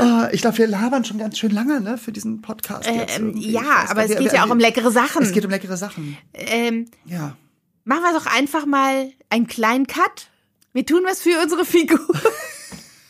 Oh, 0.00 0.22
ich 0.30 0.40
glaube, 0.42 0.56
wir 0.58 0.68
labern 0.68 1.04
schon 1.04 1.18
ganz 1.18 1.38
schön 1.38 1.50
lange, 1.50 1.80
ne, 1.80 1.98
für 1.98 2.12
diesen 2.12 2.40
Podcast. 2.40 2.88
Ähm, 2.88 3.36
ja, 3.36 3.60
weiß 3.62 3.90
aber 3.90 4.04
es 4.04 4.10
geht 4.10 4.20
wir- 4.20 4.32
ja 4.34 4.44
auch 4.46 4.50
um 4.50 4.58
leckere 4.60 4.90
Sachen. 4.92 5.22
Es 5.22 5.32
geht 5.32 5.44
um 5.44 5.50
leckere 5.50 5.76
Sachen. 5.76 6.16
ähm, 6.32 6.86
Ja. 7.04 7.36
machen 7.84 8.02
wir 8.02 8.12
doch 8.18 8.26
einfach 8.26 8.64
mal 8.64 9.10
einen 9.28 9.46
kleinen 9.48 9.86
Cut. 9.88 10.28
Wir 10.72 10.86
tun 10.86 11.02
was 11.04 11.20
für 11.20 11.36
unsere 11.42 11.64
Figur. 11.64 11.98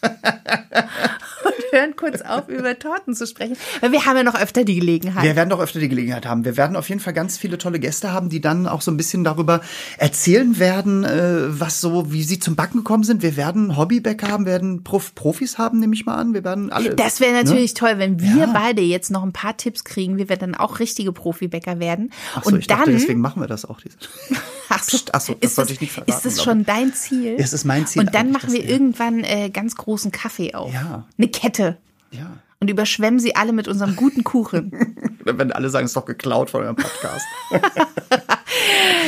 Hören 1.73 1.97
kurz 1.97 2.21
auf, 2.23 2.49
über 2.49 2.79
Torten 2.79 3.15
zu 3.15 3.27
sprechen. 3.27 3.57
Weil 3.81 3.93
wir 3.93 4.05
haben 4.07 4.17
ja 4.17 4.23
noch 4.23 4.35
öfter 4.41 4.65
die 4.65 4.75
Gelegenheit. 4.77 5.25
Wir 5.25 5.37
werden 5.37 5.51
doch 5.51 5.61
öfter 5.61 5.81
die 5.81 5.89
Gelegenheit 5.89 6.27
haben. 6.27 6.45
Wir 6.45 6.57
werden 6.57 6.77
auf 6.77 6.89
jeden 6.89 7.01
Fall 7.01 7.13
ganz 7.13 7.37
viele 7.39 7.59
tolle 7.59 7.79
Gäste 7.79 8.13
haben, 8.13 8.29
die 8.31 8.41
dann 8.41 8.67
auch 8.67 8.81
so 8.83 8.91
ein 8.91 8.97
bisschen 8.97 9.25
darüber 9.25 9.61
erzählen 9.99 10.59
werden, 10.59 11.05
äh, 11.05 11.61
was 11.61 11.81
so, 11.81 12.13
wie 12.13 12.23
sie 12.23 12.39
zum 12.39 12.57
Backen 12.57 12.79
gekommen 12.79 13.05
sind. 13.05 13.23
Wir 13.23 13.37
werden 13.37 13.77
Hobbybäcker 13.77 14.29
haben, 14.29 14.47
werden 14.47 14.85
Prof 14.85 15.15
Profis 15.15 15.59
haben, 15.59 15.81
nehme 15.81 15.95
ich 15.95 16.07
mal 16.07 16.17
an. 16.17 16.35
Wir 16.35 16.45
werden 16.45 16.71
alle. 16.73 16.95
Das 16.95 17.21
wäre 17.21 17.33
natürlich 17.33 17.75
toll, 17.75 17.95
wenn 17.97 18.21
wir 18.21 18.37
Ja. 18.37 18.47
beide 18.53 18.83
jetzt 18.83 19.11
noch 19.11 19.23
ein 19.23 19.33
paar 19.33 19.57
Tipps 19.57 19.85
kriegen, 19.85 20.19
wie 20.19 20.29
wir 20.29 20.37
dann 20.37 20.55
auch 20.55 20.79
richtige 20.79 21.13
Profibäcker 21.13 21.79
werden. 21.81 22.11
Ach 22.35 22.45
so, 22.45 22.51
und 22.51 22.59
ich 22.61 22.67
dann, 22.67 22.79
dachte, 22.79 22.93
deswegen 22.93 23.21
machen 23.21 23.41
wir 23.43 23.47
das 23.49 23.65
auch. 23.65 23.81
diese- 23.81 23.97
ach 24.69 24.83
so, 24.83 24.97
Psst, 24.97 25.15
ach 25.15 25.21
so, 25.21 25.35
das 25.41 25.55
sollte 25.55 25.69
das, 25.69 25.75
ich 25.77 25.81
nicht 25.81 25.93
verraten, 25.93 26.13
Ist 26.13 26.25
das 26.25 26.43
schon 26.43 26.65
dein 26.65 26.93
Ziel? 26.95 27.37
Es 27.39 27.53
ist 27.53 27.65
mein 27.65 27.87
Ziel 27.87 28.03
Und 28.03 28.15
dann 28.15 28.31
machen 28.33 28.53
wir 28.53 28.63
ja. 28.63 28.69
irgendwann 28.71 29.25
äh, 29.25 29.51
ganz 29.51 29.75
großen 29.77 30.13
Kaffee 30.13 30.55
auf. 30.55 30.73
Ja. 30.73 31.05
Eine 31.17 31.29
Kette. 31.29 31.58
Ja. 31.59 31.77
Und 32.61 32.69
überschwemmen 32.71 33.21
sie 33.21 33.37
alle 33.37 33.53
mit 33.53 33.69
unserem 33.69 33.95
guten 33.97 34.25
Kuchen. 34.25 34.73
Wenn 35.25 35.53
alle 35.53 35.71
sagen, 35.71 35.85
es 35.85 35.91
ist 35.91 35.97
doch 35.97 36.07
geklaut 36.07 36.51
von 36.51 36.63
eurem 36.63 36.77
Podcast. 36.77 37.25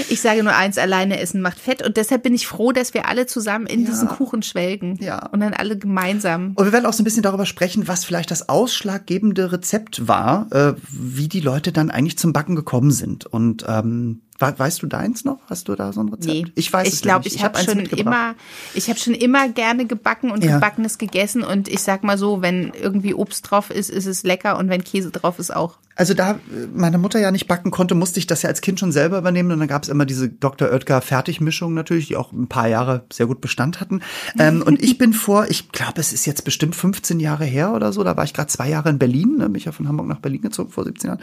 Ich 0.08 0.20
sage 0.20 0.42
nur 0.42 0.54
eins, 0.54 0.76
alleine 0.78 1.20
essen 1.20 1.40
macht 1.40 1.58
fett. 1.58 1.84
Und 1.86 1.96
deshalb 1.96 2.22
bin 2.22 2.34
ich 2.34 2.46
froh, 2.46 2.72
dass 2.72 2.94
wir 2.94 3.06
alle 3.08 3.26
zusammen 3.26 3.66
in 3.66 3.82
Ja. 3.82 3.90
diesen 3.90 4.08
Kuchen 4.08 4.42
schwelgen. 4.42 4.96
Ja. 5.00 5.26
Und 5.28 5.40
dann 5.40 5.54
alle 5.54 5.78
gemeinsam. 5.78 6.52
Und 6.56 6.64
wir 6.64 6.72
werden 6.72 6.86
auch 6.86 6.92
so 6.92 7.02
ein 7.02 7.04
bisschen 7.04 7.22
darüber 7.22 7.46
sprechen, 7.46 7.86
was 7.86 8.04
vielleicht 8.04 8.30
das 8.30 8.48
ausschlaggebende 8.48 9.52
Rezept 9.52 10.08
war, 10.08 10.46
äh, 10.52 10.74
wie 10.90 11.28
die 11.28 11.40
Leute 11.40 11.70
dann 11.72 11.90
eigentlich 11.90 12.18
zum 12.18 12.32
Backen 12.32 12.56
gekommen 12.56 12.90
sind. 12.90 13.26
Und 13.26 13.64
ähm, 13.68 14.22
weißt 14.40 14.82
du 14.82 14.86
deins 14.86 15.24
noch? 15.24 15.38
Hast 15.48 15.68
du 15.68 15.74
da 15.74 15.92
so 15.92 16.00
ein 16.00 16.08
Rezept? 16.08 16.26
Nee, 16.26 16.46
Ich 16.54 16.72
weiß 16.72 16.88
ich 16.88 16.94
es 16.94 17.00
glaube, 17.02 17.24
nicht. 17.24 17.36
ich 17.36 17.44
habe 17.44 17.56
eins 17.58 17.70
schon 17.70 17.80
immer, 17.80 18.34
ich 18.74 18.88
habe 18.88 18.98
schon 18.98 19.14
immer 19.14 19.48
gerne 19.48 19.86
gebacken 19.86 20.30
und 20.30 20.42
Ja. 20.44 20.54
gebackenes 20.54 20.98
gegessen 20.98 21.42
und 21.42 21.68
ich 21.68 21.80
sag 21.80 22.02
mal 22.04 22.18
so, 22.18 22.42
wenn 22.42 22.72
irgendwie 22.80 23.14
Obst 23.14 23.50
drauf 23.50 23.70
ist, 23.70 23.90
ist 23.90 24.06
es 24.06 24.22
lecker 24.22 24.58
und 24.58 24.68
wenn 24.68 24.82
Käse 24.84 25.10
drauf 25.10 25.38
ist 25.38 25.54
auch. 25.54 25.78
Also 25.96 26.14
da 26.14 26.38
meine 26.74 26.96
Mutter 26.96 27.18
ja 27.20 27.30
nicht 27.30 27.46
backen 27.46 27.70
konnte, 27.70 27.94
musste 27.94 28.20
ich 28.20 28.26
das 28.26 28.40
ja 28.40 28.48
als 28.48 28.62
Kind 28.62 28.80
schon 28.80 28.90
selber 28.90 29.18
übernehmen. 29.18 29.52
Und 29.52 29.58
dann 29.58 29.68
gab 29.68 29.82
es 29.82 29.90
immer 29.90 30.06
diese 30.06 30.30
Dr. 30.30 30.70
Oetker 30.72 31.02
Fertigmischung 31.02 31.74
natürlich, 31.74 32.06
die 32.06 32.16
auch 32.16 32.32
ein 32.32 32.46
paar 32.46 32.68
Jahre 32.68 33.04
sehr 33.12 33.26
gut 33.26 33.42
Bestand 33.42 33.80
hatten. 33.80 34.00
Ähm, 34.38 34.62
und 34.62 34.82
ich 34.82 34.96
bin 34.96 35.12
vor, 35.12 35.48
ich 35.50 35.72
glaube, 35.72 36.00
es 36.00 36.14
ist 36.14 36.24
jetzt 36.24 36.44
bestimmt 36.44 36.74
15 36.74 37.20
Jahre 37.20 37.44
her 37.44 37.74
oder 37.74 37.92
so, 37.92 38.02
da 38.02 38.16
war 38.16 38.24
ich 38.24 38.32
gerade 38.32 38.48
zwei 38.48 38.70
Jahre 38.70 38.88
in 38.88 38.98
Berlin, 38.98 39.36
ne, 39.36 39.46
bin 39.50 39.56
ich 39.56 39.66
ja 39.66 39.72
von 39.72 39.88
Hamburg 39.88 40.06
nach 40.06 40.20
Berlin 40.20 40.40
gezogen 40.40 40.70
vor 40.70 40.84
17 40.84 41.08
Jahren. 41.08 41.20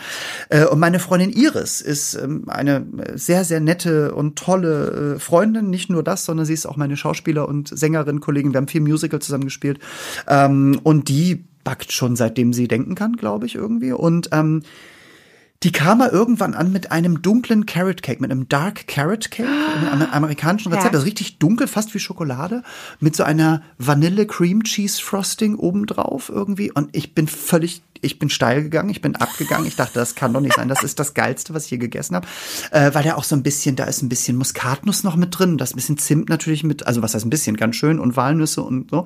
Äh, 0.49 0.65
und 0.65 0.77
meine 0.77 0.99
Freundin 0.99 1.31
Iris 1.31 1.81
ist 1.81 2.13
ähm, 2.13 2.43
eine 2.47 2.85
sehr, 3.15 3.43
sehr 3.43 3.59
nette 3.59 4.13
und 4.15 4.37
tolle 4.37 5.15
äh, 5.15 5.19
Freundin. 5.19 5.69
Nicht 5.69 5.89
nur 5.89 6.03
das, 6.03 6.25
sondern 6.25 6.45
sie 6.45 6.53
ist 6.53 6.65
auch 6.65 6.77
meine 6.77 6.97
Schauspieler- 6.97 7.47
und 7.47 7.67
Sängerin, 7.69 8.19
Kollegin. 8.19 8.53
Wir 8.53 8.57
haben 8.57 8.67
viel 8.67 8.81
Musical 8.81 9.19
zusammen 9.21 9.45
gespielt. 9.45 9.79
Ähm, 10.27 10.79
und 10.83 11.09
die 11.09 11.45
backt 11.63 11.91
schon 11.91 12.15
seitdem 12.15 12.53
sie 12.53 12.67
denken 12.67 12.95
kann, 12.95 13.13
glaube 13.17 13.45
ich, 13.45 13.55
irgendwie. 13.55 13.91
Und 13.91 14.29
ähm, 14.31 14.63
die 15.63 15.71
kam 15.71 15.97
mal 15.97 16.09
irgendwann 16.09 16.53
an 16.53 16.71
mit 16.71 16.91
einem 16.91 17.23
dunklen 17.23 17.65
Carrot 17.65 18.03
Cake, 18.03 18.21
mit 18.21 18.29
einem 18.31 18.47
Dark 18.47 18.87
Carrot 18.87 19.31
Cake, 19.31 19.49
einem 19.91 20.07
amerikanischen 20.11 20.71
Rezept, 20.71 20.85
Ja. 20.85 20.91
das 20.91 21.01
ist 21.01 21.07
richtig 21.07 21.39
dunkel, 21.39 21.65
fast 21.67 21.95
wie 21.95 21.99
Schokolade, 21.99 22.61
mit 22.99 23.15
so 23.15 23.23
einer 23.23 23.63
Vanille 23.79 24.27
Cream 24.27 24.63
Cheese 24.63 25.01
Frosting 25.01 25.55
obendrauf 25.55 26.29
irgendwie. 26.29 26.71
Und 26.71 26.95
ich 26.95 27.15
bin 27.15 27.27
völlig, 27.27 27.81
ich 28.01 28.19
bin 28.19 28.29
steil 28.29 28.63
gegangen, 28.63 28.89
ich 28.89 29.01
bin 29.01 29.15
abgegangen. 29.15 29.67
Ich 29.67 29.75
dachte, 29.75 29.93
das 29.95 30.15
kann 30.15 30.33
doch 30.33 30.41
nicht 30.41 30.55
sein. 30.55 30.67
Das 30.67 30.83
ist 30.83 30.99
das 30.99 31.13
Geilste, 31.13 31.53
was 31.53 31.65
ich 31.65 31.71
je 31.71 31.77
gegessen 31.77 32.15
habe. 32.15 32.27
Äh, 32.71 32.93
weil 32.93 33.03
der 33.03 33.17
auch 33.17 33.23
so 33.23 33.35
ein 33.35 33.43
bisschen, 33.43 33.75
da 33.75 33.85
ist 33.85 34.01
ein 34.01 34.09
bisschen 34.09 34.37
Muskatnuss 34.37 35.03
noch 35.03 35.15
mit 35.15 35.37
drin, 35.37 35.57
das 35.57 35.73
bisschen 35.73 35.97
Zimt 35.97 36.29
natürlich 36.29 36.63
mit, 36.63 36.85
also 36.87 37.01
was 37.01 37.13
heißt 37.13 37.25
ein 37.25 37.29
bisschen, 37.29 37.57
ganz 37.57 37.75
schön 37.75 37.99
und 37.99 38.15
Walnüsse 38.15 38.61
und 38.61 38.91
so. 38.91 39.05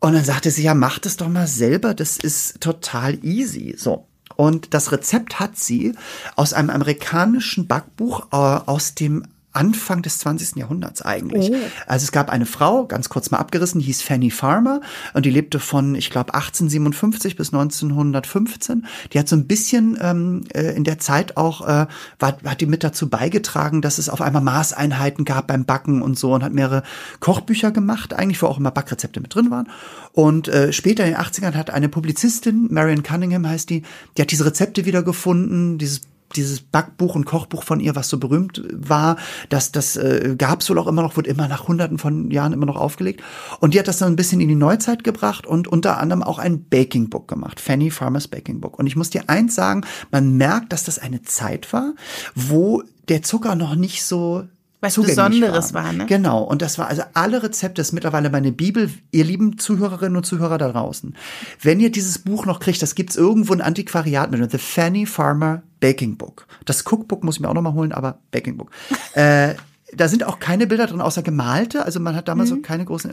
Und 0.00 0.14
dann 0.14 0.24
sagte 0.24 0.50
sie, 0.50 0.62
ja, 0.62 0.74
mach 0.74 0.98
das 0.98 1.16
doch 1.16 1.28
mal 1.28 1.46
selber, 1.46 1.94
das 1.94 2.16
ist 2.16 2.60
total 2.60 3.22
easy. 3.24 3.74
So. 3.76 4.06
Und 4.36 4.72
das 4.72 4.92
Rezept 4.92 5.38
hat 5.38 5.58
sie 5.58 5.94
aus 6.36 6.54
einem 6.54 6.70
amerikanischen 6.70 7.66
Backbuch 7.66 8.28
äh, 8.32 8.36
aus 8.36 8.94
dem 8.94 9.24
Anfang 9.52 10.02
des 10.02 10.18
20. 10.18 10.56
Jahrhunderts 10.56 11.02
eigentlich. 11.02 11.50
Oh. 11.50 11.56
Also 11.86 12.04
es 12.04 12.12
gab 12.12 12.30
eine 12.30 12.46
Frau, 12.46 12.86
ganz 12.86 13.08
kurz 13.08 13.30
mal 13.30 13.38
abgerissen, 13.38 13.80
die 13.80 13.86
hieß 13.86 14.02
Fanny 14.02 14.30
Farmer 14.30 14.80
und 15.12 15.26
die 15.26 15.30
lebte 15.30 15.58
von, 15.58 15.94
ich 15.96 16.10
glaube, 16.10 16.34
1857 16.34 17.36
bis 17.36 17.52
1915. 17.52 18.86
Die 19.12 19.18
hat 19.18 19.28
so 19.28 19.34
ein 19.34 19.46
bisschen 19.46 19.98
ähm, 20.00 20.44
äh, 20.54 20.74
in 20.76 20.84
der 20.84 20.98
Zeit 20.98 21.36
auch, 21.36 21.62
äh, 21.62 21.86
war, 22.18 22.36
hat 22.44 22.60
die 22.60 22.66
mit 22.66 22.84
dazu 22.84 23.08
beigetragen, 23.08 23.82
dass 23.82 23.98
es 23.98 24.08
auf 24.08 24.20
einmal 24.20 24.42
Maßeinheiten 24.42 25.24
gab 25.24 25.48
beim 25.48 25.64
Backen 25.64 26.02
und 26.02 26.18
so 26.18 26.32
und 26.34 26.44
hat 26.44 26.52
mehrere 26.52 26.84
Kochbücher 27.18 27.72
gemacht, 27.72 28.14
eigentlich, 28.14 28.40
wo 28.42 28.46
auch 28.46 28.58
immer 28.58 28.70
Backrezepte 28.70 29.20
mit 29.20 29.34
drin 29.34 29.50
waren. 29.50 29.68
Und 30.12 30.48
äh, 30.48 30.72
später 30.72 31.04
in 31.04 31.12
den 31.12 31.20
80ern 31.20 31.54
hat 31.54 31.70
eine 31.70 31.88
Publizistin, 31.88 32.68
Marion 32.70 33.02
Cunningham 33.02 33.48
heißt 33.48 33.70
die, 33.70 33.82
die 34.16 34.22
hat 34.22 34.30
diese 34.30 34.44
Rezepte 34.44 34.84
wiedergefunden, 34.84 35.78
dieses 35.78 36.02
dieses 36.36 36.60
Backbuch 36.60 37.14
und 37.14 37.24
Kochbuch 37.24 37.62
von 37.62 37.80
ihr, 37.80 37.96
was 37.96 38.08
so 38.08 38.18
berühmt 38.18 38.62
war, 38.72 39.16
das, 39.48 39.72
das 39.72 39.96
äh, 39.96 40.34
gab 40.36 40.60
es 40.60 40.70
wohl 40.70 40.78
auch 40.78 40.86
immer 40.86 41.02
noch, 41.02 41.16
wurde 41.16 41.30
immer 41.30 41.48
nach 41.48 41.68
hunderten 41.68 41.98
von 41.98 42.30
Jahren 42.30 42.52
immer 42.52 42.66
noch 42.66 42.76
aufgelegt. 42.76 43.22
Und 43.60 43.74
die 43.74 43.78
hat 43.78 43.88
das 43.88 43.98
dann 43.98 44.12
ein 44.12 44.16
bisschen 44.16 44.40
in 44.40 44.48
die 44.48 44.54
Neuzeit 44.54 45.04
gebracht 45.04 45.46
und 45.46 45.68
unter 45.68 45.98
anderem 45.98 46.22
auch 46.22 46.38
ein 46.38 46.64
Baking 46.64 47.10
Book 47.10 47.28
gemacht, 47.28 47.60
Fanny 47.60 47.90
Farmers 47.90 48.28
Baking 48.28 48.60
Book. 48.60 48.78
Und 48.78 48.86
ich 48.86 48.96
muss 48.96 49.10
dir 49.10 49.28
eins 49.28 49.54
sagen, 49.54 49.82
man 50.10 50.36
merkt, 50.36 50.72
dass 50.72 50.84
das 50.84 50.98
eine 50.98 51.22
Zeit 51.22 51.72
war, 51.72 51.94
wo 52.34 52.82
der 53.08 53.22
Zucker 53.22 53.54
noch 53.54 53.74
nicht 53.74 54.04
so 54.04 54.44
Was 54.80 54.94
Besonderes 54.94 55.74
war, 55.74 55.92
ne? 55.92 56.06
Genau. 56.06 56.42
Und 56.42 56.62
das 56.62 56.78
war 56.78 56.88
also 56.88 57.02
alle 57.12 57.42
Rezepte, 57.42 57.80
das 57.80 57.88
ist 57.88 57.92
mittlerweile 57.92 58.30
meine 58.30 58.50
Bibel, 58.50 58.90
ihr 59.10 59.24
lieben 59.24 59.58
Zuhörerinnen 59.58 60.16
und 60.16 60.24
Zuhörer 60.24 60.56
da 60.56 60.72
draußen. 60.72 61.14
Wenn 61.60 61.80
ihr 61.80 61.90
dieses 61.92 62.18
Buch 62.18 62.46
noch 62.46 62.60
kriegt, 62.60 62.80
das 62.80 62.94
gibt's 62.94 63.16
irgendwo 63.16 63.52
ein 63.52 63.60
Antiquariat 63.60 64.30
mit, 64.30 64.50
The 64.50 64.58
Fanny 64.58 65.04
Farmer 65.04 65.62
Baking 65.80 66.16
Book. 66.16 66.46
Das 66.64 66.84
Cookbook 66.90 67.24
muss 67.24 67.36
ich 67.36 67.40
mir 67.40 67.48
auch 67.48 67.54
noch 67.54 67.62
mal 67.62 67.74
holen, 67.74 67.92
aber 67.92 68.18
Baking 68.30 68.56
Book. 68.56 68.70
äh, 69.14 69.54
da 69.92 70.08
sind 70.08 70.24
auch 70.24 70.38
keine 70.38 70.66
Bilder 70.66 70.86
drin, 70.86 71.00
außer 71.00 71.22
gemalte. 71.22 71.84
Also 71.84 72.00
man 72.00 72.14
hat 72.14 72.28
damals 72.28 72.50
Mhm. 72.50 72.56
so 72.56 72.60
keine 72.62 72.84
großen. 72.84 73.10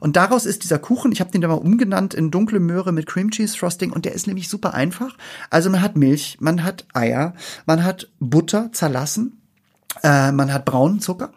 Und 0.00 0.16
daraus 0.16 0.46
ist 0.46 0.62
dieser 0.62 0.78
Kuchen, 0.78 1.10
ich 1.12 1.20
habe 1.20 1.30
den 1.30 1.40
da 1.40 1.48
mal 1.48 1.54
umgenannt 1.54 2.14
in 2.14 2.30
dunkle 2.30 2.60
Möhre 2.60 2.92
mit 2.92 3.06
Cream 3.06 3.30
Cheese 3.30 3.56
Frosting 3.56 3.92
und 3.92 4.04
der 4.04 4.12
ist 4.12 4.26
nämlich 4.26 4.48
super 4.48 4.74
einfach. 4.74 5.16
Also 5.50 5.70
man 5.70 5.80
hat 5.80 5.96
Milch, 5.96 6.36
man 6.40 6.64
hat 6.64 6.84
Eier, 6.92 7.34
man 7.66 7.82
hat 7.82 8.10
Butter 8.20 8.70
zerlassen, 8.72 9.37
äh, 10.02 10.32
man 10.32 10.52
hat 10.52 10.64
braunen 10.64 11.00
Zucker. 11.00 11.30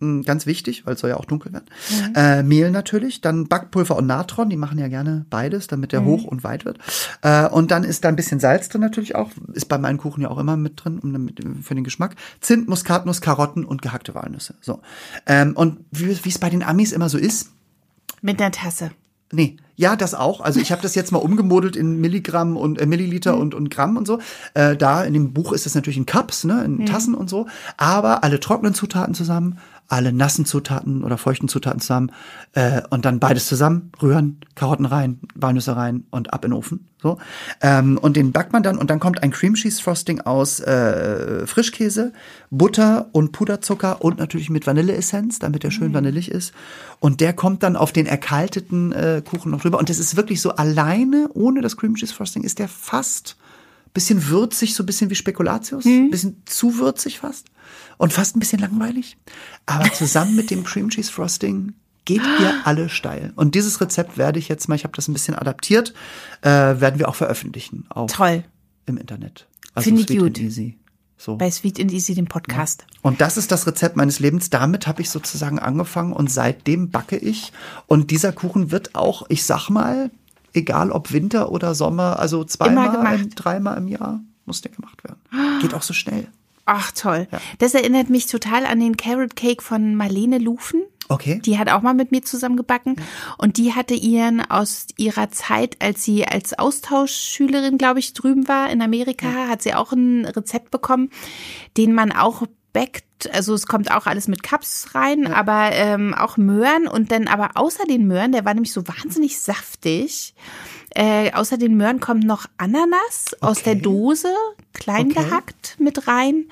Mm, 0.00 0.22
Ganz 0.22 0.46
wichtig, 0.46 0.86
weil 0.86 0.94
es 0.94 1.00
soll 1.00 1.10
ja 1.10 1.16
auch 1.16 1.24
dunkel 1.24 1.52
werden. 1.52 1.66
Äh, 2.14 2.42
Mehl 2.42 2.70
natürlich, 2.70 3.20
dann 3.20 3.46
Backpulver 3.46 3.96
und 3.96 4.06
Natron, 4.06 4.50
die 4.50 4.56
machen 4.56 4.78
ja 4.78 4.88
gerne 4.88 5.24
beides, 5.30 5.66
damit 5.66 5.92
der 5.92 6.04
hoch 6.04 6.24
und 6.24 6.44
weit 6.44 6.64
wird. 6.64 6.78
Äh, 7.22 7.46
und 7.48 7.70
dann 7.70 7.84
ist 7.84 8.04
da 8.04 8.08
ein 8.08 8.16
bisschen 8.16 8.40
Salz 8.40 8.68
drin 8.68 8.80
natürlich 8.80 9.14
auch, 9.14 9.30
ist 9.52 9.66
bei 9.66 9.78
meinen 9.78 9.98
Kuchen 9.98 10.22
ja 10.22 10.30
auch 10.30 10.38
immer 10.38 10.56
mit 10.56 10.84
drin, 10.84 10.98
um 10.98 11.30
für 11.62 11.74
den 11.74 11.84
Geschmack. 11.84 12.16
Zimt, 12.40 12.68
Muskatnuss, 12.68 13.20
Karotten 13.20 13.64
und 13.64 13.82
gehackte 13.82 14.14
Walnüsse. 14.14 14.54
So. 14.60 14.80
Ähm, 15.26 15.54
und 15.56 15.84
wie 15.90 16.24
wie 16.24 16.28
es 16.28 16.38
bei 16.38 16.50
den 16.50 16.62
Amis 16.62 16.92
immer 16.92 17.08
so 17.08 17.18
ist, 17.18 17.50
Mit 18.20 18.40
einer 18.40 18.50
Tasse. 18.50 18.90
Nee, 19.32 19.56
ja, 19.76 19.96
das 19.96 20.14
auch. 20.14 20.40
Also 20.40 20.60
ich 20.60 20.70
habe 20.70 20.82
das 20.82 20.94
jetzt 20.94 21.10
mal 21.10 21.18
umgemodelt 21.18 21.76
in 21.76 22.00
Milligramm 22.00 22.56
und 22.56 22.80
äh, 22.80 22.86
Milliliter 22.86 23.36
und, 23.36 23.54
und 23.54 23.70
Gramm 23.70 23.96
und 23.96 24.06
so. 24.06 24.20
Äh, 24.54 24.76
da 24.76 25.02
in 25.02 25.14
dem 25.14 25.32
Buch 25.32 25.52
ist 25.52 25.66
das 25.66 25.74
natürlich 25.74 25.96
in 25.96 26.06
Cups, 26.06 26.44
ne, 26.44 26.64
in 26.64 26.86
Tassen 26.86 27.14
und 27.14 27.28
so. 27.28 27.46
Aber 27.76 28.22
alle 28.22 28.40
trockenen 28.40 28.74
Zutaten 28.74 29.14
zusammen, 29.14 29.58
alle 29.88 30.12
nassen 30.12 30.44
Zutaten 30.44 31.04
oder 31.04 31.18
feuchten 31.18 31.48
Zutaten 31.48 31.80
zusammen 31.80 32.10
äh, 32.52 32.82
und 32.90 33.04
dann 33.04 33.20
beides 33.20 33.46
zusammen 33.46 33.92
rühren, 34.00 34.40
Karotten 34.54 34.86
rein, 34.86 35.20
Walnüsse 35.34 35.76
rein 35.76 36.04
und 36.10 36.32
ab 36.32 36.44
in 36.44 36.50
den 36.50 36.58
Ofen. 36.58 36.88
So 37.00 37.18
ähm, 37.60 37.98
und 37.98 38.16
den 38.16 38.32
backt 38.32 38.52
man 38.52 38.62
dann 38.62 38.78
und 38.78 38.88
dann 38.88 38.98
kommt 38.98 39.22
ein 39.22 39.30
Cream 39.30 39.54
Cheese 39.54 39.82
Frosting 39.82 40.22
aus 40.22 40.60
äh, 40.60 41.46
Frischkäse, 41.46 42.12
Butter 42.50 43.08
und 43.12 43.32
Puderzucker 43.32 44.02
und 44.02 44.18
natürlich 44.18 44.48
mit 44.48 44.66
Vanilleessenz, 44.66 45.38
damit 45.38 45.64
der 45.64 45.70
schön 45.70 45.92
vanillig 45.92 46.30
ist. 46.30 46.54
Und 47.00 47.20
der 47.20 47.34
kommt 47.34 47.62
dann 47.62 47.76
auf 47.76 47.92
den 47.92 48.06
erkalteten 48.06 48.92
äh, 48.92 49.22
Kuchen 49.22 49.50
noch 49.50 49.60
drüber. 49.60 49.78
Und 49.78 49.90
das 49.90 49.98
ist 49.98 50.16
wirklich 50.16 50.40
so 50.40 50.52
alleine, 50.52 51.28
ohne 51.34 51.60
das 51.60 51.76
Cream 51.76 51.94
Cheese 51.94 52.14
Frosting, 52.14 52.42
ist 52.42 52.58
der 52.58 52.68
fast 52.68 53.36
bisschen 53.92 54.28
würzig, 54.28 54.74
so 54.74 54.82
ein 54.82 54.86
bisschen 54.86 55.08
wie 55.08 55.14
Spekulatius, 55.14 55.84
ein 55.84 56.10
bisschen 56.10 56.42
zu 56.46 56.78
würzig 56.78 57.20
fast 57.20 57.46
und 57.98 58.12
fast 58.12 58.36
ein 58.36 58.40
bisschen 58.40 58.60
langweilig. 58.60 59.16
Aber 59.66 59.90
zusammen 59.92 60.36
mit 60.36 60.50
dem 60.50 60.64
Cream 60.64 60.90
Cheese 60.90 61.12
Frosting 61.12 61.74
geht 62.04 62.22
ihr 62.40 62.60
alle 62.64 62.88
steil. 62.88 63.32
Und 63.36 63.54
dieses 63.54 63.80
Rezept 63.80 64.18
werde 64.18 64.38
ich 64.38 64.48
jetzt 64.48 64.68
mal, 64.68 64.74
ich 64.74 64.84
habe 64.84 64.94
das 64.94 65.08
ein 65.08 65.12
bisschen 65.12 65.34
adaptiert, 65.34 65.94
äh, 66.42 66.50
werden 66.50 66.98
wir 66.98 67.08
auch 67.08 67.14
veröffentlichen 67.14 67.86
auf, 67.88 68.12
Toll. 68.12 68.44
im 68.86 68.98
Internet. 68.98 69.46
Also 69.74 69.88
Finde 69.88 70.02
ich 70.02 70.06
Sweet 70.08 70.18
gut. 70.18 70.38
Easy. 70.38 70.78
So. 71.16 71.36
Bei 71.36 71.50
Sweet 71.50 71.80
and 71.80 71.92
Easy, 71.92 72.14
dem 72.14 72.26
Podcast. 72.26 72.84
Und 73.00 73.20
das 73.20 73.36
ist 73.36 73.50
das 73.50 73.66
Rezept 73.66 73.96
meines 73.96 74.18
Lebens. 74.18 74.50
Damit 74.50 74.86
habe 74.86 75.00
ich 75.00 75.10
sozusagen 75.10 75.58
angefangen 75.58 76.12
und 76.12 76.30
seitdem 76.30 76.90
backe 76.90 77.16
ich. 77.16 77.52
Und 77.86 78.10
dieser 78.10 78.32
Kuchen 78.32 78.70
wird 78.70 78.94
auch, 78.94 79.24
ich 79.28 79.44
sag 79.44 79.70
mal, 79.70 80.10
egal 80.52 80.90
ob 80.90 81.12
Winter 81.12 81.50
oder 81.50 81.74
Sommer, 81.74 82.18
also 82.18 82.44
zweimal, 82.44 83.26
dreimal 83.34 83.78
im 83.78 83.88
Jahr 83.88 84.20
muss 84.46 84.60
der 84.60 84.72
gemacht 84.72 85.02
werden. 85.04 85.20
Geht 85.60 85.72
auch 85.72 85.82
so 85.82 85.94
schnell. 85.94 86.28
Ach, 86.66 86.92
toll. 86.92 87.28
Das 87.58 87.74
erinnert 87.74 88.08
mich 88.10 88.26
total 88.26 88.64
an 88.64 88.80
den 88.80 88.96
Carrot 88.96 89.36
Cake 89.36 89.62
von 89.62 89.94
Marlene 89.96 90.38
Lufen. 90.38 90.82
Okay. 91.08 91.40
Die 91.44 91.58
hat 91.58 91.68
auch 91.68 91.82
mal 91.82 91.92
mit 91.92 92.10
mir 92.10 92.22
zusammen 92.22 92.56
gebacken. 92.56 92.96
Und 93.36 93.58
die 93.58 93.74
hatte 93.74 93.94
ihren 93.94 94.40
aus 94.40 94.86
ihrer 94.96 95.30
Zeit, 95.30 95.76
als 95.82 96.02
sie 96.02 96.26
als 96.26 96.58
Austauschschülerin, 96.58 97.76
glaube 97.76 97.98
ich, 97.98 98.14
drüben 98.14 98.48
war 98.48 98.70
in 98.70 98.80
Amerika, 98.80 99.48
hat 99.48 99.62
sie 99.62 99.74
auch 99.74 99.92
ein 99.92 100.24
Rezept 100.24 100.70
bekommen, 100.70 101.10
den 101.76 101.92
man 101.92 102.12
auch 102.12 102.44
backt. 102.72 103.04
Also 103.32 103.54
es 103.54 103.66
kommt 103.66 103.90
auch 103.90 104.06
alles 104.06 104.28
mit 104.28 104.42
Cups 104.42 104.94
rein, 104.94 105.26
aber 105.26 105.70
ähm, 105.72 106.14
auch 106.14 106.36
Möhren 106.36 106.88
und 106.88 107.12
dann 107.12 107.28
aber 107.28 107.50
außer 107.54 107.84
den 107.84 108.06
Möhren, 108.06 108.32
der 108.32 108.44
war 108.44 108.54
nämlich 108.54 108.72
so 108.72 108.86
wahnsinnig 108.86 109.40
saftig. 109.40 110.34
Äh, 110.94 111.32
außer 111.32 111.56
den 111.58 111.76
Möhren 111.76 112.00
kommt 112.00 112.24
noch 112.24 112.46
Ananas 112.56 113.34
aus 113.40 113.62
der 113.62 113.74
Okay. 113.74 113.82
Dose, 113.82 114.28
klein 114.72 115.06
Okay. 115.10 115.24
gehackt 115.24 115.76
mit 115.80 116.06
rein 116.06 116.46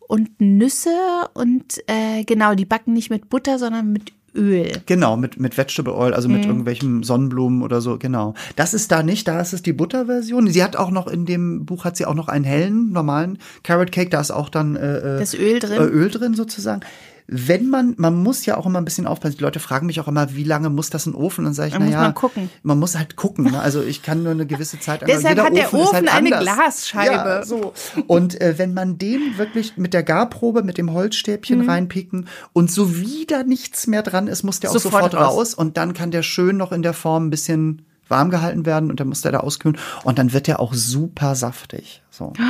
und 0.00 0.40
Nüsse 0.40 0.90
und 1.34 1.78
äh, 1.86 2.24
genau, 2.24 2.54
die 2.54 2.64
backen 2.66 2.92
nicht 2.92 3.10
mit 3.10 3.28
Butter, 3.28 3.58
sondern 3.58 3.92
mit 3.92 4.12
Öl. 4.34 4.70
Genau, 4.84 5.16
mit, 5.16 5.40
mit 5.40 5.56
Vegetable 5.56 5.94
Oil, 5.94 6.12
also 6.12 6.28
mit 6.28 6.44
irgendwelchen 6.44 7.02
Sonnenblumen 7.02 7.62
oder 7.62 7.80
so, 7.80 7.96
genau. 7.96 8.34
Das 8.54 8.74
ist 8.74 8.92
da 8.92 9.02
nicht, 9.02 9.26
da 9.26 9.40
ist 9.40 9.54
es 9.54 9.62
die 9.62 9.72
Butterversion. 9.72 10.46
Sie 10.48 10.62
hat 10.62 10.76
auch 10.76 10.90
noch 10.90 11.06
in 11.06 11.24
dem 11.24 11.64
Buch 11.64 11.86
hat 11.86 11.96
sie 11.96 12.04
auch 12.04 12.14
noch 12.14 12.28
einen 12.28 12.44
hellen, 12.44 12.92
normalen 12.92 13.38
Carrot 13.62 13.92
Cake, 13.92 14.10
da 14.10 14.20
ist 14.20 14.30
auch 14.30 14.50
dann 14.50 14.76
äh, 14.76 14.98
äh, 15.16 15.18
Das 15.20 15.32
Öl 15.32 15.58
drin. 15.58 15.80
äh, 15.80 15.84
Öl 15.86 16.10
drin 16.10 16.34
sozusagen. 16.34 16.80
Wenn 17.28 17.68
man, 17.68 17.94
man 17.98 18.14
muss 18.22 18.46
ja 18.46 18.56
auch 18.56 18.66
immer 18.66 18.78
ein 18.80 18.84
bisschen 18.84 19.06
aufpassen. 19.08 19.36
Die 19.38 19.42
Leute 19.42 19.58
fragen 19.58 19.86
mich 19.86 19.98
auch 19.98 20.06
immer, 20.06 20.34
wie 20.36 20.44
lange 20.44 20.70
muss 20.70 20.90
das 20.90 21.06
in 21.06 21.12
den 21.12 21.20
Ofen? 21.20 21.44
Dann 21.44 21.54
sage 21.54 21.68
ich, 21.68 21.74
Da 21.74 21.80
muss 21.80 21.88
naja, 21.90 22.02
man 22.02 22.14
gucken. 22.14 22.50
man 22.62 22.78
muss 22.78 22.96
halt 22.96 23.16
gucken. 23.16 23.50
Ne? 23.50 23.60
Also 23.60 23.82
ich 23.82 24.02
kann 24.02 24.22
nur 24.22 24.30
eine 24.32 24.46
gewisse 24.46 24.78
Zeit. 24.78 25.02
Deshalb 25.08 25.38
hat 25.40 25.52
der 25.56 25.64
ist 25.66 25.72
halt 25.72 25.82
Ofen 25.82 26.08
eine 26.08 26.12
anders. 26.12 26.42
Glasscheibe. 26.44 27.12
Ja, 27.12 27.44
so. 27.44 27.72
Und 28.06 28.40
äh, 28.40 28.58
wenn 28.58 28.74
man 28.74 28.96
den 28.98 29.38
wirklich 29.38 29.76
mit 29.76 29.92
der 29.92 30.04
Garprobe, 30.04 30.62
mit 30.62 30.78
dem 30.78 30.92
Holzstäbchen 30.92 31.62
Mhm. 31.62 31.68
reinpicken 31.70 32.28
und 32.52 32.70
so 32.70 32.96
wieder 32.96 33.42
nichts 33.42 33.86
mehr 33.88 34.02
dran 34.02 34.28
ist, 34.28 34.44
muss 34.44 34.60
der 34.60 34.70
auch 34.70 34.74
Sofort 34.74 35.12
sofort, 35.12 35.14
raus. 35.14 35.34
raus. 35.36 35.54
Und 35.54 35.76
dann 35.76 35.94
kann 35.94 36.12
der 36.12 36.22
schön 36.22 36.56
noch 36.56 36.70
in 36.70 36.82
der 36.82 36.92
Form 36.94 37.26
ein 37.26 37.30
bisschen 37.30 37.82
warm 38.08 38.30
gehalten 38.30 38.64
werden 38.66 38.88
und 38.90 39.00
dann 39.00 39.08
muss 39.08 39.22
der 39.22 39.32
da 39.32 39.40
auskühlen. 39.40 39.76
Und 40.04 40.20
dann 40.20 40.32
wird 40.32 40.46
der 40.46 40.60
auch 40.60 40.74
super 40.74 41.34
saftig. 41.34 42.02
So. 42.10 42.32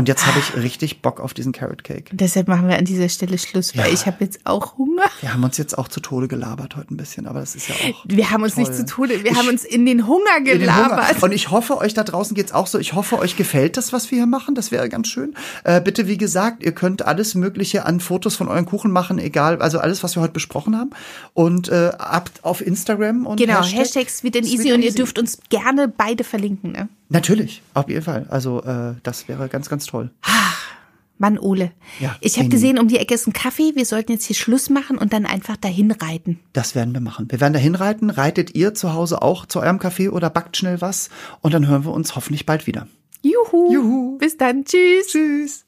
Und 0.00 0.08
jetzt 0.08 0.26
habe 0.26 0.38
ich 0.38 0.56
richtig 0.62 1.02
Bock 1.02 1.20
auf 1.20 1.34
diesen 1.34 1.52
Carrot 1.52 1.84
Cake. 1.84 2.10
Und 2.10 2.22
deshalb 2.22 2.48
machen 2.48 2.66
wir 2.68 2.78
an 2.78 2.86
dieser 2.86 3.10
Stelle 3.10 3.36
Schluss, 3.36 3.76
weil 3.76 3.88
Ja. 3.88 3.92
ich 3.92 4.06
habe 4.06 4.16
jetzt 4.24 4.40
auch 4.44 4.78
Hunger. 4.78 5.02
Wir 5.20 5.34
haben 5.34 5.44
uns 5.44 5.58
jetzt 5.58 5.76
auch 5.76 5.88
zu 5.88 6.00
Tode 6.00 6.26
gelabert 6.26 6.74
heute 6.74 6.94
ein 6.94 6.96
bisschen, 6.96 7.26
aber 7.26 7.40
das 7.40 7.54
ist 7.54 7.68
ja 7.68 7.74
auch. 7.74 8.04
Wir 8.06 8.30
haben 8.30 8.42
uns 8.42 8.54
toll. 8.54 8.64
nicht 8.64 8.74
zu 8.74 8.86
Tode, 8.86 9.22
wir 9.24 9.32
Ich- 9.32 9.36
haben 9.36 9.48
uns 9.48 9.62
in 9.62 9.84
den 9.84 10.06
Hunger 10.06 10.38
in 10.38 10.44
den 10.46 10.58
gelabert. 10.60 11.08
Hunger. 11.10 11.22
Und 11.24 11.32
ich 11.32 11.50
hoffe, 11.50 11.76
euch 11.76 11.92
da 11.92 12.02
draußen 12.02 12.34
geht's 12.34 12.52
auch 12.52 12.66
so. 12.66 12.78
Ich 12.78 12.94
hoffe, 12.94 13.18
euch 13.18 13.36
gefällt 13.36 13.76
das, 13.76 13.92
was 13.92 14.10
wir 14.10 14.16
hier 14.16 14.26
machen. 14.26 14.54
Das 14.54 14.70
wäre 14.72 14.88
ganz 14.88 15.08
schön. 15.08 15.34
Äh, 15.64 15.82
bitte, 15.82 16.06
wie 16.06 16.16
gesagt, 16.16 16.62
ihr 16.62 16.72
könnt 16.72 17.02
alles 17.02 17.34
Mögliche 17.34 17.84
an 17.84 18.00
Fotos 18.00 18.36
von 18.36 18.48
euren 18.48 18.64
Kuchen 18.64 18.90
machen, 18.90 19.18
egal, 19.18 19.60
also 19.60 19.80
alles, 19.80 20.02
was 20.02 20.16
wir 20.16 20.22
heute 20.22 20.32
besprochen 20.32 20.78
haben. 20.78 20.90
Und 21.34 21.68
äh, 21.68 21.90
ab 21.98 22.30
auf 22.40 22.66
Instagram 22.66 23.26
und 23.26 23.36
Genau, 23.36 23.60
Hashtag, 23.62 23.78
Hashtag 23.80 24.08
Sweet 24.08 24.36
and 24.38 24.46
Sweet 24.46 24.60
Easy 24.60 24.72
und 24.72 24.82
ihr 24.82 24.94
dürft 24.94 25.18
uns 25.18 25.38
gerne 25.50 25.88
beide 25.88 26.24
verlinken. 26.24 26.72
Ne? 26.72 26.88
Natürlich, 27.10 27.62
auf 27.74 27.88
jeden 27.88 28.02
Fall. 28.02 28.26
Also 28.30 28.62
äh, 28.62 28.94
das 29.02 29.28
wäre 29.28 29.48
ganz, 29.48 29.68
ganz 29.68 29.84
toll. 29.86 30.10
Mann, 31.18 31.38
Ole. 31.38 31.72
Ja, 31.98 32.16
ich 32.20 32.38
habe 32.38 32.48
gesehen, 32.48 32.78
um 32.78 32.88
die 32.88 32.96
Ecke 32.96 33.12
ist 33.12 33.26
ein 33.26 33.34
Kaffee. 33.34 33.72
Wir 33.74 33.84
sollten 33.84 34.12
jetzt 34.12 34.24
hier 34.24 34.36
Schluss 34.36 34.70
machen 34.70 34.96
und 34.96 35.12
dann 35.12 35.26
einfach 35.26 35.58
dahin 35.58 35.90
reiten. 35.90 36.40
Das 36.54 36.74
werden 36.74 36.94
wir 36.94 37.02
machen. 37.02 37.30
Wir 37.30 37.42
werden 37.42 37.52
da 37.52 37.58
hinreiten. 37.58 38.08
Reitet 38.08 38.54
ihr 38.54 38.72
zu 38.72 38.94
Hause 38.94 39.20
auch 39.20 39.44
zu 39.44 39.60
eurem 39.60 39.78
Café 39.78 40.08
oder 40.08 40.30
backt 40.30 40.56
schnell 40.56 40.80
was? 40.80 41.10
Und 41.42 41.52
dann 41.52 41.68
hören 41.68 41.84
wir 41.84 41.92
uns 41.92 42.16
hoffentlich 42.16 42.46
bald 42.46 42.66
wieder. 42.66 42.86
Juhu. 43.22 43.70
Juhu. 43.70 44.18
Bis 44.18 44.38
dann. 44.38 44.64
Tschüss. 44.64 45.08
Tschüss. 45.08 45.66